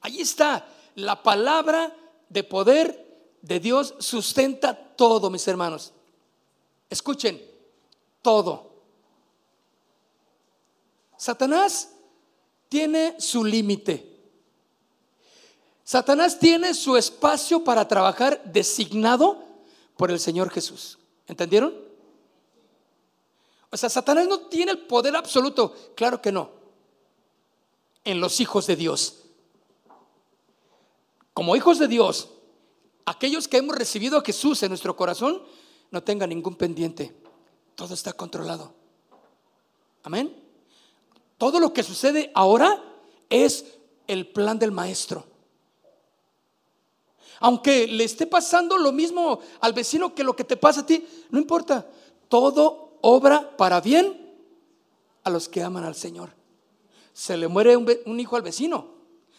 Ahí 0.00 0.22
está, 0.22 0.66
la 0.94 1.22
palabra 1.22 1.94
de 2.30 2.44
poder 2.44 3.09
de 3.42 3.60
Dios 3.60 3.94
sustenta 3.98 4.74
todo, 4.74 5.30
mis 5.30 5.46
hermanos. 5.48 5.92
Escuchen, 6.88 7.40
todo. 8.22 8.70
Satanás 11.16 11.90
tiene 12.68 13.20
su 13.20 13.44
límite. 13.44 14.06
Satanás 15.84 16.38
tiene 16.38 16.72
su 16.74 16.96
espacio 16.96 17.64
para 17.64 17.86
trabajar 17.88 18.42
designado 18.44 19.44
por 19.96 20.10
el 20.10 20.20
Señor 20.20 20.50
Jesús. 20.50 20.98
¿Entendieron? 21.26 21.74
O 23.70 23.76
sea, 23.76 23.88
Satanás 23.88 24.26
no 24.26 24.40
tiene 24.40 24.72
el 24.72 24.78
poder 24.86 25.16
absoluto. 25.16 25.74
Claro 25.94 26.20
que 26.20 26.32
no. 26.32 26.50
En 28.04 28.20
los 28.20 28.40
hijos 28.40 28.66
de 28.66 28.76
Dios. 28.76 29.24
Como 31.32 31.54
hijos 31.54 31.78
de 31.78 31.88
Dios, 31.88 32.28
aquellos 33.04 33.48
que 33.48 33.58
hemos 33.58 33.76
recibido 33.76 34.18
a 34.18 34.24
Jesús 34.24 34.62
en 34.62 34.70
nuestro 34.70 34.96
corazón, 34.96 35.42
no 35.90 36.02
tengan 36.02 36.30
ningún 36.30 36.54
pendiente. 36.54 37.14
Todo 37.74 37.94
está 37.94 38.12
controlado. 38.12 38.72
Amén. 40.02 40.34
Todo 41.38 41.58
lo 41.58 41.72
que 41.72 41.82
sucede 41.82 42.30
ahora 42.34 42.82
es 43.28 43.64
el 44.06 44.26
plan 44.26 44.58
del 44.58 44.72
maestro. 44.72 45.24
Aunque 47.40 47.86
le 47.86 48.04
esté 48.04 48.26
pasando 48.26 48.76
lo 48.76 48.92
mismo 48.92 49.40
al 49.60 49.72
vecino 49.72 50.14
que 50.14 50.22
lo 50.22 50.36
que 50.36 50.44
te 50.44 50.56
pasa 50.56 50.82
a 50.82 50.86
ti, 50.86 51.06
no 51.30 51.38
importa. 51.38 51.86
Todo 52.28 52.98
obra 53.00 53.56
para 53.56 53.80
bien 53.80 54.34
a 55.24 55.30
los 55.30 55.48
que 55.48 55.62
aman 55.62 55.84
al 55.84 55.94
Señor. 55.94 56.30
Se 57.12 57.36
le 57.36 57.48
muere 57.48 57.76
un, 57.76 58.20
hijo 58.20 58.36
al 58.36 58.42
vecino. 58.42 58.88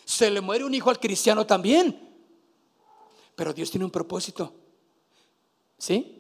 Se 0.04 0.30
le 0.30 0.42
muere 0.42 0.66
un 0.66 0.74
hijo 0.74 0.90
al 0.90 1.00
cristiano 1.00 1.46
también. 1.46 2.11
Pero 3.36 3.54
Dios 3.54 3.72
tiene 3.72 3.86
un 3.86 3.92
propósito. 3.92 4.54
¿Sí? 5.78 6.18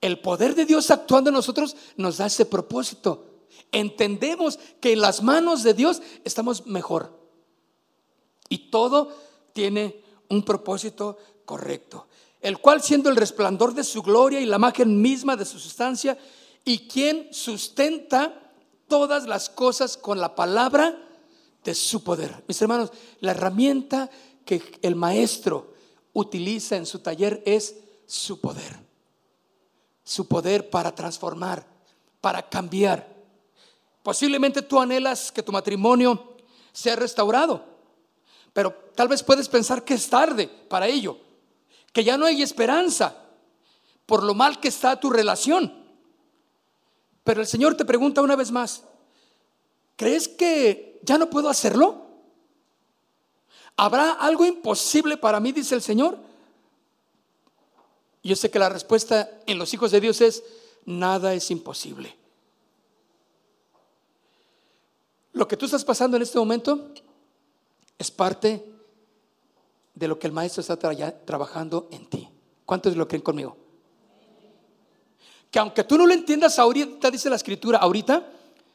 El 0.00 0.20
poder 0.20 0.54
de 0.54 0.64
Dios 0.64 0.90
actuando 0.90 1.30
en 1.30 1.34
nosotros 1.34 1.76
nos 1.96 2.18
da 2.18 2.26
ese 2.26 2.46
propósito. 2.46 3.26
Entendemos 3.72 4.58
que 4.80 4.92
en 4.92 5.00
las 5.00 5.22
manos 5.22 5.62
de 5.62 5.74
Dios 5.74 6.02
estamos 6.24 6.66
mejor. 6.66 7.18
Y 8.48 8.70
todo 8.70 9.14
tiene 9.52 10.02
un 10.28 10.44
propósito 10.44 11.18
correcto, 11.44 12.06
el 12.40 12.58
cual 12.58 12.82
siendo 12.82 13.10
el 13.10 13.16
resplandor 13.16 13.74
de 13.74 13.84
su 13.84 14.02
gloria 14.02 14.40
y 14.40 14.46
la 14.46 14.56
imagen 14.56 15.00
misma 15.00 15.36
de 15.36 15.44
su 15.44 15.58
sustancia, 15.58 16.16
y 16.64 16.88
quien 16.88 17.32
sustenta 17.32 18.52
todas 18.88 19.26
las 19.26 19.48
cosas 19.50 19.96
con 19.96 20.20
la 20.20 20.34
palabra 20.34 20.98
de 21.64 21.74
su 21.74 22.02
poder. 22.02 22.44
Mis 22.48 22.60
hermanos, 22.60 22.90
la 23.20 23.32
herramienta 23.32 24.10
que 24.44 24.62
el 24.82 24.96
maestro 24.96 25.74
utiliza 26.12 26.76
en 26.76 26.86
su 26.86 27.00
taller 27.00 27.42
es 27.46 27.76
su 28.06 28.40
poder. 28.40 28.78
Su 30.04 30.26
poder 30.26 30.70
para 30.70 30.94
transformar, 30.94 31.66
para 32.20 32.48
cambiar. 32.48 33.06
Posiblemente 34.02 34.62
tú 34.62 34.80
anhelas 34.80 35.30
que 35.30 35.42
tu 35.42 35.52
matrimonio 35.52 36.36
sea 36.72 36.96
restaurado. 36.96 37.64
Pero 38.52 38.74
tal 38.94 39.08
vez 39.08 39.22
puedes 39.22 39.48
pensar 39.48 39.84
que 39.84 39.94
es 39.94 40.08
tarde 40.08 40.48
para 40.68 40.86
ello, 40.86 41.18
que 41.92 42.02
ya 42.02 42.16
no 42.16 42.26
hay 42.26 42.42
esperanza 42.42 43.14
por 44.06 44.24
lo 44.24 44.34
mal 44.34 44.58
que 44.58 44.68
está 44.68 44.98
tu 44.98 45.10
relación. 45.10 45.72
Pero 47.22 47.40
el 47.40 47.46
Señor 47.46 47.76
te 47.76 47.84
pregunta 47.84 48.22
una 48.22 48.34
vez 48.34 48.50
más, 48.50 48.82
¿crees 49.94 50.26
que 50.26 50.98
ya 51.04 51.16
no 51.16 51.30
puedo 51.30 51.48
hacerlo? 51.48 52.09
¿Habrá 53.82 54.12
algo 54.12 54.44
imposible 54.44 55.16
para 55.16 55.40
mí, 55.40 55.52
dice 55.52 55.74
el 55.74 55.80
Señor? 55.80 56.18
Yo 58.22 58.36
sé 58.36 58.50
que 58.50 58.58
la 58.58 58.68
respuesta 58.68 59.40
en 59.46 59.58
los 59.58 59.72
hijos 59.72 59.90
de 59.90 60.02
Dios 60.02 60.20
es, 60.20 60.42
nada 60.84 61.32
es 61.32 61.50
imposible. 61.50 62.14
Lo 65.32 65.48
que 65.48 65.56
tú 65.56 65.64
estás 65.64 65.82
pasando 65.82 66.18
en 66.18 66.24
este 66.24 66.38
momento 66.38 66.92
es 67.96 68.10
parte 68.10 68.62
de 69.94 70.08
lo 70.08 70.18
que 70.18 70.26
el 70.26 70.34
maestro 70.34 70.60
está 70.60 70.76
trabajando 71.24 71.88
en 71.90 72.04
ti. 72.04 72.28
¿Cuántos 72.66 72.94
lo 72.94 73.08
creen 73.08 73.22
conmigo? 73.22 73.56
Que 75.50 75.58
aunque 75.58 75.84
tú 75.84 75.96
no 75.96 76.04
lo 76.06 76.12
entiendas 76.12 76.58
ahorita, 76.58 77.10
dice 77.10 77.30
la 77.30 77.36
escritura, 77.36 77.78
ahorita, 77.78 78.30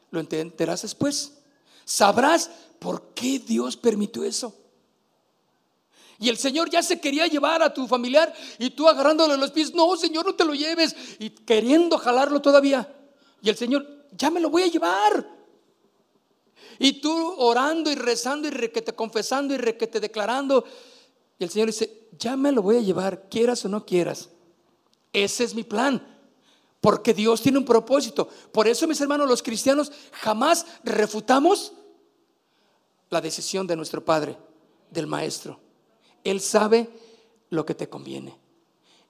lo 0.10 0.20
entenderás 0.20 0.82
después. 0.82 1.38
Sabrás 1.86 2.50
por 2.80 3.14
qué 3.14 3.38
Dios 3.38 3.78
permitió 3.78 4.24
eso. 4.24 4.65
Y 6.20 6.30
el 6.30 6.38
Señor 6.38 6.70
ya 6.70 6.82
se 6.82 7.00
quería 7.00 7.28
llevar 7.28 7.62
a 7.62 7.74
tu 7.74 7.88
familiar 7.88 8.34
y 8.58 8.70
tú 8.70 8.88
agarrándole 8.88 9.38
los 9.38 9.52
pies, 9.52 9.74
no, 9.74 9.96
Señor, 9.98 10.26
no 10.26 10.36
te 10.36 10.46
lo 10.46 10.54
lleves. 10.54 10.96
Y 11.20 11.30
queriendo 11.30 11.98
jalarlo 11.98 12.42
todavía. 12.42 12.94
Y 13.42 13.50
el 13.50 13.58
Señor, 13.58 14.06
ya 14.12 14.30
me 14.30 14.40
lo 14.40 14.50
voy 14.50 14.64
a 14.64 14.68
llevar. 14.68 15.30
Y 16.80 16.94
tú 17.02 17.36
orando 17.38 17.92
y 17.92 17.96
rezando 17.96 18.48
y 18.48 18.52
requete 18.52 18.94
confesando 18.94 19.54
y 19.54 19.58
requete 19.58 20.00
declarando. 20.00 20.66
Y 21.38 21.44
el 21.44 21.50
Señor 21.50 21.68
dice, 21.68 22.08
ya 22.18 22.38
me 22.38 22.52
lo 22.52 22.62
voy 22.62 22.78
a 22.78 22.82
llevar, 22.82 23.28
quieras 23.30 23.66
o 23.66 23.70
no 23.70 23.86
quieras. 23.86 24.30
Ese 25.12 25.44
es 25.44 25.54
mi 25.54 25.64
plan. 25.64 26.16
Porque 26.80 27.14
Dios 27.14 27.42
tiene 27.42 27.58
un 27.58 27.66
propósito. 27.66 28.30
Por 28.52 28.68
eso, 28.68 28.88
mis 28.88 29.02
hermanos, 29.02 29.28
los 29.28 29.42
cristianos 29.42 29.92
jamás 30.12 30.66
refutamos 30.84 31.74
la 33.10 33.22
decisión 33.22 33.66
de 33.68 33.76
nuestro 33.76 34.04
Padre, 34.04 34.38
del 34.92 35.08
Maestro. 35.08 35.65
Él 36.26 36.42
sabe 36.42 36.90
lo 37.52 37.66
que 37.66 37.76
te 37.76 37.88
conviene. 37.88 38.38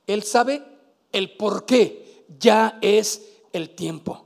Él 0.06 0.24
sabe 0.24 0.64
el 1.12 1.36
por 1.36 1.66
qué. 1.66 2.26
Ya 2.38 2.78
es 2.82 3.22
el 3.54 3.72
tiempo. 3.72 4.26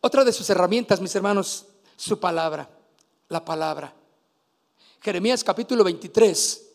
Otra 0.00 0.24
de 0.24 0.32
sus 0.32 0.48
herramientas, 0.48 1.00
mis 1.00 1.14
hermanos, 1.14 1.66
su 1.96 2.20
palabra, 2.20 2.70
la 3.28 3.44
palabra. 3.44 3.94
Jeremías 5.00 5.42
capítulo 5.42 5.82
23, 5.82 6.70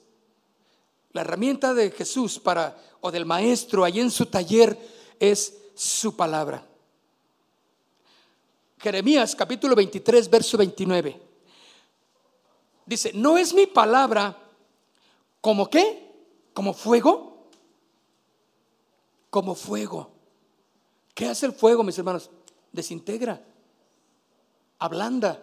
la 1.14 1.22
herramienta 1.22 1.74
de 1.74 1.92
Jesús 1.92 2.40
para 2.40 2.78
o 3.02 3.12
del 3.12 3.26
maestro 3.26 3.84
ahí 3.84 4.00
en 4.00 4.12
su 4.12 4.26
taller 4.26 4.78
es 5.20 5.54
su 5.76 6.16
palabra. 6.16 6.68
Jeremías 8.80 9.36
capítulo 9.36 9.76
23, 9.76 10.30
verso 10.30 10.58
29. 10.58 11.29
Dice, 12.90 13.12
¿no 13.14 13.38
es 13.38 13.54
mi 13.54 13.68
palabra 13.68 14.36
como 15.42 15.70
qué? 15.70 16.12
¿Como 16.54 16.74
fuego? 16.74 17.48
Como 19.30 19.54
fuego. 19.54 20.10
¿Qué 21.14 21.28
hace 21.28 21.46
el 21.46 21.54
fuego, 21.54 21.84
mis 21.84 21.98
hermanos? 22.00 22.32
desintegra, 22.72 23.44
ablanda. 24.80 25.40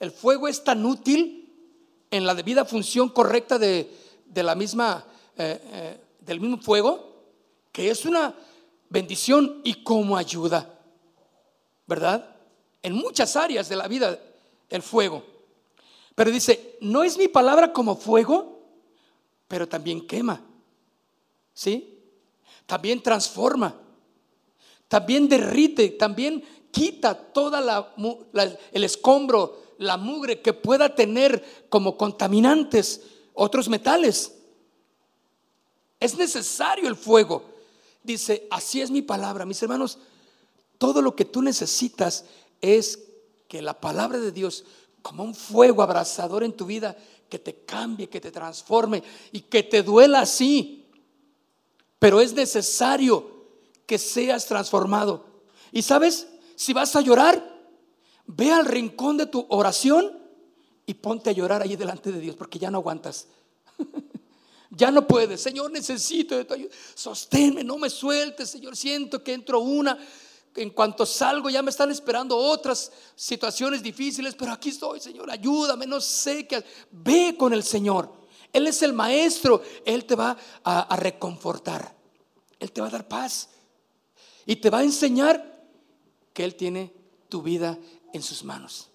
El 0.00 0.10
fuego 0.10 0.48
es 0.48 0.64
tan 0.64 0.84
útil 0.84 1.52
en 2.10 2.26
la 2.26 2.34
debida 2.34 2.64
función 2.64 3.10
correcta 3.10 3.58
de, 3.58 3.88
la 4.34 4.56
misma, 4.56 5.06
eh, 5.36 5.60
eh, 5.72 6.00
del 6.20 6.40
mismo 6.40 6.58
fuego 6.58 7.10
que 7.70 7.90
es 7.90 8.04
una 8.04 8.34
bendición 8.88 9.60
y 9.62 9.84
como 9.84 10.16
ayuda, 10.16 10.80
¿verdad? 11.86 12.36
En 12.82 12.94
muchas 12.94 13.36
áreas 13.36 13.68
de 13.68 13.76
la 13.76 13.86
vida 13.86 14.18
el 14.68 14.82
fuego. 14.82 15.39
Pero 16.20 16.30
dice, 16.30 16.76
no 16.82 17.02
es 17.02 17.16
mi 17.16 17.28
palabra 17.28 17.72
como 17.72 17.96
fuego, 17.96 18.60
pero 19.48 19.66
también 19.66 20.06
quema, 20.06 20.44
¿sí? 21.54 21.98
También 22.66 23.02
transforma 23.02 23.74
también 24.90 25.28
derrite, 25.28 25.90
también 25.90 26.42
quita 26.72 27.14
toda 27.14 27.60
la, 27.60 27.94
el 28.72 28.82
escombro, 28.82 29.62
la 29.78 29.96
mugre 29.96 30.42
que 30.42 30.52
pueda 30.52 30.96
tener 30.96 31.66
como 31.68 31.96
contaminantes 31.96 33.02
otros 33.32 33.68
metales. 33.68 34.34
Es 36.00 36.18
necesario 36.18 36.88
el 36.88 36.96
fuego. 36.96 37.44
Dice, 38.02 38.48
así 38.50 38.80
es 38.80 38.90
mi 38.90 39.00
palabra. 39.00 39.46
Mis 39.46 39.62
hermanos, 39.62 39.98
todo 40.76 41.00
lo 41.02 41.14
que 41.14 41.24
tú 41.24 41.40
necesitas 41.40 42.24
es 42.60 42.98
que 43.46 43.62
la 43.62 43.80
palabra 43.80 44.18
de 44.18 44.32
Dios, 44.32 44.64
como 45.02 45.24
un 45.24 45.34
fuego 45.34 45.82
abrasador 45.82 46.44
en 46.44 46.52
tu 46.52 46.66
vida, 46.66 46.96
que 47.28 47.38
te 47.38 47.64
cambie, 47.64 48.08
que 48.08 48.20
te 48.20 48.30
transforme 48.30 49.02
y 49.32 49.40
que 49.42 49.62
te 49.62 49.82
duela 49.82 50.20
así. 50.20 50.88
Pero 51.98 52.20
es 52.20 52.32
necesario 52.32 53.46
que 53.86 53.98
seas 53.98 54.46
transformado. 54.46 55.26
Y 55.72 55.82
sabes, 55.82 56.28
si 56.56 56.72
vas 56.72 56.94
a 56.96 57.00
llorar, 57.00 57.42
ve 58.26 58.50
al 58.50 58.66
rincón 58.66 59.16
de 59.16 59.26
tu 59.26 59.46
oración 59.48 60.18
y 60.86 60.94
ponte 60.94 61.30
a 61.30 61.32
llorar 61.32 61.62
allí 61.62 61.76
delante 61.76 62.10
de 62.10 62.20
Dios, 62.20 62.36
porque 62.36 62.58
ya 62.58 62.70
no 62.70 62.78
aguantas. 62.78 63.28
ya 64.70 64.90
no 64.90 65.06
puedes. 65.06 65.40
Señor, 65.40 65.70
necesito 65.70 66.36
de 66.36 66.44
tu 66.44 66.54
ayuda. 66.54 66.70
Sosténme, 66.94 67.62
no 67.62 67.78
me 67.78 67.90
sueltes, 67.90 68.50
Señor. 68.50 68.76
Siento 68.76 69.22
que 69.22 69.34
entro 69.34 69.60
una. 69.60 69.98
En 70.56 70.70
cuanto 70.70 71.06
salgo 71.06 71.48
ya 71.48 71.62
me 71.62 71.70
están 71.70 71.90
esperando 71.90 72.36
otras 72.36 72.90
situaciones 73.14 73.82
difíciles, 73.82 74.34
pero 74.34 74.52
aquí 74.52 74.70
estoy, 74.70 75.00
Señor, 75.00 75.30
ayúdame, 75.30 75.86
no 75.86 76.00
sé 76.00 76.46
qué. 76.46 76.64
Ve 76.90 77.36
con 77.38 77.52
el 77.52 77.62
Señor. 77.62 78.12
Él 78.52 78.66
es 78.66 78.82
el 78.82 78.92
maestro, 78.92 79.62
Él 79.84 80.04
te 80.04 80.16
va 80.16 80.36
a, 80.64 80.80
a 80.80 80.96
reconfortar, 80.96 81.94
Él 82.58 82.72
te 82.72 82.80
va 82.80 82.88
a 82.88 82.90
dar 82.90 83.06
paz 83.06 83.48
y 84.44 84.56
te 84.56 84.70
va 84.70 84.78
a 84.78 84.82
enseñar 84.82 85.68
que 86.32 86.42
Él 86.42 86.56
tiene 86.56 86.92
tu 87.28 87.42
vida 87.42 87.78
en 88.12 88.22
sus 88.22 88.42
manos. 88.44 88.88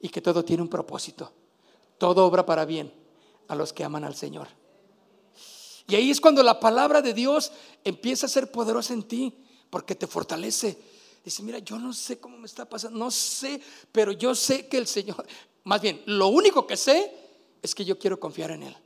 Y 0.00 0.08
que 0.08 0.20
todo 0.20 0.44
tiene 0.44 0.62
un 0.62 0.68
propósito. 0.68 1.32
Todo 1.98 2.24
obra 2.24 2.46
para 2.46 2.64
bien 2.64 2.92
a 3.48 3.54
los 3.54 3.72
que 3.72 3.84
aman 3.84 4.04
al 4.04 4.14
Señor. 4.14 4.48
Y 5.88 5.94
ahí 5.94 6.10
es 6.10 6.20
cuando 6.20 6.42
la 6.42 6.60
palabra 6.60 7.00
de 7.00 7.14
Dios 7.14 7.52
empieza 7.84 8.26
a 8.26 8.28
ser 8.28 8.50
poderosa 8.50 8.92
en 8.92 9.04
ti, 9.04 9.34
porque 9.70 9.94
te 9.94 10.06
fortalece. 10.06 10.76
Dice, 11.24 11.42
mira, 11.42 11.58
yo 11.58 11.78
no 11.78 11.92
sé 11.92 12.18
cómo 12.18 12.38
me 12.38 12.46
está 12.46 12.68
pasando, 12.68 12.98
no 12.98 13.10
sé, 13.10 13.60
pero 13.90 14.12
yo 14.12 14.34
sé 14.34 14.68
que 14.68 14.78
el 14.78 14.86
Señor, 14.86 15.26
más 15.64 15.80
bien, 15.80 16.02
lo 16.06 16.28
único 16.28 16.66
que 16.66 16.76
sé 16.76 17.12
es 17.62 17.74
que 17.74 17.84
yo 17.84 17.98
quiero 17.98 18.20
confiar 18.20 18.52
en 18.52 18.62
Él. 18.62 18.76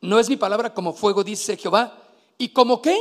No 0.00 0.18
es 0.20 0.28
mi 0.28 0.36
palabra 0.36 0.72
como 0.72 0.92
fuego, 0.92 1.24
dice 1.24 1.56
Jehová. 1.56 1.98
¿Y 2.36 2.50
como 2.50 2.82
qué? 2.82 2.94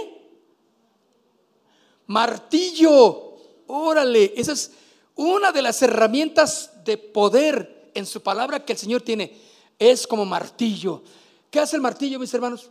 Martillo. 2.07 3.33
Órale, 3.67 4.33
esa 4.37 4.53
es 4.53 4.71
una 5.15 5.51
de 5.51 5.61
las 5.61 5.81
herramientas 5.81 6.71
de 6.85 6.97
poder 6.97 7.91
en 7.93 8.05
su 8.05 8.21
palabra 8.21 8.63
que 8.63 8.73
el 8.73 8.79
Señor 8.79 9.01
tiene. 9.01 9.37
Es 9.77 10.07
como 10.07 10.25
martillo. 10.25 11.03
¿Qué 11.51 11.59
hace 11.59 11.75
el 11.75 11.81
martillo, 11.81 12.19
mis 12.19 12.33
hermanos? 12.33 12.69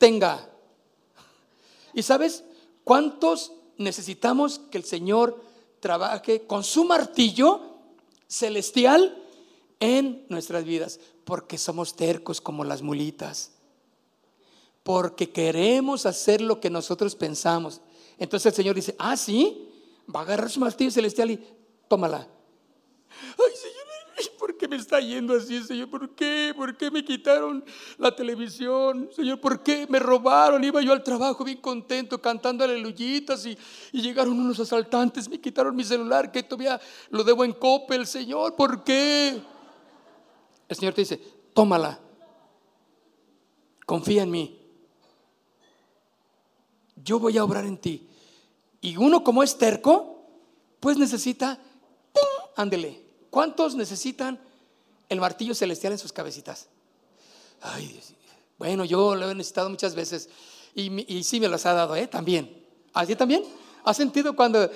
Tenga. 0.00 0.48
¿Y 1.92 2.02
sabes 2.02 2.42
cuántos 2.84 3.52
necesitamos 3.76 4.58
que 4.70 4.78
el 4.78 4.84
Señor 4.84 5.44
trabaje 5.78 6.46
con 6.46 6.64
su 6.64 6.84
martillo 6.84 7.60
celestial 8.26 9.22
en 9.78 10.24
nuestras 10.30 10.64
vidas? 10.64 11.00
Porque 11.26 11.58
somos 11.58 11.96
tercos 11.96 12.40
como 12.40 12.64
las 12.64 12.80
mulitas. 12.80 13.52
Porque 14.84 15.28
queremos 15.28 16.06
hacer 16.06 16.40
lo 16.40 16.60
que 16.60 16.70
nosotros 16.70 17.14
pensamos. 17.14 17.82
Entonces 18.16 18.46
el 18.46 18.56
Señor 18.56 18.76
dice, 18.76 18.96
ah, 18.98 19.18
sí, 19.18 19.68
va 20.12 20.20
a 20.20 20.22
agarrar 20.22 20.48
su 20.48 20.60
martillo 20.60 20.90
celestial 20.90 21.30
y 21.30 21.46
tómala. 21.88 22.26
Ay, 23.10 23.54
Señor, 23.54 23.79
¿por 23.79 23.79
qué 24.60 24.68
me 24.68 24.76
está 24.76 25.00
yendo 25.00 25.34
así, 25.34 25.62
Señor? 25.62 25.88
¿Por 25.88 26.10
qué? 26.10 26.52
¿Por 26.54 26.76
qué 26.76 26.90
me 26.90 27.02
quitaron 27.02 27.64
la 27.96 28.14
televisión? 28.14 29.08
Señor, 29.10 29.40
¿por 29.40 29.62
qué 29.62 29.86
me 29.88 29.98
robaron? 29.98 30.62
Iba 30.62 30.82
yo 30.82 30.92
al 30.92 31.02
trabajo 31.02 31.42
bien 31.44 31.62
contento 31.62 32.20
cantando 32.20 32.62
aleluyitas 32.62 33.46
y, 33.46 33.56
y 33.90 34.02
llegaron 34.02 34.38
unos 34.38 34.60
asaltantes, 34.60 35.30
me 35.30 35.40
quitaron 35.40 35.74
mi 35.74 35.82
celular 35.82 36.30
que 36.30 36.42
todavía 36.42 36.78
lo 37.08 37.24
debo 37.24 37.42
en 37.42 37.54
Coppel, 37.54 38.06
Señor, 38.06 38.54
¿por 38.54 38.84
qué? 38.84 39.40
El 40.68 40.76
Señor 40.76 40.92
te 40.92 41.00
dice, 41.00 41.16
tómala, 41.54 41.98
confía 43.86 44.24
en 44.24 44.30
mí, 44.30 44.60
yo 47.02 47.18
voy 47.18 47.38
a 47.38 47.44
obrar 47.44 47.64
en 47.64 47.78
ti. 47.78 48.06
Y 48.82 48.98
uno 48.98 49.24
como 49.24 49.42
es 49.42 49.56
terco, 49.56 50.26
pues 50.80 50.98
necesita, 50.98 51.58
ándele. 52.56 53.02
¿Cuántos 53.30 53.74
necesitan 53.74 54.38
el 55.10 55.20
martillo 55.20 55.54
celestial 55.54 55.92
en 55.92 55.98
sus 55.98 56.12
cabecitas? 56.12 56.68
Ay, 57.60 58.00
bueno, 58.58 58.84
yo 58.84 59.14
lo 59.14 59.30
he 59.30 59.34
necesitado 59.34 59.68
muchas 59.68 59.94
veces 59.94 60.30
y, 60.74 61.22
sí 61.24 61.40
me 61.40 61.48
los 61.48 61.66
ha 61.66 61.74
dado, 61.74 61.96
¿eh? 61.96 62.06
También. 62.06 62.64
¿Así 62.92 63.14
también? 63.16 63.44
¿Has 63.84 63.96
sentido 63.96 64.34
cuando 64.34 64.70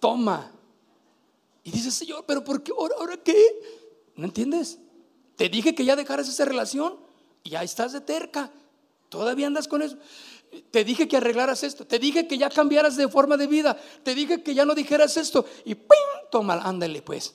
toma? 0.00 0.52
Y 1.62 1.70
dices, 1.70 1.94
Señor, 1.94 2.24
pero 2.26 2.42
¿por 2.42 2.62
qué? 2.62 2.72
¿Ahora, 2.76 2.94
¿Ahora 2.98 3.16
qué? 3.16 3.36
¿No 4.16 4.26
entiendes? 4.26 4.78
Te 5.36 5.48
dije 5.48 5.74
que 5.74 5.84
ya 5.84 5.96
dejaras 5.96 6.28
esa 6.28 6.44
relación 6.44 6.96
y 7.42 7.50
ya 7.50 7.62
estás 7.62 7.92
de 7.92 8.00
terca. 8.00 8.50
Todavía 9.08 9.46
andas 9.46 9.68
con 9.68 9.82
eso. 9.82 9.96
Te 10.70 10.84
dije 10.84 11.08
que 11.08 11.16
arreglaras 11.16 11.62
esto. 11.62 11.86
Te 11.86 11.98
dije 11.98 12.26
que 12.26 12.38
ya 12.38 12.48
cambiaras 12.48 12.96
de 12.96 13.08
forma 13.08 13.36
de 13.36 13.46
vida. 13.46 13.76
Te 14.02 14.14
dije 14.14 14.42
que 14.42 14.54
ya 14.54 14.64
no 14.64 14.74
dijeras 14.74 15.16
esto. 15.16 15.44
Y 15.64 15.74
¡pum! 15.74 15.96
Toma, 16.30 16.54
ándale 16.54 17.02
pues. 17.02 17.34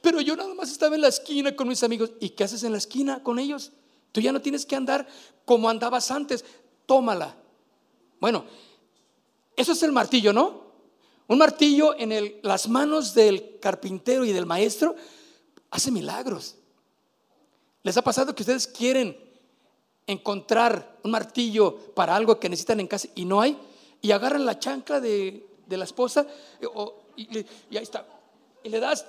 Pero 0.00 0.20
yo 0.20 0.36
nada 0.36 0.54
más 0.54 0.70
estaba 0.70 0.94
en 0.94 1.02
la 1.02 1.08
esquina 1.08 1.54
con 1.54 1.68
mis 1.68 1.82
amigos. 1.82 2.12
¿Y 2.20 2.30
qué 2.30 2.44
haces 2.44 2.62
en 2.62 2.72
la 2.72 2.78
esquina 2.78 3.22
con 3.22 3.38
ellos? 3.38 3.72
Tú 4.12 4.20
ya 4.20 4.32
no 4.32 4.40
tienes 4.40 4.64
que 4.66 4.76
andar 4.76 5.06
como 5.44 5.68
andabas 5.68 6.10
antes. 6.10 6.44
Tómala. 6.86 7.36
Bueno, 8.20 8.44
eso 9.56 9.72
es 9.72 9.82
el 9.82 9.92
martillo, 9.92 10.32
¿no? 10.32 10.64
Un 11.26 11.38
martillo 11.38 11.94
en 11.98 12.40
las 12.42 12.68
manos 12.68 13.14
del 13.14 13.58
carpintero 13.60 14.24
y 14.24 14.32
del 14.32 14.46
maestro 14.46 14.94
hace 15.70 15.90
milagros. 15.90 16.56
¿Les 17.82 17.96
ha 17.96 18.02
pasado 18.02 18.34
que 18.34 18.42
ustedes 18.42 18.66
quieren 18.66 19.16
encontrar 20.06 20.98
un 21.02 21.10
martillo 21.10 21.76
para 21.94 22.14
algo 22.14 22.38
que 22.38 22.48
necesitan 22.48 22.80
en 22.80 22.86
casa 22.86 23.08
y 23.14 23.24
no 23.24 23.40
hay, 23.40 23.58
y 24.02 24.10
agarran 24.12 24.44
la 24.44 24.58
chancla 24.58 25.00
de, 25.00 25.46
la 25.68 25.84
esposa 25.84 26.26
eh, 26.60 26.66
y, 27.16 27.38
ahí 27.38 27.82
está. 27.82 28.06
Y 28.64 28.70
le 28.70 28.80
das, 28.80 29.04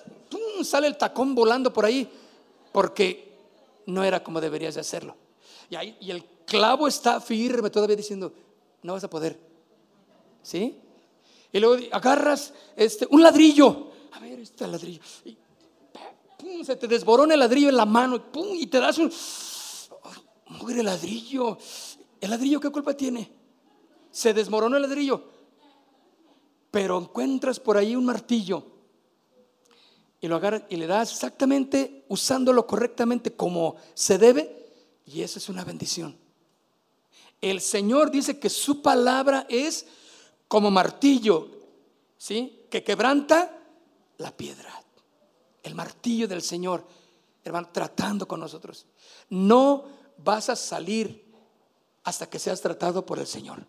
sale 0.64 0.88
el 0.88 0.98
tacón 0.98 1.34
volando 1.34 1.72
por 1.72 1.86
ahí, 1.86 2.08
porque 2.74 3.34
no 3.86 4.04
era 4.04 4.22
como 4.22 4.42
deberías 4.42 4.76
de 4.76 4.82
hacerlo. 4.82 5.16
Y, 5.70 5.76
ahí, 5.76 5.98
y 6.02 6.12
el 6.12 6.26
clavo 6.46 6.90
está 6.90 7.22
firme 7.22 7.70
todavía 7.70 7.96
diciendo, 7.96 8.34
no 8.84 8.94
vas 8.94 9.04
a 9.06 9.10
poder. 9.10 9.40
¿Sí? 10.44 10.78
Y 11.54 11.60
luego 11.60 11.82
agarras 11.94 12.54
este, 12.76 13.08
un 13.10 13.24
ladrillo. 13.24 13.92
A 14.12 14.20
ver, 14.20 14.40
este 14.42 14.68
ladrillo. 14.68 15.02
Se 16.64 16.76
te 16.76 16.88
desborona 16.88 17.34
el 17.34 17.40
ladrillo 17.40 17.70
en 17.70 17.78
la 17.78 17.86
mano 17.86 18.26
y 18.60 18.68
te 18.68 18.80
das 18.80 18.98
un 18.98 19.12
Mugre 20.48 20.84
ladrillo. 20.84 21.58
¿El 22.20 22.30
ladrillo 22.30 22.60
qué 22.60 22.70
culpa 22.70 22.94
tiene? 22.94 23.32
Se 24.12 24.34
desmoronó 24.34 24.76
el 24.76 24.84
ladrillo. 24.84 25.24
Pero 26.72 27.00
encuentras 27.00 27.60
por 27.60 27.78
ahí 27.78 27.96
un 27.96 28.06
martillo 28.06 28.75
y 30.26 30.28
lo 30.28 30.38
agarras 30.38 30.64
y 30.70 30.78
le 30.78 30.88
das 30.88 31.12
exactamente, 31.12 32.04
usándolo 32.08 32.66
correctamente 32.66 33.36
como 33.36 33.76
se 33.94 34.18
debe, 34.18 34.74
y 35.06 35.22
eso 35.22 35.38
es 35.38 35.50
una 35.50 35.64
bendición. 35.64 36.18
El 37.40 37.62
Señor 37.62 38.10
dice 38.10 38.40
que 38.40 38.50
su 38.50 38.82
palabra 38.82 39.46
es 39.50 39.86
como 40.48 40.72
martillo, 40.72 41.48
¿sí? 42.18 42.66
Que 42.72 42.84
quebranta 42.84 43.56
la 44.18 44.36
piedra. 44.36 44.84
El 45.62 45.76
martillo 45.76 46.28
del 46.28 46.42
Señor, 46.42 46.84
hermano, 47.44 47.70
tratando 47.72 48.28
con 48.28 48.40
nosotros. 48.40 48.88
No 49.30 49.86
vas 50.18 50.50
a 50.50 50.56
salir 50.56 51.24
hasta 52.04 52.28
que 52.28 52.40
seas 52.40 52.62
tratado 52.62 53.06
por 53.06 53.20
el 53.20 53.28
Señor. 53.28 53.64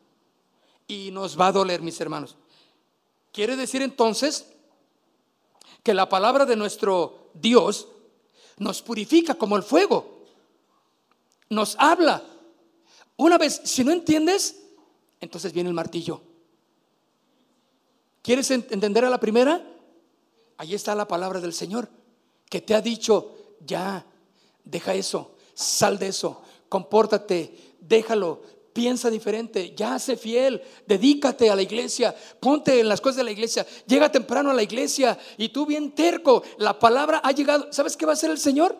Y 0.88 1.10
nos 1.10 1.38
va 1.38 1.48
a 1.48 1.52
doler, 1.52 1.82
mis 1.82 2.00
hermanos. 2.00 2.34
Quiere 3.30 3.56
decir 3.56 3.82
entonces 3.82 4.55
que 5.86 5.94
la 5.94 6.08
palabra 6.08 6.44
de 6.44 6.56
nuestro 6.56 7.30
Dios 7.32 7.86
nos 8.58 8.82
purifica 8.82 9.36
como 9.36 9.56
el 9.56 9.62
fuego. 9.62 10.24
Nos 11.48 11.76
habla. 11.78 12.24
Una 13.16 13.38
vez, 13.38 13.60
si 13.62 13.84
no 13.84 13.92
entiendes, 13.92 14.64
entonces 15.20 15.52
viene 15.52 15.68
el 15.68 15.76
martillo. 15.76 16.20
¿Quieres 18.20 18.50
entender 18.50 19.04
a 19.04 19.10
la 19.10 19.20
primera? 19.20 19.64
Ahí 20.56 20.74
está 20.74 20.92
la 20.96 21.06
palabra 21.06 21.38
del 21.38 21.52
Señor, 21.52 21.88
que 22.50 22.60
te 22.60 22.74
ha 22.74 22.80
dicho, 22.80 23.36
ya, 23.64 24.04
deja 24.64 24.92
eso, 24.92 25.36
Sal 25.54 26.00
de 26.00 26.08
eso, 26.08 26.42
compórtate, 26.68 27.76
déjalo, 27.80 28.42
piensa 28.76 29.08
diferente, 29.08 29.72
ya 29.74 29.98
sé 29.98 30.18
fiel, 30.18 30.60
dedícate 30.86 31.48
a 31.48 31.56
la 31.56 31.62
iglesia, 31.62 32.14
ponte 32.38 32.78
en 32.78 32.90
las 32.90 33.00
cosas 33.00 33.16
de 33.16 33.24
la 33.24 33.30
iglesia, 33.30 33.66
llega 33.86 34.12
temprano 34.12 34.50
a 34.50 34.54
la 34.54 34.62
iglesia 34.62 35.18
y 35.38 35.48
tú 35.48 35.64
bien 35.64 35.92
terco, 35.92 36.42
la 36.58 36.78
palabra 36.78 37.22
ha 37.24 37.32
llegado. 37.32 37.72
¿Sabes 37.72 37.96
qué 37.96 38.04
va 38.04 38.12
a 38.12 38.20
hacer 38.20 38.30
el 38.30 38.36
Señor? 38.36 38.76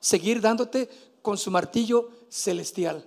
Seguir 0.00 0.40
dándote 0.40 0.88
con 1.22 1.38
su 1.38 1.52
martillo 1.52 2.10
celestial 2.28 3.06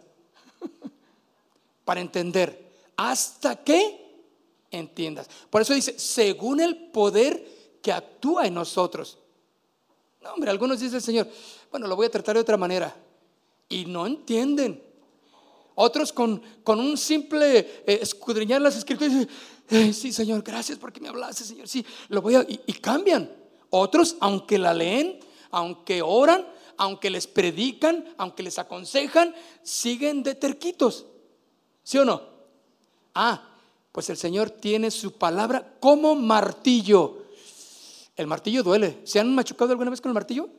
para 1.84 2.00
entender 2.00 2.72
hasta 2.96 3.62
que 3.62 4.24
entiendas. 4.72 5.28
Por 5.50 5.64
eso 5.64 5.74
dice, 5.74 6.00
según 6.00 6.62
el 6.62 6.78
poder 6.78 7.46
que 7.82 7.92
actúa 7.92 8.48
en 8.48 8.54
nosotros. 8.54 9.18
No, 10.22 10.32
hombre, 10.32 10.50
algunos 10.50 10.80
dicen 10.80 10.96
el 10.96 11.02
Señor, 11.02 11.28
bueno, 11.70 11.88
lo 11.88 11.98
voy 11.98 12.06
a 12.06 12.10
tratar 12.10 12.36
de 12.36 12.42
otra 12.42 12.56
manera. 12.56 12.96
Y 13.68 13.84
no 13.84 14.08
entienden. 14.08 14.85
Otros 15.76 16.14
con, 16.14 16.42
con 16.64 16.80
un 16.80 16.98
simple 16.98 17.60
eh, 17.60 18.00
escudriñar 18.02 18.62
las 18.62 18.78
escrituras, 18.78 19.14
dicen, 19.70 19.94
sí, 19.94 20.12
Señor, 20.12 20.42
gracias 20.42 20.78
porque 20.80 21.02
me 21.02 21.10
hablaste, 21.10 21.44
Señor, 21.44 21.68
sí, 21.68 21.86
lo 22.08 22.22
voy 22.22 22.36
a... 22.36 22.42
Y, 22.42 22.62
y 22.66 22.74
cambian. 22.74 23.30
Otros, 23.70 24.16
aunque 24.22 24.58
la 24.58 24.74
leen, 24.74 25.20
aunque 25.52 26.02
oran, 26.02 26.48
aunque 26.78 27.10
les 27.10 27.28
predican, 27.28 28.06
aunque 28.18 28.44
les 28.44 28.58
aconsejan, 28.58 29.36
siguen 29.64 30.24
de 30.24 30.36
terquitos. 30.36 31.06
¿Sí 31.84 31.98
o 31.98 32.06
no? 32.06 32.22
Ah, 33.14 33.50
pues 33.92 34.10
el 34.10 34.18
Señor 34.18 34.50
tiene 34.50 34.92
su 34.92 35.14
palabra 35.14 35.76
como 35.80 36.16
martillo. 36.16 37.26
El 38.16 38.28
martillo 38.28 38.64
duele. 38.64 39.00
¿Se 39.04 39.20
han 39.20 39.34
machucado 39.36 39.72
alguna 39.72 39.92
vez 39.92 40.02
con 40.02 40.10
el 40.10 40.14
martillo? 40.14 40.50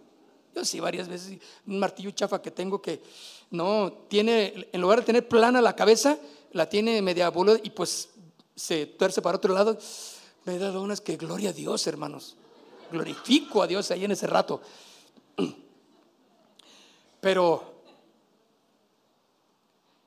Yo 0.56 0.64
sí, 0.64 0.80
varias 0.80 1.06
veces, 1.06 1.38
un 1.66 1.78
martillo 1.78 2.10
chafa 2.12 2.40
que 2.40 2.50
tengo 2.50 2.80
que 2.80 3.02
no 3.50 3.92
tiene, 4.08 4.68
en 4.72 4.80
lugar 4.80 5.00
de 5.00 5.04
tener 5.04 5.28
plana 5.28 5.60
la 5.60 5.76
cabeza, 5.76 6.16
la 6.52 6.66
tiene 6.66 7.02
media 7.02 7.28
boluda 7.28 7.60
y 7.62 7.68
pues 7.68 8.08
se 8.54 8.86
tuerce 8.86 9.20
para 9.20 9.36
otro 9.36 9.52
lado. 9.52 9.76
Me 10.46 10.54
he 10.54 10.58
dado 10.58 10.80
unas 10.80 11.02
que 11.02 11.18
gloria 11.18 11.50
a 11.50 11.52
Dios, 11.52 11.86
hermanos. 11.86 12.36
Glorifico 12.90 13.62
a 13.62 13.66
Dios 13.66 13.90
ahí 13.90 14.06
en 14.06 14.12
ese 14.12 14.26
rato. 14.26 14.62
Pero 17.20 17.82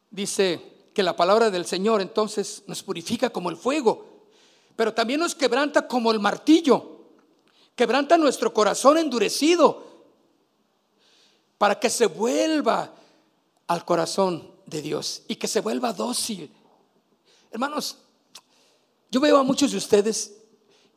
dice 0.10 0.60
que 0.96 1.04
la 1.04 1.16
palabra 1.16 1.52
del 1.52 1.68
Señor 1.68 2.02
entonces 2.02 2.64
nos 2.66 2.82
purifica 2.82 3.30
como 3.30 3.52
el 3.52 3.56
fuego, 3.56 4.04
pero 4.76 4.96
también 4.96 5.20
nos 5.20 5.36
quebranta 5.36 5.88
como 5.88 6.12
el 6.12 6.20
martillo. 6.20 7.02
Quebranta 7.76 8.18
nuestro 8.18 8.52
corazón 8.52 8.98
endurecido 8.98 9.89
para 11.60 11.80
que 11.80 11.92
se 11.92 12.08
vuelva 12.08 12.96
al 13.68 13.86
corazón 13.86 14.52
de 14.66 14.82
Dios 14.82 15.22
y 15.28 15.36
que 15.36 15.48
se 15.48 15.62
vuelva 15.62 15.94
dócil. 15.94 16.52
Hermanos, 17.52 17.98
yo 19.12 19.20
veo 19.20 19.38
a 19.38 19.44
muchos 19.44 19.72
de 19.72 19.78
ustedes 19.78 20.38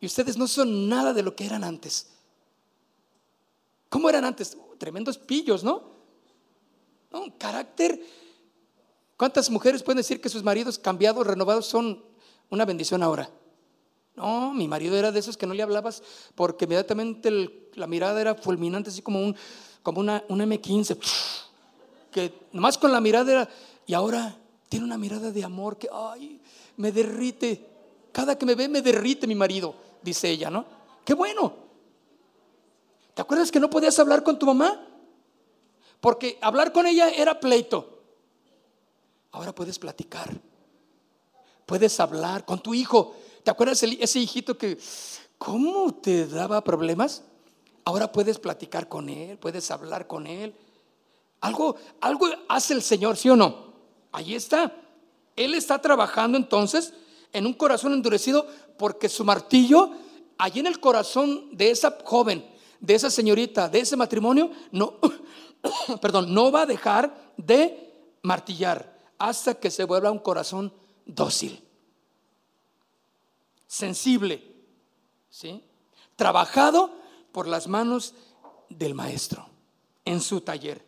y 0.01 0.07
ustedes 0.07 0.39
no 0.39 0.47
son 0.47 0.89
nada 0.89 1.13
de 1.13 1.23
lo 1.23 1.37
que 1.37 1.45
eran 1.45 1.65
antes. 1.65 2.09
¿Cómo 3.91 4.09
eran 4.09 4.25
antes? 4.25 4.57
tremendos 4.79 5.17
pillos, 5.17 5.63
¿no? 5.63 5.83
Un 7.13 7.31
carácter. 7.33 8.05
¿Cuántas 9.17 9.49
mujeres 9.49 9.81
pueden 9.83 9.99
decir 9.99 10.21
que 10.21 10.29
sus 10.29 10.43
maridos 10.43 10.77
cambiados, 10.77 11.25
renovados, 11.25 11.67
son 11.67 12.03
una 12.51 12.65
bendición 12.65 13.03
ahora? 13.03 13.31
No, 14.17 14.53
mi 14.53 14.67
marido 14.67 14.97
era 14.97 15.13
de 15.13 15.21
esos 15.21 15.37
que 15.37 15.47
no 15.47 15.55
le 15.55 15.63
hablabas 15.63 16.03
porque 16.35 16.65
inmediatamente 16.65 17.71
la 17.75 17.87
mirada 17.87 18.21
era 18.21 18.35
fulminante, 18.35 18.91
así 18.91 19.03
como, 19.03 19.21
un, 19.21 19.37
como 19.83 20.01
una, 20.01 20.26
M15, 20.26 20.99
que 22.11 22.47
nomás 22.53 22.78
con 22.78 22.93
la 22.93 23.01
mirada 23.01 23.33
era, 23.33 23.49
y 23.87 23.95
ahora 23.95 24.37
tiene 24.68 24.85
una 24.85 24.99
mirada 24.99 25.30
de 25.30 25.45
amor 25.45 25.76
que, 25.76 25.89
ay, 25.93 26.41
me 26.76 26.93
derrite. 26.93 27.68
Cada 28.12 28.37
que 28.37 28.47
me 28.47 28.55
ve 28.55 28.68
me 28.68 28.83
derrite 28.83 29.26
mi 29.26 29.35
marido, 29.35 29.74
dice 30.03 30.30
ella, 30.30 30.51
¿no? 30.51 30.64
Qué 31.05 31.14
bueno. 31.14 31.55
¿Te 33.14 33.22
acuerdas 33.22 33.51
que 33.51 33.61
no 33.61 33.68
podías 33.68 33.99
hablar 33.99 34.22
con 34.22 34.39
tu 34.39 34.47
mamá? 34.47 34.87
Porque 36.01 36.39
hablar 36.41 36.72
con 36.72 36.87
ella 36.87 37.11
era 37.11 37.39
pleito. 37.39 38.03
Ahora 39.33 39.55
puedes 39.55 39.78
platicar. 39.78 40.30
Puedes 41.66 41.99
hablar 42.01 42.45
con 42.45 42.61
tu 42.61 42.74
hijo. 42.74 43.14
¿Te 43.43 43.51
acuerdas 43.51 43.83
ese 43.83 44.18
hijito 44.18 44.57
que, 44.57 44.78
¿cómo 45.39 45.95
te 45.95 46.26
daba 46.26 46.62
problemas? 46.62 47.22
Ahora 47.85 48.12
puedes 48.12 48.39
platicar 48.39 48.89
con 48.89 49.09
él, 49.09 49.39
puedes 49.39 49.70
hablar 49.70 50.07
con 50.07 50.26
él. 50.26 50.55
Algo, 51.41 51.76
algo 52.01 52.28
hace 52.49 52.74
el 52.74 52.83
Señor, 52.83 53.16
¿sí 53.16 53.28
o 53.28 53.37
no? 53.37 53.72
Ahí 54.12 54.35
está. 54.35 54.72
Él 55.35 55.55
está 55.55 55.80
trabajando 55.80 56.39
entonces 56.39 56.95
en 57.33 57.47
un 57.47 57.55
corazón 57.55 57.93
endurecido 57.93 58.47
porque 58.78 59.09
su 59.09 59.24
martillo, 59.24 59.91
allí 60.39 60.61
en 60.61 60.66
el 60.66 60.78
corazón 60.78 61.57
de 61.57 61.70
esa 61.70 61.99
joven, 62.05 62.47
de 62.78 62.95
esa 62.95 63.11
señorita, 63.11 63.68
de 63.68 63.80
ese 63.80 63.97
matrimonio, 63.97 64.51
no, 64.70 64.99
perdón, 66.01 66.33
no 66.33 66.53
va 66.53 66.62
a 66.62 66.66
dejar 66.66 67.33
de 67.37 68.16
martillar 68.22 69.01
hasta 69.18 69.55
que 69.55 69.70
se 69.70 69.85
vuelva 69.85 70.11
un 70.11 70.18
corazón 70.18 70.72
dócil, 71.07 71.62
sensible, 73.66 74.43
¿sí? 75.30 75.62
trabajado 76.16 77.02
por 77.33 77.49
las 77.49 77.66
manos 77.66 78.14
del 78.68 78.95
maestro 78.95 79.49
en 80.05 80.20
su 80.20 80.41
taller. 80.41 80.85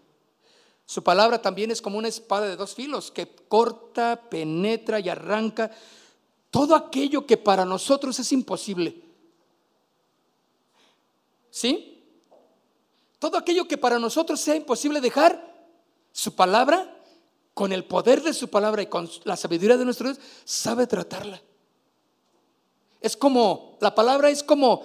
Su 0.86 1.02
palabra 1.02 1.40
también 1.40 1.70
es 1.70 1.80
como 1.80 1.98
una 1.98 2.08
espada 2.08 2.46
de 2.46 2.56
dos 2.56 2.74
filos 2.74 3.10
que 3.10 3.26
corta, 3.48 4.28
penetra 4.28 5.00
y 5.00 5.08
arranca 5.08 5.70
todo 6.50 6.74
aquello 6.74 7.26
que 7.26 7.36
para 7.36 7.64
nosotros 7.64 8.18
es 8.18 8.30
imposible. 8.32 9.02
¿Sí? 11.50 12.02
Todo 13.18 13.38
aquello 13.38 13.66
que 13.66 13.78
para 13.78 13.98
nosotros 13.98 14.40
sea 14.40 14.54
imposible 14.54 15.00
dejar, 15.00 15.52
su 16.12 16.34
palabra, 16.34 16.94
con 17.54 17.72
el 17.72 17.84
poder 17.84 18.22
de 18.22 18.34
su 18.34 18.48
palabra 18.48 18.82
y 18.82 18.86
con 18.86 19.08
la 19.24 19.36
sabiduría 19.36 19.76
de 19.76 19.84
nuestro 19.84 20.08
Dios, 20.08 20.20
sabe 20.44 20.86
tratarla. 20.86 21.40
Es 23.00 23.16
como, 23.16 23.78
la 23.80 23.94
palabra 23.94 24.30
es 24.30 24.42
como 24.42 24.82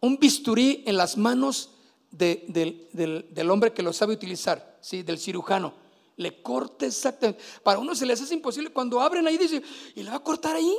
un 0.00 0.18
bisturí 0.18 0.82
en 0.86 0.96
las 0.96 1.16
manos 1.16 1.70
del, 2.10 3.50
hombre 3.50 3.72
que 3.72 3.82
lo 3.82 3.92
sabe 3.92 4.14
utilizar, 4.14 4.78
¿sí? 4.80 5.02
del 5.02 5.18
cirujano. 5.18 5.72
Le 6.16 6.42
corta 6.42 6.86
exactamente. 6.86 7.42
Para 7.62 7.78
uno 7.78 7.94
se 7.94 8.04
le 8.04 8.12
hace 8.12 8.32
imposible 8.34 8.70
cuando 8.70 9.00
abren 9.00 9.26
ahí, 9.26 9.38
dice, 9.38 9.62
¿y 9.94 10.02
le 10.02 10.10
va 10.10 10.16
a 10.16 10.22
cortar 10.22 10.56
ahí? 10.56 10.76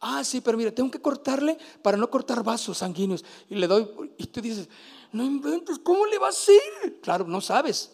Ah, 0.00 0.24
sí, 0.24 0.40
pero 0.40 0.58
mira, 0.58 0.72
tengo 0.72 0.90
que 0.90 1.00
cortarle 1.00 1.56
para 1.80 1.96
no 1.96 2.10
cortar 2.10 2.42
vasos 2.42 2.78
sanguíneos. 2.78 3.24
Y 3.48 3.54
le 3.54 3.68
doy, 3.68 3.88
y 4.18 4.26
tú 4.26 4.40
dices, 4.40 4.68
no 5.12 5.22
inventes, 5.22 5.78
¿cómo 5.78 6.06
le 6.06 6.18
va 6.18 6.26
a 6.26 6.30
hacer? 6.30 7.00
Claro, 7.00 7.26
no 7.26 7.40
sabes. 7.40 7.92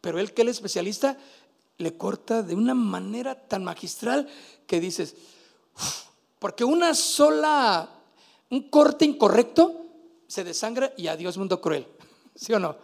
Pero 0.00 0.18
él 0.18 0.34
que 0.34 0.42
es 0.42 0.48
especialista, 0.48 1.16
le 1.78 1.96
corta 1.96 2.42
de 2.42 2.54
una 2.54 2.74
manera 2.74 3.34
tan 3.46 3.62
magistral 3.62 4.28
que 4.66 4.80
dices, 4.80 5.14
porque 6.40 6.64
una 6.64 6.94
sola, 6.94 7.88
un 8.50 8.68
corte 8.68 9.04
incorrecto 9.04 9.79
se 10.30 10.44
desangra 10.44 10.94
y 10.96 11.08
adiós 11.08 11.36
mundo 11.36 11.60
cruel. 11.60 11.88
¿Sí 12.36 12.52
o 12.52 12.60
no? 12.60 12.76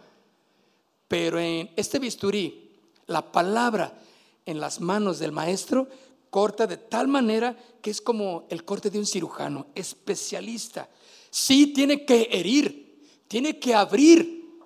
Pero 1.07 1.39
en 1.39 1.71
este 1.77 1.97
bisturí, 1.97 2.75
la 3.05 3.31
palabra 3.31 3.97
en 4.45 4.59
las 4.59 4.81
manos 4.81 5.19
del 5.19 5.31
maestro 5.31 5.87
corta 6.29 6.67
de 6.67 6.75
tal 6.75 7.07
manera 7.07 7.57
que 7.81 7.89
es 7.89 8.01
como 8.01 8.45
el 8.49 8.65
corte 8.65 8.89
de 8.89 8.99
un 8.99 9.05
cirujano, 9.05 9.67
especialista. 9.75 10.89
Sí 11.29 11.67
tiene 11.67 12.05
que 12.05 12.27
herir, 12.29 13.07
tiene 13.29 13.57
que 13.59 13.73
abrir, 13.73 14.59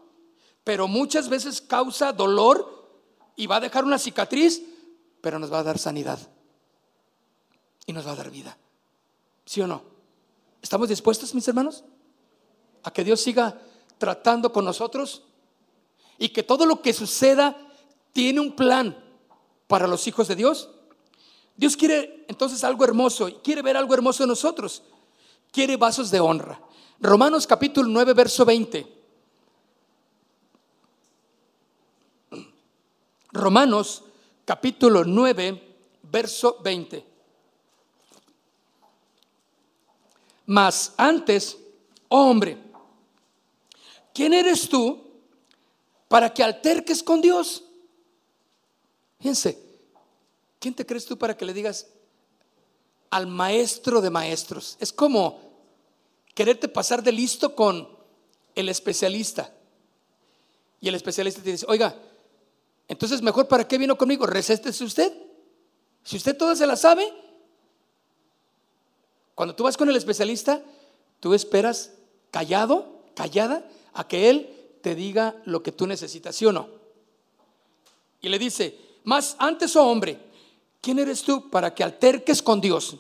pero 0.63 0.87
muchas 0.87 1.29
veces 1.29 1.61
causa 1.61 2.11
dolor 2.11 2.97
y 3.35 3.45
va 3.45 3.57
a 3.57 3.61
dejar 3.61 3.85
una 3.85 3.99
cicatriz, 3.99 4.59
pero 5.21 5.37
nos 5.37 5.53
va 5.53 5.59
a 5.59 5.63
dar 5.63 5.77
sanidad 5.77 6.17
y 7.85 7.93
nos 7.93 8.07
va 8.07 8.13
a 8.13 8.15
dar 8.15 8.31
vida. 8.31 8.57
¿Sí 9.45 9.61
o 9.61 9.67
no? 9.67 9.83
¿Estamos 10.63 10.89
dispuestos, 10.89 11.35
mis 11.35 11.47
hermanos? 11.47 11.83
A 12.83 12.91
que 12.91 13.03
Dios 13.03 13.21
siga 13.21 13.59
tratando 13.97 14.51
con 14.51 14.65
nosotros 14.65 15.23
y 16.17 16.29
que 16.29 16.43
todo 16.43 16.65
lo 16.65 16.81
que 16.81 16.93
suceda 16.93 17.55
tiene 18.13 18.39
un 18.39 18.55
plan 18.55 18.97
para 19.67 19.87
los 19.87 20.07
hijos 20.07 20.27
de 20.27 20.35
Dios. 20.35 20.69
Dios 21.55 21.77
quiere 21.77 22.25
entonces 22.27 22.63
algo 22.63 22.83
hermoso, 22.83 23.41
quiere 23.43 23.61
ver 23.61 23.77
algo 23.77 23.93
hermoso 23.93 24.23
en 24.23 24.29
nosotros. 24.29 24.83
Quiere 25.51 25.77
vasos 25.77 26.09
de 26.11 26.19
honra. 26.19 26.59
Romanos 26.99 27.45
capítulo 27.45 27.87
9, 27.89 28.13
verso 28.13 28.45
20. 28.45 29.01
Romanos 33.33 34.03
capítulo 34.45 35.03
9, 35.03 35.75
verso 36.03 36.57
20. 36.63 37.05
Mas 40.47 40.93
antes, 40.97 41.57
oh 42.09 42.29
hombre, 42.29 42.57
¿quién 44.13 44.33
eres 44.33 44.69
tú 44.69 45.01
para 46.07 46.33
que 46.33 46.43
alterques 46.43 47.01
con 47.03 47.21
Dios? 47.21 47.63
Fíjense, 49.19 49.71
¿Quién 50.61 50.75
te 50.75 50.85
crees 50.85 51.07
tú 51.07 51.17
para 51.17 51.35
que 51.35 51.43
le 51.43 51.55
digas 51.55 51.87
al 53.09 53.25
maestro 53.25 53.99
de 53.99 54.11
maestros? 54.11 54.77
Es 54.79 54.93
como 54.93 55.41
quererte 56.35 56.67
pasar 56.67 57.01
de 57.01 57.11
listo 57.11 57.55
con 57.55 57.89
el 58.53 58.69
especialista. 58.69 59.51
Y 60.79 60.87
el 60.87 60.93
especialista 60.93 61.41
te 61.41 61.51
dice, 61.51 61.65
oiga, 61.67 61.95
entonces 62.87 63.23
mejor 63.23 63.47
para 63.47 63.67
qué 63.67 63.79
vino 63.79 63.97
conmigo, 63.97 64.27
recéstese 64.27 64.83
usted. 64.83 65.11
Si 66.03 66.15
usted 66.15 66.37
todo 66.37 66.55
se 66.55 66.67
la 66.67 66.75
sabe, 66.75 67.11
cuando 69.33 69.55
tú 69.55 69.63
vas 69.63 69.77
con 69.77 69.89
el 69.89 69.95
especialista, 69.95 70.61
tú 71.19 71.33
esperas 71.33 71.91
callado, 72.29 73.01
callada, 73.15 73.67
a 73.93 74.07
que 74.07 74.29
él 74.29 74.77
te 74.81 74.95
diga 74.95 75.35
lo 75.45 75.61
que 75.61 75.71
tú 75.71 75.87
necesitas, 75.87 76.35
¿sí 76.35 76.45
o 76.45 76.51
no? 76.51 76.67
Y 78.21 78.29
le 78.29 78.39
dice, 78.39 78.77
más 79.03 79.35
antes, 79.39 79.75
oh 79.75 79.87
hombre, 79.87 80.31
¿Quién 80.81 80.97
eres 80.97 81.21
tú 81.21 81.49
para 81.49 81.73
que 81.75 81.83
alterques 81.83 82.41
con 82.41 82.59
Dios? 82.59 82.97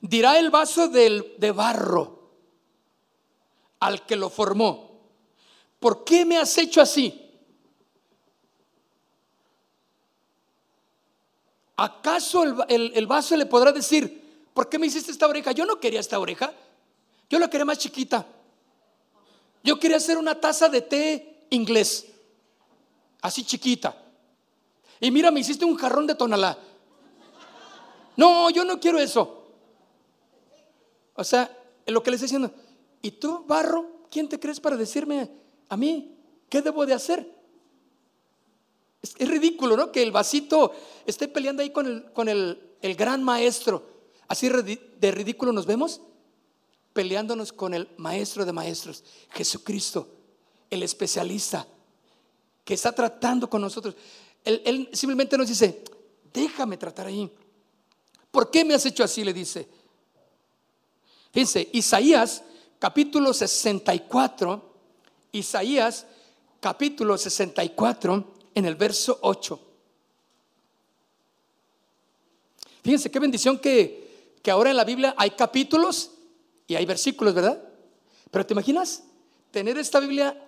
Dirá 0.00 0.38
el 0.38 0.50
vaso 0.50 0.88
de 0.88 1.52
barro 1.54 2.30
al 3.80 4.06
que 4.06 4.16
lo 4.16 4.30
formó. 4.30 4.98
¿Por 5.78 6.04
qué 6.04 6.24
me 6.24 6.38
has 6.38 6.56
hecho 6.56 6.80
así? 6.80 7.26
¿Acaso 11.76 12.64
el, 12.68 12.92
el, 12.94 13.06
vaso 13.06 13.36
le 13.36 13.46
podrá 13.46 13.72
decir, 13.72 14.48
¿por 14.52 14.68
qué 14.68 14.78
me 14.78 14.86
hiciste 14.86 15.10
esta 15.12 15.26
oreja? 15.26 15.52
Yo 15.52 15.64
no 15.64 15.80
quería 15.80 16.00
esta 16.00 16.18
oreja, 16.18 16.52
yo 17.28 17.38
la 17.38 17.48
quería 17.48 17.64
más 17.64 17.78
chiquita. 17.78 18.26
Yo 19.62 19.78
quería 19.78 19.98
hacer 19.98 20.16
una 20.16 20.40
taza 20.40 20.68
de 20.68 20.80
té 20.80 21.46
inglés, 21.50 22.06
así 23.20 23.44
chiquita. 23.44 23.96
Y 25.00 25.10
mira, 25.10 25.30
me 25.30 25.40
hiciste 25.40 25.64
un 25.64 25.76
jarrón 25.76 26.06
de 26.06 26.14
tonalá. 26.14 26.58
No, 28.16 28.50
yo 28.50 28.64
no 28.64 28.80
quiero 28.80 28.98
eso. 28.98 29.46
O 31.14 31.24
sea, 31.24 31.56
lo 31.86 32.02
que 32.02 32.10
le 32.10 32.16
estoy 32.16 32.26
diciendo, 32.26 32.52
¿y 33.02 33.12
tú, 33.12 33.44
barro, 33.46 34.04
quién 34.10 34.28
te 34.28 34.38
crees 34.38 34.60
para 34.60 34.76
decirme 34.76 35.30
a 35.68 35.76
mí 35.76 36.16
qué 36.48 36.62
debo 36.62 36.86
de 36.86 36.94
hacer? 36.94 37.30
Es, 39.02 39.16
ridículo, 39.28 39.76
¿no? 39.76 39.92
Que 39.92 40.02
el 40.02 40.12
vasito 40.12 40.72
esté 41.06 41.28
peleando 41.28 41.62
ahí 41.62 41.70
con 41.70 41.86
el, 41.86 42.12
con 42.12 42.28
el, 42.28 42.76
el 42.82 42.94
gran 42.94 43.22
maestro. 43.22 43.82
Así 44.28 44.48
de 44.48 45.10
ridículo 45.10 45.52
nos 45.52 45.66
vemos 45.66 46.02
peleándonos 46.92 47.52
con 47.52 47.74
el 47.74 47.88
maestro 47.96 48.44
de 48.44 48.52
maestros, 48.52 49.04
Jesucristo, 49.30 50.08
el 50.68 50.82
especialista 50.82 51.66
que 52.64 52.74
está 52.74 52.92
tratando 52.92 53.48
con 53.48 53.60
nosotros. 53.60 53.94
Él, 54.44 54.88
simplemente 54.92 55.36
nos 55.36 55.48
dice, 55.48 55.84
déjame 56.32 56.76
tratar 56.76 57.06
ahí. 57.06 57.30
¿Por 58.30 58.50
qué 58.50 58.64
me 58.64 58.74
has 58.74 58.86
hecho 58.86 59.04
así? 59.04 59.24
Le 59.24 59.32
dice. 59.32 59.68
Fíjense, 61.32 61.68
Isaías 61.72 62.42
capítulo 62.78 63.32
64, 63.32 64.74
Isaías 65.32 66.06
capítulo 66.60 67.16
64 67.16 68.34
en 68.54 68.64
el 68.64 68.74
verso 68.74 69.18
8. 69.22 69.60
Fíjense 72.82 73.10
qué 73.10 73.18
bendición 73.18 73.58
que, 73.58 74.38
que 74.42 74.50
ahora 74.50 74.70
en 74.70 74.76
la 74.76 74.84
Biblia 74.84 75.14
hay 75.16 75.30
capítulos 75.30 76.12
y 76.70 76.76
hay 76.76 76.86
versículos, 76.86 77.34
¿verdad? 77.34 77.60
Pero 78.30 78.46
¿te 78.46 78.54
imaginas 78.54 79.02
tener 79.50 79.76
esta 79.76 79.98
Biblia 79.98 80.40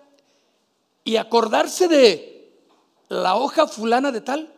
y 1.03 1.17
acordarse 1.17 1.89
de 1.89 2.61
la 3.09 3.35
hoja 3.35 3.67
fulana 3.67 4.09
de 4.09 4.21
tal? 4.21 4.53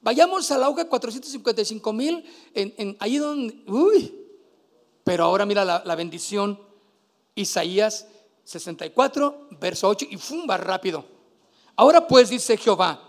Vayamos 0.00 0.50
a 0.50 0.56
la 0.56 0.70
hoja 0.70 0.88
455 0.88 1.92
mil, 1.92 2.24
en, 2.54 2.96
ahí 2.98 3.18
donde, 3.18 3.62
uy, 3.66 4.14
pero 5.04 5.24
ahora 5.24 5.44
mira 5.44 5.66
la, 5.66 5.82
la 5.84 5.94
bendición, 5.96 6.58
Isaías 7.34 8.06
64, 8.44 9.48
verso 9.60 9.86
8, 9.86 10.06
y 10.08 10.16
fumba 10.16 10.56
rápido. 10.56 11.04
Ahora 11.76 12.08
pues 12.08 12.30
dice 12.30 12.56
Jehová, 12.56 13.06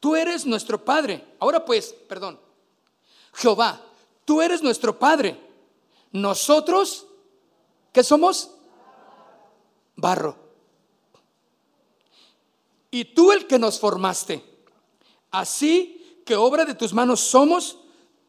tú 0.00 0.16
eres 0.16 0.46
nuestro 0.46 0.82
Padre. 0.82 1.22
Ahora 1.40 1.62
pues, 1.62 1.94
perdón, 2.08 2.40
Jehová, 3.34 3.82
tú 4.24 4.40
eres 4.40 4.62
nuestro 4.62 4.98
Padre. 4.98 5.47
Nosotros, 6.12 7.06
¿qué 7.92 8.02
somos? 8.02 8.50
Barro. 9.96 10.36
Y 12.90 13.04
tú 13.04 13.32
el 13.32 13.46
que 13.46 13.58
nos 13.58 13.78
formaste. 13.78 14.44
Así 15.30 16.22
que 16.24 16.36
obra 16.36 16.64
de 16.64 16.74
tus 16.74 16.92
manos 16.92 17.20
somos 17.20 17.78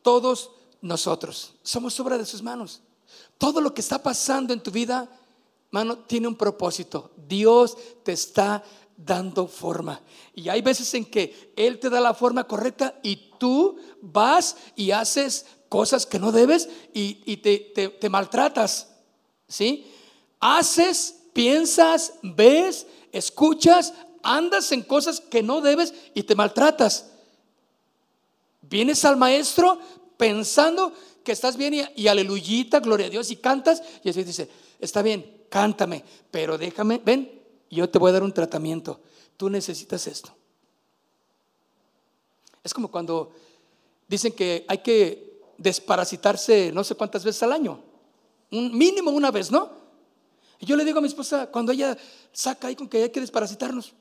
todos 0.01 0.51
nosotros. 0.81 1.53
Somos 1.63 1.99
obra 1.99 2.17
de 2.17 2.25
sus 2.25 2.41
manos. 2.41 2.81
Todo 3.37 3.61
lo 3.61 3.73
que 3.73 3.81
está 3.81 4.01
pasando 4.01 4.53
en 4.53 4.61
tu 4.61 4.71
vida, 4.71 5.09
mano, 5.71 5.99
tiene 5.99 6.27
un 6.27 6.35
propósito. 6.35 7.11
Dios 7.15 7.77
te 8.03 8.11
está 8.11 8.63
dando 8.97 9.47
forma. 9.47 10.01
Y 10.35 10.49
hay 10.49 10.61
veces 10.61 10.93
en 10.93 11.05
que 11.05 11.53
Él 11.55 11.79
te 11.79 11.89
da 11.89 12.01
la 12.01 12.13
forma 12.13 12.45
correcta 12.45 12.99
y 13.01 13.31
tú 13.37 13.77
vas 14.01 14.57
y 14.75 14.91
haces 14.91 15.45
cosas 15.69 16.05
que 16.05 16.19
no 16.19 16.31
debes 16.31 16.67
y, 16.93 17.37
te, 17.37 17.59
te, 17.89 18.09
maltratas. 18.09 18.89
¿Sí? 19.47 19.87
Haces, 20.39 21.15
piensas, 21.33 22.13
ves, 22.21 22.87
escuchas, 23.11 23.93
andas 24.23 24.71
en 24.71 24.81
cosas 24.81 25.21
que 25.21 25.41
no 25.41 25.61
debes 25.61 25.93
y 26.13 26.23
te 26.23 26.35
maltratas. 26.35 27.11
Vienes 28.61 29.05
al 29.05 29.17
maestro 29.17 29.79
pensando 30.17 30.93
que 31.23 31.31
estás 31.31 31.55
bien 31.55 31.73
y, 31.73 31.81
y 31.95 32.07
aleluyita, 32.07 32.79
gloria 32.79 33.07
a 33.07 33.09
Dios, 33.09 33.31
y 33.31 33.37
cantas, 33.37 33.81
y 34.03 34.09
así 34.09 34.23
dice, 34.23 34.49
está 34.79 35.01
bien, 35.01 35.45
cántame, 35.49 36.03
pero 36.31 36.57
déjame, 36.57 36.99
ven, 37.03 37.41
yo 37.69 37.89
te 37.89 37.99
voy 37.99 38.09
a 38.09 38.13
dar 38.13 38.23
un 38.23 38.33
tratamiento. 38.33 38.99
Tú 39.37 39.49
necesitas 39.49 40.05
esto. 40.07 40.35
Es 42.63 42.73
como 42.73 42.91
cuando 42.91 43.31
dicen 44.07 44.33
que 44.33 44.65
hay 44.67 44.79
que 44.79 45.28
desparasitarse 45.59 46.71
no 46.71 46.83
sé 46.83 46.95
cuántas 46.95 47.23
veces 47.23 47.43
al 47.43 47.53
año. 47.53 47.79
Un 48.51 48.75
mínimo 48.75 49.11
una 49.11 49.29
vez, 49.29 49.51
¿no? 49.51 49.69
Y 50.59 50.65
yo 50.65 50.75
le 50.75 50.83
digo 50.83 50.97
a 50.97 51.01
mi 51.01 51.07
esposa, 51.07 51.47
cuando 51.47 51.71
ella 51.71 51.97
saca 52.33 52.67
ahí 52.67 52.75
con 52.75 52.89
que 52.89 53.03
hay 53.03 53.09
que 53.09 53.21
desparasitarnos, 53.21 53.93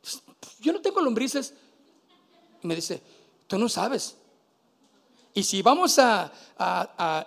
pues, 0.00 0.22
yo 0.60 0.72
no 0.72 0.80
tengo 0.80 1.00
lombrices. 1.00 1.54
Y 2.62 2.66
me 2.66 2.74
dice, 2.74 3.00
tú 3.46 3.58
no 3.58 3.68
sabes. 3.68 4.16
Y 5.34 5.42
si 5.42 5.62
vamos 5.62 5.98
a, 5.98 6.32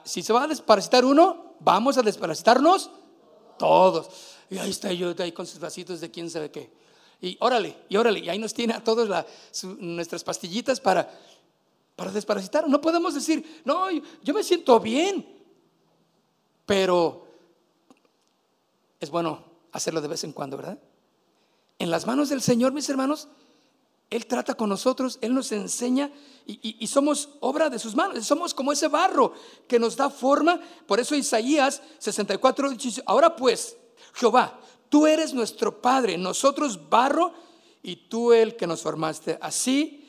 si 0.04 0.24
se 0.24 0.34
va 0.34 0.44
a 0.44 0.48
desparasitar 0.48 1.06
uno, 1.06 1.56
vamos 1.60 1.98
a 1.98 2.02
desparasitarnos 2.02 2.90
todos. 3.60 4.10
Y 4.50 4.58
ahí 4.58 4.70
está 4.70 4.92
yo, 4.92 5.14
ahí 5.20 5.32
con 5.32 5.46
sus 5.46 5.60
vasitos 5.60 6.00
de 6.00 6.10
quién 6.10 6.30
sabe 6.30 6.50
qué. 6.52 6.72
Y 7.20 7.38
órale, 7.40 7.76
y 7.90 7.98
órale, 7.98 8.20
y 8.20 8.30
ahí 8.30 8.38
nos 8.38 8.54
tiene 8.54 8.74
a 8.74 8.84
todos 8.84 9.26
nuestras 9.80 10.24
pastillitas 10.24 10.80
para, 10.80 11.12
para 11.98 12.12
desparasitar. 12.12 12.70
No 12.70 12.80
podemos 12.80 13.16
decir, 13.16 13.62
no, 13.66 13.90
yo 13.92 14.34
me 14.34 14.44
siento 14.44 14.80
bien, 14.80 15.28
pero 16.66 17.28
es 19.00 19.10
bueno 19.10 19.44
hacerlo 19.74 20.00
de 20.00 20.08
vez 20.08 20.24
en 20.24 20.32
cuando, 20.32 20.56
¿verdad? 20.56 20.80
En 21.80 21.90
las 21.90 22.06
manos 22.06 22.30
del 22.30 22.42
Señor, 22.42 22.72
mis 22.72 22.88
hermanos, 22.88 23.28
Él 24.12 24.28
trata 24.28 24.54
con 24.54 24.70
nosotros, 24.70 25.18
Él 25.22 25.34
nos 25.34 25.52
enseña 25.52 26.12
y, 26.46 26.86
somos 26.86 27.30
obra 27.40 27.70
de 27.70 27.80
sus 27.80 27.96
manos, 27.96 28.26
somos 28.26 28.54
como 28.54 28.72
ese 28.72 28.88
barro 28.88 29.34
que 29.68 29.80
nos 29.80 29.96
da 29.96 30.12
forma. 30.12 30.62
Por 30.86 31.00
eso 31.00 31.16
Isaías 31.16 31.82
64 31.98 32.70
dice, 32.70 33.02
ahora 33.08 33.36
pues, 33.36 33.76
Jehová, 34.14 34.60
tú 34.88 35.08
eres 35.08 35.34
nuestro 35.34 35.82
Padre, 35.82 36.16
nosotros 36.16 36.90
barro 36.90 37.34
y 37.82 38.08
tú 38.08 38.34
el 38.34 38.56
que 38.56 38.68
nos 38.68 38.84
formaste. 38.84 39.40
Así 39.42 40.07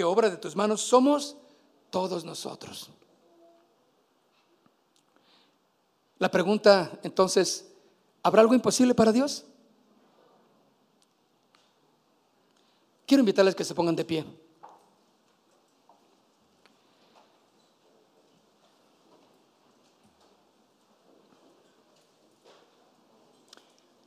que 0.00 0.04
obra 0.04 0.30
de 0.30 0.38
tus 0.38 0.56
manos 0.56 0.80
somos 0.80 1.36
todos 1.90 2.24
nosotros. 2.24 2.88
La 6.18 6.30
pregunta 6.30 6.98
entonces, 7.02 7.70
¿habrá 8.22 8.40
algo 8.40 8.54
imposible 8.54 8.94
para 8.94 9.12
Dios? 9.12 9.44
Quiero 13.04 13.20
invitarles 13.20 13.54
que 13.54 13.62
se 13.62 13.74
pongan 13.74 13.94
de 13.94 14.06
pie. 14.06 14.24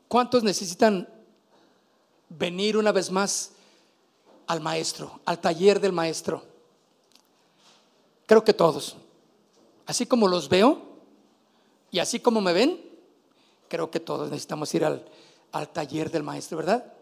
¿Cuántos 0.08 0.42
necesitan 0.42 1.08
venir 2.30 2.78
una 2.78 2.92
vez 2.92 3.12
más 3.12 3.54
al 4.48 4.62
maestro, 4.62 5.20
al 5.26 5.40
taller 5.40 5.80
del 5.80 5.92
maestro? 5.92 6.44
Creo 8.26 8.44
que 8.44 8.54
todos. 8.54 8.96
Así 9.86 10.06
como 10.06 10.28
los 10.28 10.50
veo 10.50 10.82
y 11.92 12.00
así 12.00 12.20
como 12.20 12.42
me 12.42 12.54
ven, 12.54 12.84
creo 13.68 13.92
que 13.92 14.00
todos 14.00 14.30
necesitamos 14.30 14.74
ir 14.76 14.86
al, 14.86 15.04
taller 15.74 16.10
del 16.10 16.24
maestro, 16.24 16.58
¿verdad? 16.58 16.94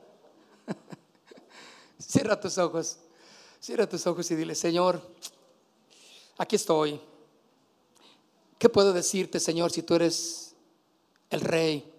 Cierra 1.99 2.39
tus 2.39 2.57
ojos, 2.57 2.97
cierra 3.59 3.87
tus 3.87 4.05
ojos 4.07 4.29
y 4.31 4.35
dile, 4.35 4.55
Señor, 4.55 5.01
aquí 6.37 6.55
estoy. 6.55 6.99
¿Qué 8.57 8.69
puedo 8.69 8.91
decirte, 8.91 9.39
Señor, 9.39 9.71
si 9.71 9.83
tú 9.83 9.95
eres 9.95 10.55
el 11.29 11.41
rey? 11.41 11.91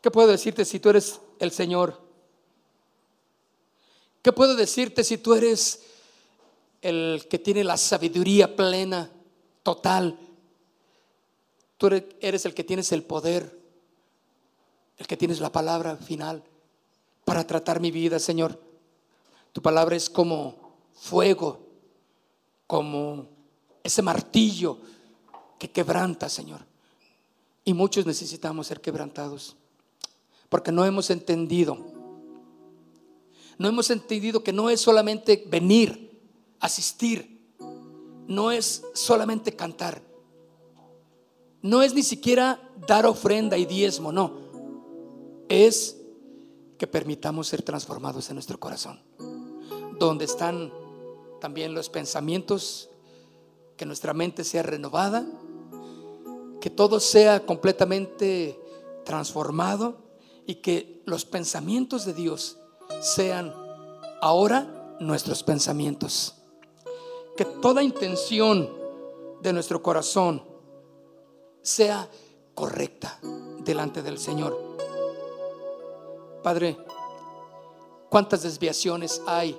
¿Qué 0.00 0.10
puedo 0.10 0.28
decirte 0.28 0.64
si 0.64 0.78
tú 0.78 0.90
eres 0.90 1.20
el 1.38 1.50
Señor? 1.50 2.07
¿Qué 4.22 4.32
puedo 4.32 4.56
decirte 4.56 5.04
si 5.04 5.18
tú 5.18 5.34
eres 5.34 5.82
el 6.82 7.26
que 7.28 7.38
tiene 7.38 7.64
la 7.64 7.76
sabiduría 7.76 8.54
plena, 8.56 9.10
total? 9.62 10.18
Tú 11.76 11.88
eres 12.20 12.44
el 12.44 12.54
que 12.54 12.64
tienes 12.64 12.90
el 12.92 13.04
poder, 13.04 13.56
el 14.96 15.06
que 15.06 15.16
tienes 15.16 15.40
la 15.40 15.52
palabra 15.52 15.96
final 15.96 16.42
para 17.24 17.46
tratar 17.46 17.80
mi 17.80 17.90
vida, 17.90 18.18
Señor. 18.18 18.60
Tu 19.52 19.62
palabra 19.62 19.96
es 19.96 20.10
como 20.10 20.76
fuego, 20.94 21.60
como 22.66 23.28
ese 23.82 24.02
martillo 24.02 24.78
que 25.58 25.70
quebranta, 25.70 26.28
Señor. 26.28 26.60
Y 27.64 27.74
muchos 27.74 28.06
necesitamos 28.06 28.66
ser 28.66 28.80
quebrantados 28.80 29.56
porque 30.48 30.72
no 30.72 30.84
hemos 30.84 31.10
entendido. 31.10 31.97
No 33.58 33.68
hemos 33.68 33.90
entendido 33.90 34.42
que 34.44 34.52
no 34.52 34.70
es 34.70 34.80
solamente 34.80 35.44
venir, 35.48 36.20
asistir, 36.60 37.38
no 38.28 38.52
es 38.52 38.84
solamente 38.94 39.56
cantar, 39.56 40.02
no 41.60 41.82
es 41.82 41.92
ni 41.92 42.02
siquiera 42.02 42.60
dar 42.86 43.04
ofrenda 43.04 43.58
y 43.58 43.66
diezmo, 43.66 44.12
no, 44.12 44.38
es 45.48 45.96
que 46.78 46.86
permitamos 46.86 47.48
ser 47.48 47.62
transformados 47.62 48.28
en 48.28 48.36
nuestro 48.36 48.60
corazón. 48.60 49.00
Donde 49.98 50.24
están 50.24 50.72
también 51.40 51.74
los 51.74 51.88
pensamientos, 51.88 52.90
que 53.76 53.86
nuestra 53.86 54.14
mente 54.14 54.44
sea 54.44 54.62
renovada, 54.62 55.26
que 56.60 56.70
todo 56.70 57.00
sea 57.00 57.44
completamente 57.44 58.58
transformado 59.04 59.98
y 60.46 60.56
que 60.56 61.02
los 61.06 61.24
pensamientos 61.24 62.04
de 62.04 62.14
Dios 62.14 62.57
sean 63.00 63.54
ahora 64.20 64.96
nuestros 65.00 65.42
pensamientos. 65.42 66.34
Que 67.36 67.44
toda 67.44 67.82
intención 67.82 68.68
de 69.40 69.52
nuestro 69.52 69.82
corazón 69.82 70.42
sea 71.62 72.08
correcta 72.54 73.18
delante 73.64 74.02
del 74.02 74.18
Señor. 74.18 74.58
Padre, 76.42 76.76
cuántas 78.08 78.42
desviaciones 78.42 79.22
hay 79.26 79.58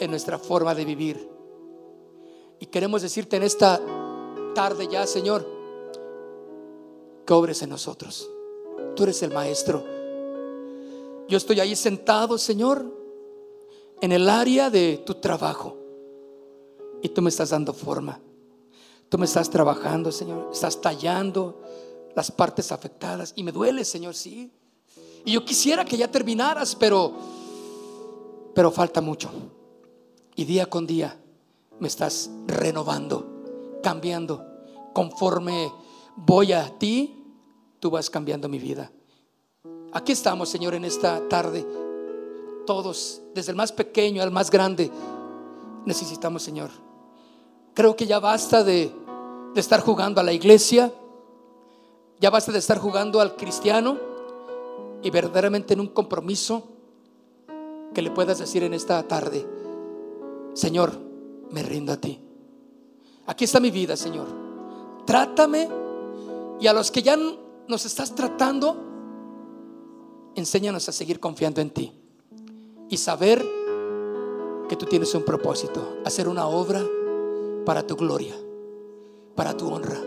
en 0.00 0.10
nuestra 0.10 0.38
forma 0.38 0.74
de 0.74 0.84
vivir. 0.84 1.28
Y 2.58 2.66
queremos 2.66 3.02
decirte 3.02 3.36
en 3.36 3.42
esta 3.42 3.80
tarde 4.54 4.88
ya, 4.90 5.06
Señor, 5.06 5.46
que 7.26 7.32
obres 7.32 7.62
en 7.62 7.70
nosotros. 7.70 8.28
Tú 8.96 9.04
eres 9.04 9.22
el 9.22 9.32
maestro. 9.32 9.84
Yo 11.28 11.36
estoy 11.36 11.60
ahí 11.60 11.74
sentado, 11.76 12.38
Señor, 12.38 12.92
en 14.00 14.12
el 14.12 14.28
área 14.28 14.70
de 14.70 15.02
tu 15.06 15.14
trabajo. 15.14 15.78
Y 17.02 17.08
tú 17.08 17.22
me 17.22 17.30
estás 17.30 17.50
dando 17.50 17.72
forma. 17.72 18.20
Tú 19.08 19.18
me 19.18 19.26
estás 19.26 19.50
trabajando, 19.50 20.12
Señor. 20.12 20.50
Estás 20.52 20.80
tallando 20.80 21.60
las 22.14 22.30
partes 22.30 22.72
afectadas. 22.72 23.32
Y 23.36 23.42
me 23.42 23.52
duele, 23.52 23.84
Señor, 23.84 24.14
sí. 24.14 24.50
Y 25.24 25.32
yo 25.32 25.44
quisiera 25.44 25.84
que 25.84 25.96
ya 25.96 26.10
terminaras, 26.10 26.74
pero, 26.74 27.12
pero 28.54 28.70
falta 28.70 29.00
mucho. 29.00 29.30
Y 30.34 30.44
día 30.44 30.66
con 30.66 30.86
día 30.86 31.18
me 31.78 31.88
estás 31.88 32.30
renovando, 32.46 33.80
cambiando. 33.82 34.44
Conforme 34.92 35.72
voy 36.16 36.52
a 36.52 36.78
ti, 36.78 37.24
tú 37.80 37.90
vas 37.90 38.10
cambiando 38.10 38.48
mi 38.48 38.58
vida. 38.58 38.90
Aquí 39.92 40.12
estamos, 40.12 40.48
Señor, 40.48 40.74
en 40.74 40.84
esta 40.84 41.28
tarde. 41.28 41.66
Todos, 42.66 43.22
desde 43.34 43.50
el 43.50 43.56
más 43.56 43.72
pequeño 43.72 44.22
al 44.22 44.30
más 44.30 44.50
grande, 44.50 44.90
necesitamos, 45.84 46.42
Señor. 46.42 46.70
Creo 47.74 47.96
que 47.96 48.06
ya 48.06 48.18
basta 48.18 48.64
de, 48.64 48.92
de 49.54 49.60
estar 49.60 49.80
jugando 49.80 50.20
a 50.20 50.24
la 50.24 50.32
iglesia, 50.32 50.92
ya 52.20 52.30
basta 52.30 52.52
de 52.52 52.58
estar 52.58 52.78
jugando 52.78 53.20
al 53.20 53.36
cristiano 53.36 53.98
y 55.02 55.10
verdaderamente 55.10 55.74
en 55.74 55.80
un 55.80 55.88
compromiso 55.88 56.68
que 57.92 58.02
le 58.02 58.10
puedas 58.10 58.38
decir 58.38 58.62
en 58.62 58.74
esta 58.74 59.02
tarde, 59.02 59.46
Señor, 60.54 60.92
me 61.50 61.62
rindo 61.62 61.92
a 61.92 61.96
ti. 61.96 62.20
Aquí 63.26 63.44
está 63.44 63.60
mi 63.60 63.70
vida, 63.70 63.96
Señor. 63.96 64.26
Trátame 65.04 65.68
y 66.60 66.66
a 66.66 66.72
los 66.72 66.90
que 66.90 67.02
ya 67.02 67.16
nos 67.68 67.84
estás 67.84 68.14
tratando, 68.14 68.91
enséñanos 70.34 70.88
a 70.88 70.92
seguir 70.92 71.20
confiando 71.20 71.60
en 71.60 71.70
ti 71.70 71.92
y 72.88 72.96
saber 72.96 73.44
que 74.68 74.76
tú 74.76 74.86
tienes 74.86 75.14
un 75.14 75.24
propósito, 75.24 75.98
hacer 76.04 76.28
una 76.28 76.46
obra 76.46 76.84
para 77.64 77.86
tu 77.86 77.96
gloria, 77.96 78.34
para 79.34 79.56
tu 79.56 79.68
honra. 79.68 80.00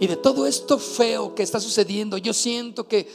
Y 0.00 0.06
de 0.06 0.16
todo 0.16 0.46
esto 0.46 0.78
feo 0.78 1.34
que 1.34 1.42
está 1.42 1.60
sucediendo, 1.60 2.18
yo 2.18 2.32
siento 2.32 2.86
que 2.86 3.08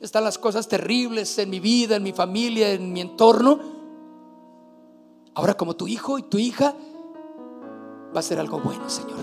están 0.00 0.24
las 0.24 0.38
cosas 0.38 0.68
terribles 0.68 1.38
en 1.38 1.50
mi 1.50 1.60
vida, 1.60 1.96
en 1.96 2.02
mi 2.02 2.12
familia, 2.12 2.72
en 2.72 2.92
mi 2.92 3.00
entorno. 3.00 3.60
Ahora 5.34 5.54
como 5.54 5.74
tu 5.76 5.86
hijo 5.86 6.18
y 6.18 6.22
tu 6.22 6.38
hija 6.38 6.74
va 8.14 8.20
a 8.20 8.22
ser 8.22 8.38
algo 8.38 8.60
bueno, 8.60 8.88
Señor. 8.90 9.20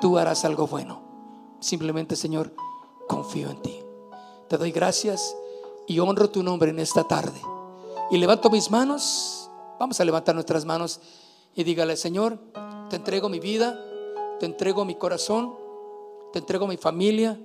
Tú 0.00 0.18
harás 0.18 0.44
algo 0.44 0.66
bueno. 0.66 1.02
Simplemente, 1.60 2.16
Señor, 2.16 2.54
confío 3.08 3.50
en 3.50 3.62
ti. 3.62 3.80
Te 4.48 4.58
doy 4.58 4.72
gracias 4.72 5.36
y 5.86 5.98
honro 5.98 6.30
tu 6.30 6.42
nombre 6.42 6.70
en 6.70 6.78
esta 6.78 7.04
tarde. 7.04 7.40
Y 8.10 8.18
levanto 8.18 8.50
mis 8.50 8.70
manos. 8.70 9.50
Vamos 9.78 9.98
a 10.00 10.04
levantar 10.04 10.34
nuestras 10.34 10.64
manos 10.64 11.00
y 11.54 11.64
dígale, 11.64 11.96
Señor, 11.96 12.38
te 12.90 12.96
entrego 12.96 13.28
mi 13.28 13.40
vida, 13.40 13.80
te 14.38 14.46
entrego 14.46 14.84
mi 14.84 14.96
corazón, 14.96 15.54
te 16.32 16.38
entrego 16.40 16.66
mi 16.66 16.76
familia, 16.76 17.38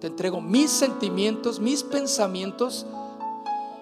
te 0.00 0.06
entrego 0.06 0.40
mis 0.40 0.70
sentimientos, 0.70 1.60
mis 1.60 1.82
pensamientos. 1.82 2.86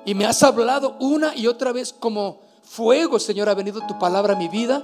Y 0.04 0.14
me 0.14 0.26
has 0.26 0.42
hablado 0.42 0.96
una 1.00 1.34
y 1.36 1.46
otra 1.46 1.72
vez 1.72 1.92
como 1.92 2.40
fuego, 2.62 3.18
Señor, 3.18 3.48
ha 3.48 3.54
venido 3.54 3.80
tu 3.86 3.98
palabra 3.98 4.34
a 4.34 4.36
mi 4.36 4.48
vida. 4.48 4.82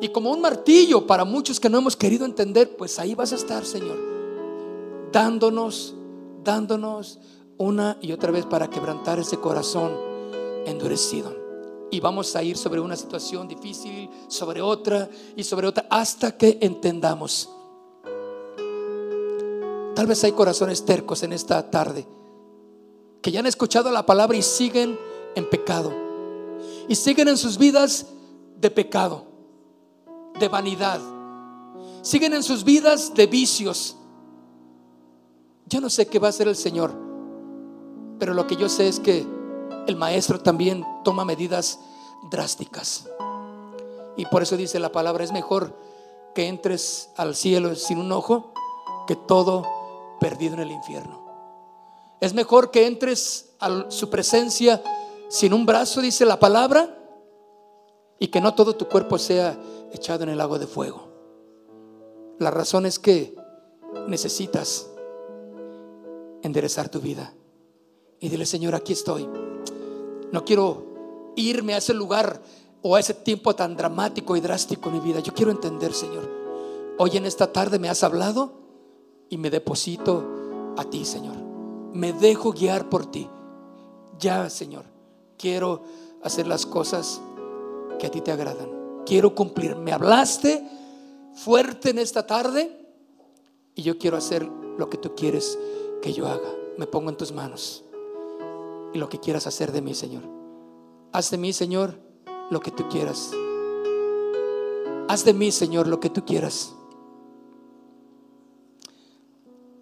Y 0.00 0.08
como 0.08 0.30
un 0.30 0.40
martillo 0.40 1.06
para 1.06 1.24
muchos 1.24 1.58
que 1.58 1.68
no 1.68 1.78
hemos 1.78 1.96
querido 1.96 2.24
entender, 2.24 2.76
pues 2.76 2.98
ahí 2.98 3.14
vas 3.14 3.32
a 3.32 3.36
estar, 3.36 3.64
Señor, 3.64 3.98
dándonos, 5.10 5.94
dándonos 6.44 7.18
una 7.58 7.98
y 8.00 8.12
otra 8.12 8.30
vez 8.30 8.46
para 8.46 8.70
quebrantar 8.70 9.18
ese 9.18 9.38
corazón 9.38 9.92
endurecido. 10.66 11.36
Y 11.90 12.00
vamos 12.00 12.34
a 12.36 12.42
ir 12.42 12.56
sobre 12.56 12.80
una 12.80 12.96
situación 12.96 13.48
difícil, 13.48 14.08
sobre 14.28 14.62
otra 14.62 15.08
y 15.36 15.44
sobre 15.44 15.66
otra, 15.66 15.86
hasta 15.90 16.36
que 16.36 16.58
entendamos 16.60 17.50
Tal 19.98 20.06
vez 20.06 20.22
hay 20.22 20.30
corazones 20.30 20.84
tercos 20.84 21.24
en 21.24 21.32
esta 21.32 21.72
tarde 21.72 22.06
que 23.20 23.32
ya 23.32 23.40
han 23.40 23.46
escuchado 23.46 23.90
la 23.90 24.06
palabra 24.06 24.36
y 24.36 24.42
siguen 24.42 24.96
en 25.34 25.50
pecado. 25.50 25.92
Y 26.86 26.94
siguen 26.94 27.26
en 27.26 27.36
sus 27.36 27.58
vidas 27.58 28.06
de 28.60 28.70
pecado, 28.70 29.26
de 30.38 30.46
vanidad. 30.46 31.00
Siguen 32.02 32.32
en 32.32 32.44
sus 32.44 32.62
vidas 32.62 33.12
de 33.12 33.26
vicios. 33.26 33.96
Yo 35.66 35.80
no 35.80 35.90
sé 35.90 36.06
qué 36.06 36.20
va 36.20 36.28
a 36.28 36.30
hacer 36.30 36.46
el 36.46 36.54
Señor, 36.54 36.94
pero 38.18 38.34
lo 38.34 38.46
que 38.46 38.56
yo 38.56 38.68
sé 38.68 38.88
es 38.88 39.00
que 39.00 39.26
el 39.86 39.96
Maestro 39.96 40.40
también 40.40 40.84
toma 41.04 41.24
medidas 41.24 41.80
drásticas. 42.30 43.08
Y 44.16 44.26
por 44.26 44.42
eso 44.42 44.56
dice 44.56 44.78
la 44.78 44.92
palabra, 44.92 45.24
es 45.24 45.32
mejor 45.32 45.74
que 46.34 46.48
entres 46.48 47.10
al 47.16 47.34
cielo 47.34 47.74
sin 47.74 47.98
un 47.98 48.12
ojo 48.12 48.52
que 49.06 49.16
todo 49.16 49.64
perdido 50.20 50.54
en 50.54 50.60
el 50.60 50.72
infierno. 50.72 51.26
Es 52.20 52.34
mejor 52.34 52.70
que 52.70 52.86
entres 52.86 53.54
a 53.60 53.90
su 53.90 54.10
presencia 54.10 54.82
sin 55.28 55.52
un 55.52 55.66
brazo, 55.66 56.00
dice 56.00 56.24
la 56.24 56.40
palabra, 56.40 56.96
y 58.18 58.28
que 58.28 58.40
no 58.40 58.54
todo 58.54 58.74
tu 58.74 58.88
cuerpo 58.88 59.18
sea 59.18 59.56
echado 59.92 60.24
en 60.24 60.30
el 60.30 60.38
lago 60.38 60.58
de 60.58 60.66
fuego. 60.66 61.08
La 62.38 62.50
razón 62.50 62.86
es 62.86 62.98
que 62.98 63.36
necesitas 64.06 64.88
enderezar 66.42 66.88
tu 66.88 67.00
vida. 67.00 67.32
Y 68.20 68.28
dile, 68.28 68.46
Señor, 68.46 68.74
aquí 68.74 68.92
estoy. 68.92 69.28
No 70.32 70.44
quiero 70.44 71.32
irme 71.36 71.74
a 71.74 71.78
ese 71.78 71.94
lugar 71.94 72.42
o 72.82 72.96
a 72.96 73.00
ese 73.00 73.14
tiempo 73.14 73.54
tan 73.54 73.76
dramático 73.76 74.36
y 74.36 74.40
drástico 74.40 74.88
en 74.88 74.94
mi 74.96 75.00
vida. 75.00 75.20
Yo 75.20 75.32
quiero 75.32 75.50
entender, 75.50 75.92
Señor. 75.92 76.28
Hoy 76.98 77.16
en 77.16 77.26
esta 77.26 77.52
tarde 77.52 77.78
me 77.78 77.88
has 77.88 78.02
hablado 78.02 78.52
y 79.28 79.36
me 79.36 79.50
deposito 79.50 80.74
a 80.76 80.84
ti, 80.84 81.04
Señor. 81.04 81.36
Me 81.94 82.12
dejo 82.12 82.52
guiar 82.52 82.88
por 82.88 83.06
ti. 83.06 83.28
Ya, 84.18 84.50
Señor, 84.50 84.84
quiero 85.36 85.82
hacer 86.22 86.46
las 86.46 86.66
cosas 86.66 87.20
que 87.98 88.06
a 88.08 88.10
ti 88.10 88.20
te 88.20 88.32
agradan. 88.32 89.04
Quiero 89.06 89.34
cumplir. 89.34 89.76
Me 89.76 89.92
hablaste 89.92 90.68
fuerte 91.34 91.90
en 91.90 92.00
esta 92.00 92.26
tarde 92.26 92.84
y 93.76 93.82
yo 93.82 93.96
quiero 93.96 94.16
hacer 94.16 94.44
lo 94.76 94.90
que 94.90 94.98
tú 94.98 95.14
quieres 95.14 95.56
que 96.02 96.12
yo 96.12 96.26
haga. 96.26 96.50
Me 96.76 96.86
pongo 96.86 97.10
en 97.10 97.16
tus 97.16 97.32
manos 97.32 97.84
y 98.92 98.98
lo 98.98 99.08
que 99.08 99.20
quieras 99.20 99.46
hacer 99.46 99.72
de 99.72 99.82
mí, 99.82 99.94
Señor. 99.94 100.24
Haz 101.12 101.30
de 101.30 101.38
mí, 101.38 101.52
Señor, 101.52 101.98
lo 102.50 102.60
que 102.60 102.70
tú 102.70 102.88
quieras. 102.88 103.32
Haz 105.08 105.24
de 105.24 105.32
mí, 105.32 105.50
Señor, 105.50 105.86
lo 105.86 106.00
que 106.00 106.10
tú 106.10 106.24
quieras 106.24 106.74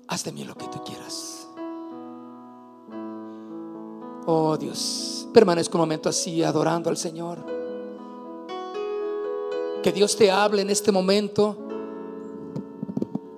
haz 0.08 0.24
de 0.24 0.32
mí 0.32 0.44
lo 0.44 0.54
que 0.54 0.66
tú 0.68 0.82
quieras. 0.84 1.48
Oh 4.26 4.56
Dios, 4.56 5.28
permanezco 5.32 5.78
un 5.78 5.82
momento 5.82 6.08
así 6.08 6.42
adorando 6.42 6.90
al 6.90 6.96
Señor. 6.96 7.44
Que 9.82 9.92
Dios 9.92 10.16
te 10.16 10.30
hable 10.30 10.62
en 10.62 10.70
este 10.70 10.90
momento. 10.90 11.56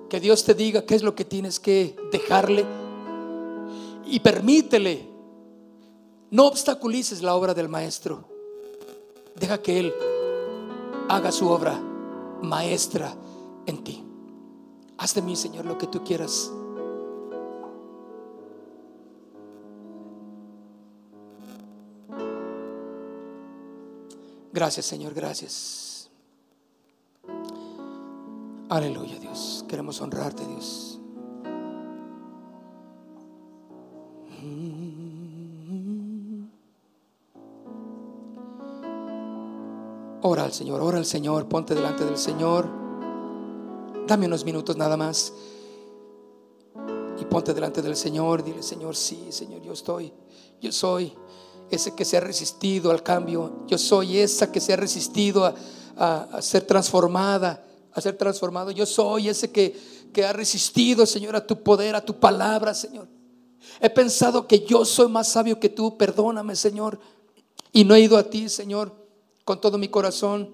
Que 0.09 0.19
Dios 0.19 0.43
te 0.43 0.55
diga 0.55 0.85
qué 0.85 0.95
es 0.95 1.03
lo 1.03 1.13
que 1.13 1.25
tienes 1.25 1.59
que 1.59 1.95
dejarle. 2.11 2.65
Y 4.05 4.19
permítele. 4.19 5.08
No 6.31 6.47
obstaculices 6.47 7.21
la 7.21 7.35
obra 7.35 7.53
del 7.53 7.69
Maestro. 7.69 8.25
Deja 9.35 9.61
que 9.61 9.79
Él 9.79 9.93
haga 11.07 11.31
su 11.31 11.49
obra 11.49 11.79
maestra 12.41 13.15
en 13.65 13.83
ti. 13.83 14.03
Haz 14.97 15.15
de 15.15 15.21
mí, 15.21 15.35
Señor, 15.35 15.65
lo 15.65 15.77
que 15.77 15.87
tú 15.87 16.03
quieras. 16.03 16.51
Gracias, 24.51 24.85
Señor, 24.85 25.13
gracias. 25.13 26.09
Aleluya, 28.67 29.17
Dios. 29.19 29.63
Queremos 29.67 30.01
honrarte, 30.01 30.45
Dios. 30.45 30.88
Al 40.49 40.55
Señor, 40.55 40.81
ora 40.81 40.97
al 40.97 41.05
Señor, 41.05 41.47
ponte 41.47 41.75
delante 41.75 42.03
del 42.03 42.17
Señor. 42.17 42.67
Dame 44.07 44.25
unos 44.25 44.43
minutos 44.43 44.75
nada 44.75 44.97
más. 44.97 45.31
Y 47.19 47.25
ponte 47.25 47.53
delante 47.53 47.83
del 47.83 47.95
Señor. 47.95 48.43
Dile, 48.43 48.63
Señor, 48.63 48.95
sí, 48.95 49.27
Señor, 49.29 49.61
yo 49.61 49.73
estoy. 49.73 50.11
Yo 50.59 50.71
soy 50.71 51.13
ese 51.69 51.93
que 51.93 52.03
se 52.03 52.17
ha 52.17 52.19
resistido 52.19 52.89
al 52.89 53.03
cambio. 53.03 53.63
Yo 53.67 53.77
soy 53.77 54.17
esa 54.17 54.51
que 54.51 54.59
se 54.59 54.73
ha 54.73 54.75
resistido 54.75 55.53
a, 55.95 56.41
ser 56.41 56.65
transformada, 56.65 57.63
a 57.93 58.01
ser 58.01 58.17
transformado. 58.17 58.71
Yo 58.71 58.87
soy 58.87 59.29
ese 59.29 59.51
que, 59.51 59.79
que 60.11 60.25
ha 60.25 60.33
resistido, 60.33 61.05
Señor, 61.05 61.35
a 61.35 61.45
tu 61.45 61.61
poder, 61.61 61.95
a 61.95 62.03
tu 62.03 62.19
palabra, 62.19 62.73
Señor. 62.73 63.07
He 63.79 63.89
pensado 63.91 64.47
que 64.47 64.65
yo 64.65 64.83
soy 64.83 65.09
más 65.09 65.27
sabio 65.27 65.59
que 65.59 65.69
tú. 65.69 65.95
Perdóname, 65.95 66.55
Señor. 66.55 66.99
Y 67.71 67.83
no 67.83 67.93
he 67.93 67.99
ido 67.99 68.17
a 68.17 68.23
ti, 68.23 68.49
Señor 68.49 68.98
con 69.49 69.59
todo 69.59 69.79
mi 69.79 69.87
corazón. 69.87 70.47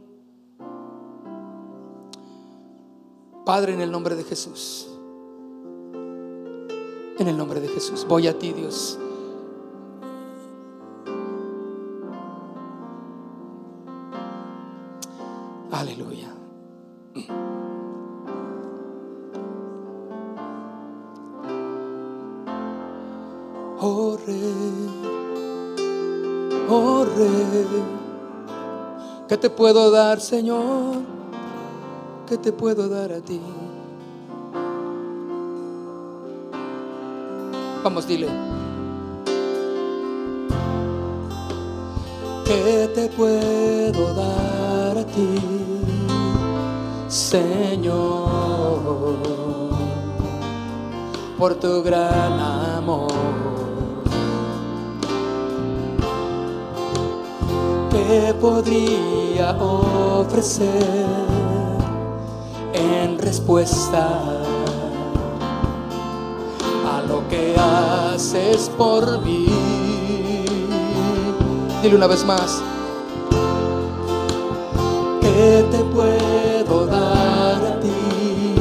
Padre, 3.45 3.73
en 3.73 3.81
el 3.81 3.91
nombre 3.91 4.15
de 4.15 4.23
Jesús. 4.23 4.87
En 7.19 7.27
el 7.27 7.35
nombre 7.35 7.59
de 7.59 7.67
Jesús. 7.67 8.05
Voy 8.07 8.29
a 8.29 8.39
ti, 8.39 8.53
Dios. 8.53 8.97
Aleluya. 15.71 16.33
Oh 23.81 24.17
oh. 26.69 28.04
¿Qué 29.27 29.37
te 29.37 29.49
puedo 29.49 29.89
dar, 29.89 30.21
Señor? 30.21 30.97
¿Qué 32.29 32.37
te 32.37 32.51
puedo 32.51 32.87
dar 32.87 33.11
a 33.11 33.21
ti? 33.21 33.41
Vamos, 37.83 38.07
dile. 38.07 38.27
¿Qué 42.45 42.87
te 42.93 43.07
puedo 43.09 44.13
dar 44.13 44.97
a 44.99 45.05
ti, 45.05 45.39
Señor? 47.07 48.35
Por 51.39 51.55
tu 51.55 51.81
gran 51.81 52.39
amor. 52.39 53.54
Podría 58.39 59.51
ofrecer 59.59 61.05
en 62.73 63.17
respuesta 63.19 64.07
a 66.93 67.01
lo 67.07 67.27
que 67.27 67.55
haces 67.57 68.69
por 68.77 69.21
mí? 69.21 69.47
Dile 71.81 71.95
una 71.95 72.07
vez 72.07 72.25
más. 72.25 72.61
¿Qué 75.21 75.65
te 75.71 75.83
puedo 75.85 76.85
dar 76.85 77.65
a 77.65 77.79
ti, 77.79 78.55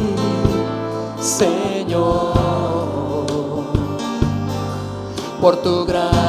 Señor, 1.20 2.34
por 5.40 5.56
tu 5.56 5.84
¿Qué 5.84 6.23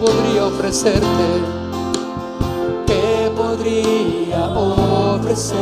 podría 0.00 0.46
ofrecerte? 0.46 1.26
¿Qué 2.86 3.30
podría 3.36 4.48
ofrecer 4.50 5.56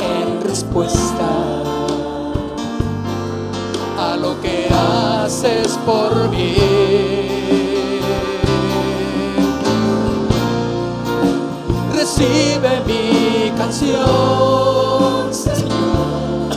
en 0.00 0.42
respuesta 0.42 1.28
a 3.98 4.16
lo 4.16 4.40
que 4.40 4.68
haces 4.70 5.78
por 5.86 6.28
mí? 6.30 6.56
Recibe 11.94 12.82
mi 12.86 13.50
canción, 13.56 15.32
Señor, 15.32 16.52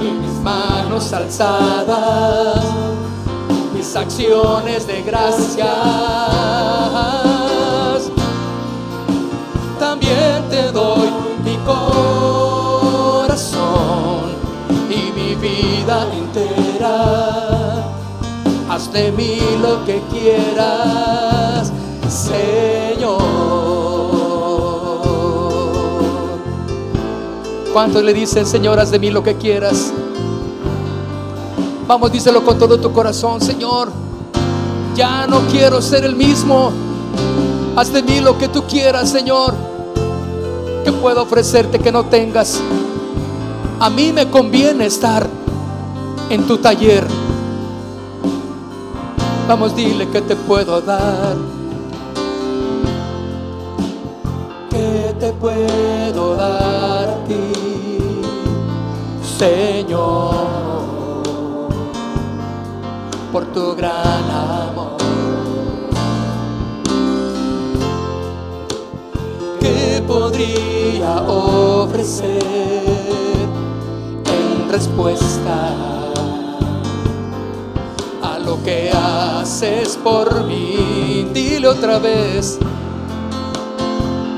y 0.00 0.10
mis 0.20 0.40
manos 0.42 1.12
alzadas 1.12 2.91
acciones 3.96 4.86
de 4.86 5.02
gracias. 5.02 5.68
También 9.78 10.48
te 10.50 10.70
doy 10.72 11.10
mi 11.44 11.56
corazón 11.66 13.42
y 14.88 15.12
mi 15.12 15.34
vida 15.34 16.06
entera. 16.12 17.84
Haz 18.68 18.92
de 18.92 19.12
mí 19.12 19.38
lo 19.60 19.84
que 19.84 20.00
quieras, 20.10 21.72
Señor. 22.08 23.22
¿Cuántos 27.72 28.02
le 28.02 28.12
dicen, 28.12 28.46
Señor, 28.46 28.78
haz 28.78 28.90
de 28.90 28.98
mí 28.98 29.10
lo 29.10 29.22
que 29.22 29.36
quieras? 29.36 29.92
Vamos, 31.92 32.10
díselo 32.10 32.42
con 32.42 32.58
todo 32.58 32.80
tu 32.80 32.90
corazón, 32.90 33.38
Señor. 33.42 33.92
Ya 34.94 35.26
no 35.26 35.40
quiero 35.48 35.82
ser 35.82 36.06
el 36.06 36.16
mismo. 36.16 36.72
Haz 37.76 37.92
de 37.92 38.02
mí 38.02 38.18
lo 38.18 38.38
que 38.38 38.48
tú 38.48 38.62
quieras, 38.62 39.10
Señor. 39.10 39.52
Que 40.86 40.90
puedo 40.90 41.20
ofrecerte 41.20 41.78
que 41.78 41.92
no 41.92 42.06
tengas? 42.06 42.62
A 43.78 43.90
mí 43.90 44.10
me 44.10 44.26
conviene 44.30 44.86
estar 44.86 45.28
en 46.30 46.46
tu 46.46 46.56
taller. 46.56 47.06
Vamos, 49.46 49.76
dile 49.76 50.08
que 50.08 50.22
te 50.22 50.34
puedo 50.34 50.80
dar. 50.80 51.36
¿Qué 54.70 55.14
te 55.20 55.30
puedo 55.34 56.36
dar 56.36 57.10
a 57.10 57.24
ti, 57.24 57.52
Señor? 59.38 60.41
Por 63.32 63.46
tu 63.46 63.74
gran 63.74 64.30
amor. 64.30 64.98
¿Qué 69.58 70.02
podría 70.06 71.22
ofrecer 71.26 72.42
en 74.26 74.70
respuesta 74.70 75.70
a 78.22 78.38
lo 78.38 78.62
que 78.62 78.90
haces 78.90 79.98
por 80.04 80.44
mí? 80.44 81.30
Dile 81.32 81.68
otra 81.68 81.98
vez. 81.98 82.58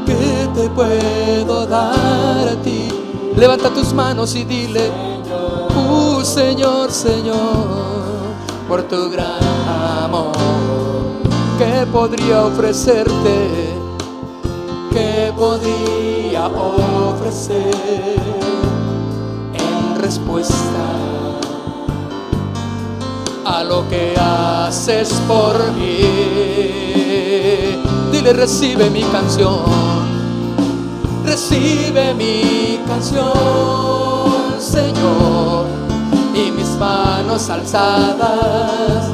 ¿Qué 0.06 0.48
te 0.54 0.70
puedo 0.70 1.66
dar 1.66 2.48
a 2.48 2.62
ti? 2.62 2.88
Levanta 3.36 3.70
tus 3.70 3.92
manos 3.92 4.36
y 4.36 4.44
dile, 4.44 4.88
uh, 5.74 6.22
Señor, 6.22 6.92
Señor 6.92 8.13
por 8.68 8.82
tu 8.84 9.10
gran 9.10 9.42
amor. 10.04 10.32
¿Qué 11.58 11.86
podría 11.90 12.44
ofrecerte? 12.44 13.74
¿Qué 14.92 15.32
podría 15.36 16.46
ofrecer 16.46 17.74
en 19.54 20.00
respuesta 20.00 20.84
a 23.44 23.64
lo 23.64 23.88
que 23.88 24.14
haces 24.18 25.12
por 25.28 25.72
mí? 25.72 25.98
Dile, 28.12 28.32
recibe 28.32 28.90
mi 28.90 29.02
canción. 29.04 29.94
Recibe 31.24 32.14
mi 32.14 32.80
canción, 32.86 33.32
Señor 34.58 35.73
y 36.34 36.50
mis 36.50 36.70
manos 36.78 37.48
alzadas, 37.48 39.08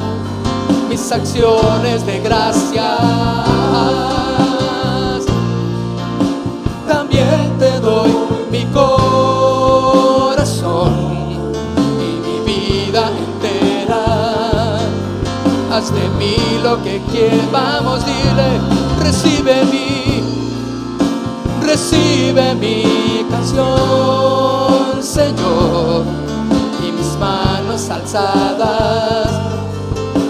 mis 0.89 1.11
acciones 1.11 2.05
de 2.05 2.19
gracias. 2.19 2.85
También 6.87 7.57
te 7.59 7.79
doy 7.79 8.11
mi 8.51 8.65
corazón 8.73 9.21
y 11.99 12.19
mi 12.27 12.39
vida 12.45 13.09
entera. 13.09 14.03
haz 15.71 15.93
de 15.93 16.09
mí 16.19 16.35
lo 16.63 16.81
que 16.83 17.01
quieras. 17.11 17.51
Vamos, 17.51 18.05
dile, 18.05 18.59
recibe 18.99 19.63
mi, 19.65 20.23
recibe 21.65 22.55
mi 22.55 23.25
canción, 23.29 25.01
Señor, 25.01 26.03
manos 27.21 27.89
alzadas, 27.89 29.29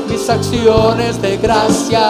mis 0.08 0.30
acciones 0.30 1.20
de 1.22 1.38
gracias. 1.38 2.02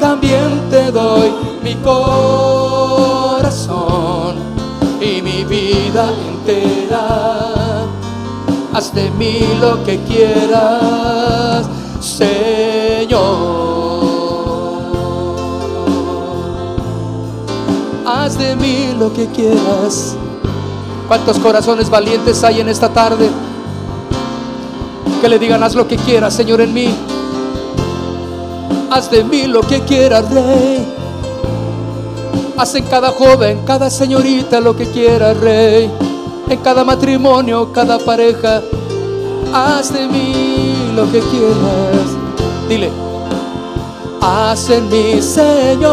También 0.00 0.70
te 0.70 0.90
doy 0.90 1.34
mi 1.62 1.74
corazón 1.74 3.12
y 5.00 5.20
mi 5.20 5.44
vida 5.44 6.10
entera 6.28 7.44
haz 8.74 8.92
de 8.92 9.10
mí 9.12 9.40
lo 9.60 9.82
que 9.84 9.98
quieras, 10.00 11.66
Señor. 12.00 13.22
Haz 18.04 18.36
de 18.36 18.56
mí 18.56 18.94
lo 18.98 19.12
que 19.12 19.26
quieras. 19.28 20.16
¿Cuántos 21.08 21.38
corazones 21.38 21.90
valientes 21.90 22.42
hay 22.44 22.60
en 22.60 22.68
esta 22.68 22.88
tarde? 22.88 23.30
Que 25.20 25.28
le 25.28 25.38
digan, 25.38 25.62
haz 25.62 25.74
lo 25.74 25.86
que 25.86 25.96
quieras, 25.96 26.34
Señor, 26.34 26.60
en 26.60 26.72
mí. 26.72 26.88
Haz 28.90 29.10
de 29.10 29.24
mí 29.24 29.46
lo 29.46 29.60
que 29.62 29.80
quieras, 29.80 30.30
Rey. 30.30 30.86
Haz 32.56 32.74
en 32.74 32.84
cada 32.84 33.10
joven, 33.10 33.60
cada 33.66 33.90
señorita 33.90 34.60
lo 34.60 34.76
que 34.76 34.86
quieras, 34.86 35.36
Rey 35.38 35.90
en 36.48 36.58
cada 36.60 36.84
matrimonio, 36.84 37.72
cada 37.72 37.98
pareja. 37.98 38.62
Haz 39.52 39.92
de 39.92 40.06
mí 40.06 40.92
lo 40.94 41.10
que 41.10 41.20
quieras. 41.20 42.16
Dile, 42.68 42.90
haz 44.20 44.70
en 44.70 44.88
mí, 44.88 45.20
Señor, 45.22 45.88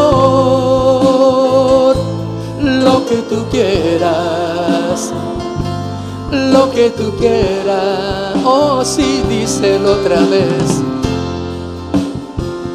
lo 2.60 3.06
que 3.06 3.16
tú 3.28 3.44
quieras. 3.50 4.51
Lo 6.30 6.70
que 6.70 6.90
tú 6.90 7.12
quieras. 7.18 8.36
Oh, 8.44 8.84
sí, 8.84 9.22
díselo 9.28 9.92
otra 9.92 10.20
vez. 10.20 10.82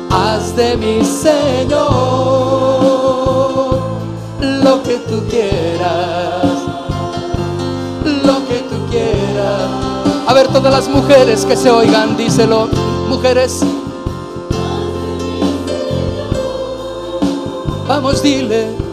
Haz 0.10 0.56
de 0.56 0.77
mí, 0.77 1.03
Señor, 1.03 1.77
lo 4.39 4.84
que 4.84 4.98
tú 5.07 5.22
quieras 5.30 6.48
A 10.27 10.34
ver, 10.34 10.48
todas 10.49 10.73
las 10.73 10.89
mujeres 10.89 11.45
que 11.45 11.56
se 11.56 11.72
oigan, 11.72 12.18
díselo. 12.18 12.68
Mujeres. 13.07 13.61
Vamos, 17.88 18.22
dile. 18.22 18.86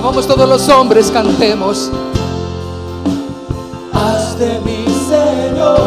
Vamos 0.00 0.26
todos 0.26 0.46
los 0.48 0.68
hombres, 0.68 1.10
cantemos. 1.10 1.90
Haz 3.92 4.38
de 4.38 4.60
mí, 4.60 4.84
Señor, 5.08 5.78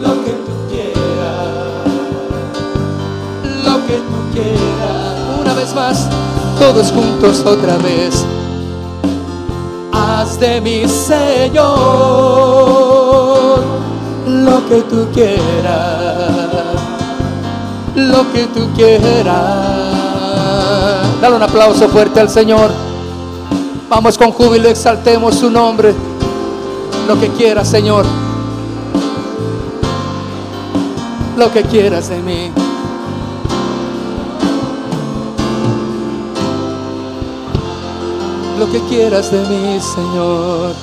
lo 0.00 0.24
que 0.24 0.32
tú 0.46 0.52
quieras, 0.70 1.48
lo 3.64 3.86
que 3.86 3.94
tú 3.94 4.18
quieras. 4.32 5.40
Una 5.40 5.54
vez 5.54 5.74
más 5.74 6.08
todos 6.58 6.92
juntos 6.92 7.44
otra 7.44 7.76
vez. 7.78 8.24
Haz 9.92 10.38
de 10.38 10.60
mi 10.60 10.86
Señor 10.86 11.70
lo 14.26 14.68
que 14.68 14.82
tú 14.82 15.08
quieras, 15.12 16.76
lo 17.96 18.32
que 18.32 18.44
tú 18.54 18.68
quieras. 18.76 19.69
Dale 21.20 21.36
un 21.36 21.42
aplauso 21.42 21.88
fuerte 21.88 22.20
al 22.20 22.28
Señor. 22.28 22.70
Vamos 23.88 24.16
con 24.16 24.32
júbilo, 24.32 24.68
exaltemos 24.68 25.34
su 25.34 25.50
nombre. 25.50 25.94
Lo 27.06 27.18
que 27.20 27.28
quieras, 27.28 27.68
Señor. 27.68 28.04
Lo 31.36 31.52
que 31.52 31.62
quieras 31.62 32.08
de 32.08 32.18
mí. 32.20 32.52
lo 38.60 38.70
que 38.70 38.80
quieras 38.90 39.32
de 39.32 39.40
mí, 39.46 39.80
Señor. 39.80 40.74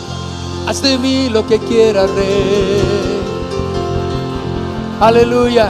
Haz 0.68 0.82
de 0.82 0.98
mí 0.98 1.30
lo 1.30 1.46
que 1.46 1.60
quieras, 1.60 2.10
Rey. 2.10 2.82
Aleluya. 5.00 5.70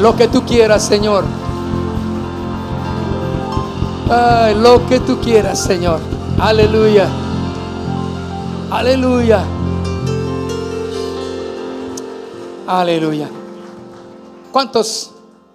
Lo 0.00 0.14
que 0.14 0.28
tú 0.28 0.44
quieras, 0.44 0.84
Señor. 0.84 1.24
Ay, 4.14 4.54
lo 4.56 4.86
que 4.86 5.00
tú 5.00 5.18
quieras, 5.22 5.58
Señor. 5.58 5.98
Aleluya. 6.38 7.08
Aleluya. 8.70 9.42
Aleluya. 12.66 13.30
¿Cuántos 14.52 15.12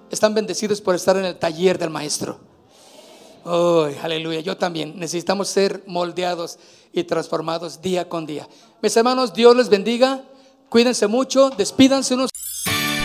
están 0.09 0.33
bendecidos 0.33 0.81
por 0.81 0.95
estar 0.95 1.15
en 1.17 1.25
el 1.25 1.37
taller 1.37 1.77
del 1.77 1.91
maestro? 1.91 2.39
Oh, 3.45 3.87
aleluya. 4.01 4.39
Yo 4.39 4.57
también. 4.57 4.97
Necesitamos 4.97 5.49
ser 5.49 5.83
moldeados 5.85 6.57
y 6.91 7.03
transformados 7.03 7.79
día 7.79 8.09
con 8.09 8.25
día. 8.25 8.47
Mis 8.81 8.97
hermanos, 8.97 9.35
Dios 9.35 9.55
les 9.55 9.69
bendiga. 9.69 10.23
Cuídense 10.67 11.05
mucho. 11.05 11.51
Despídanse 11.51 12.15
unos. 12.15 12.31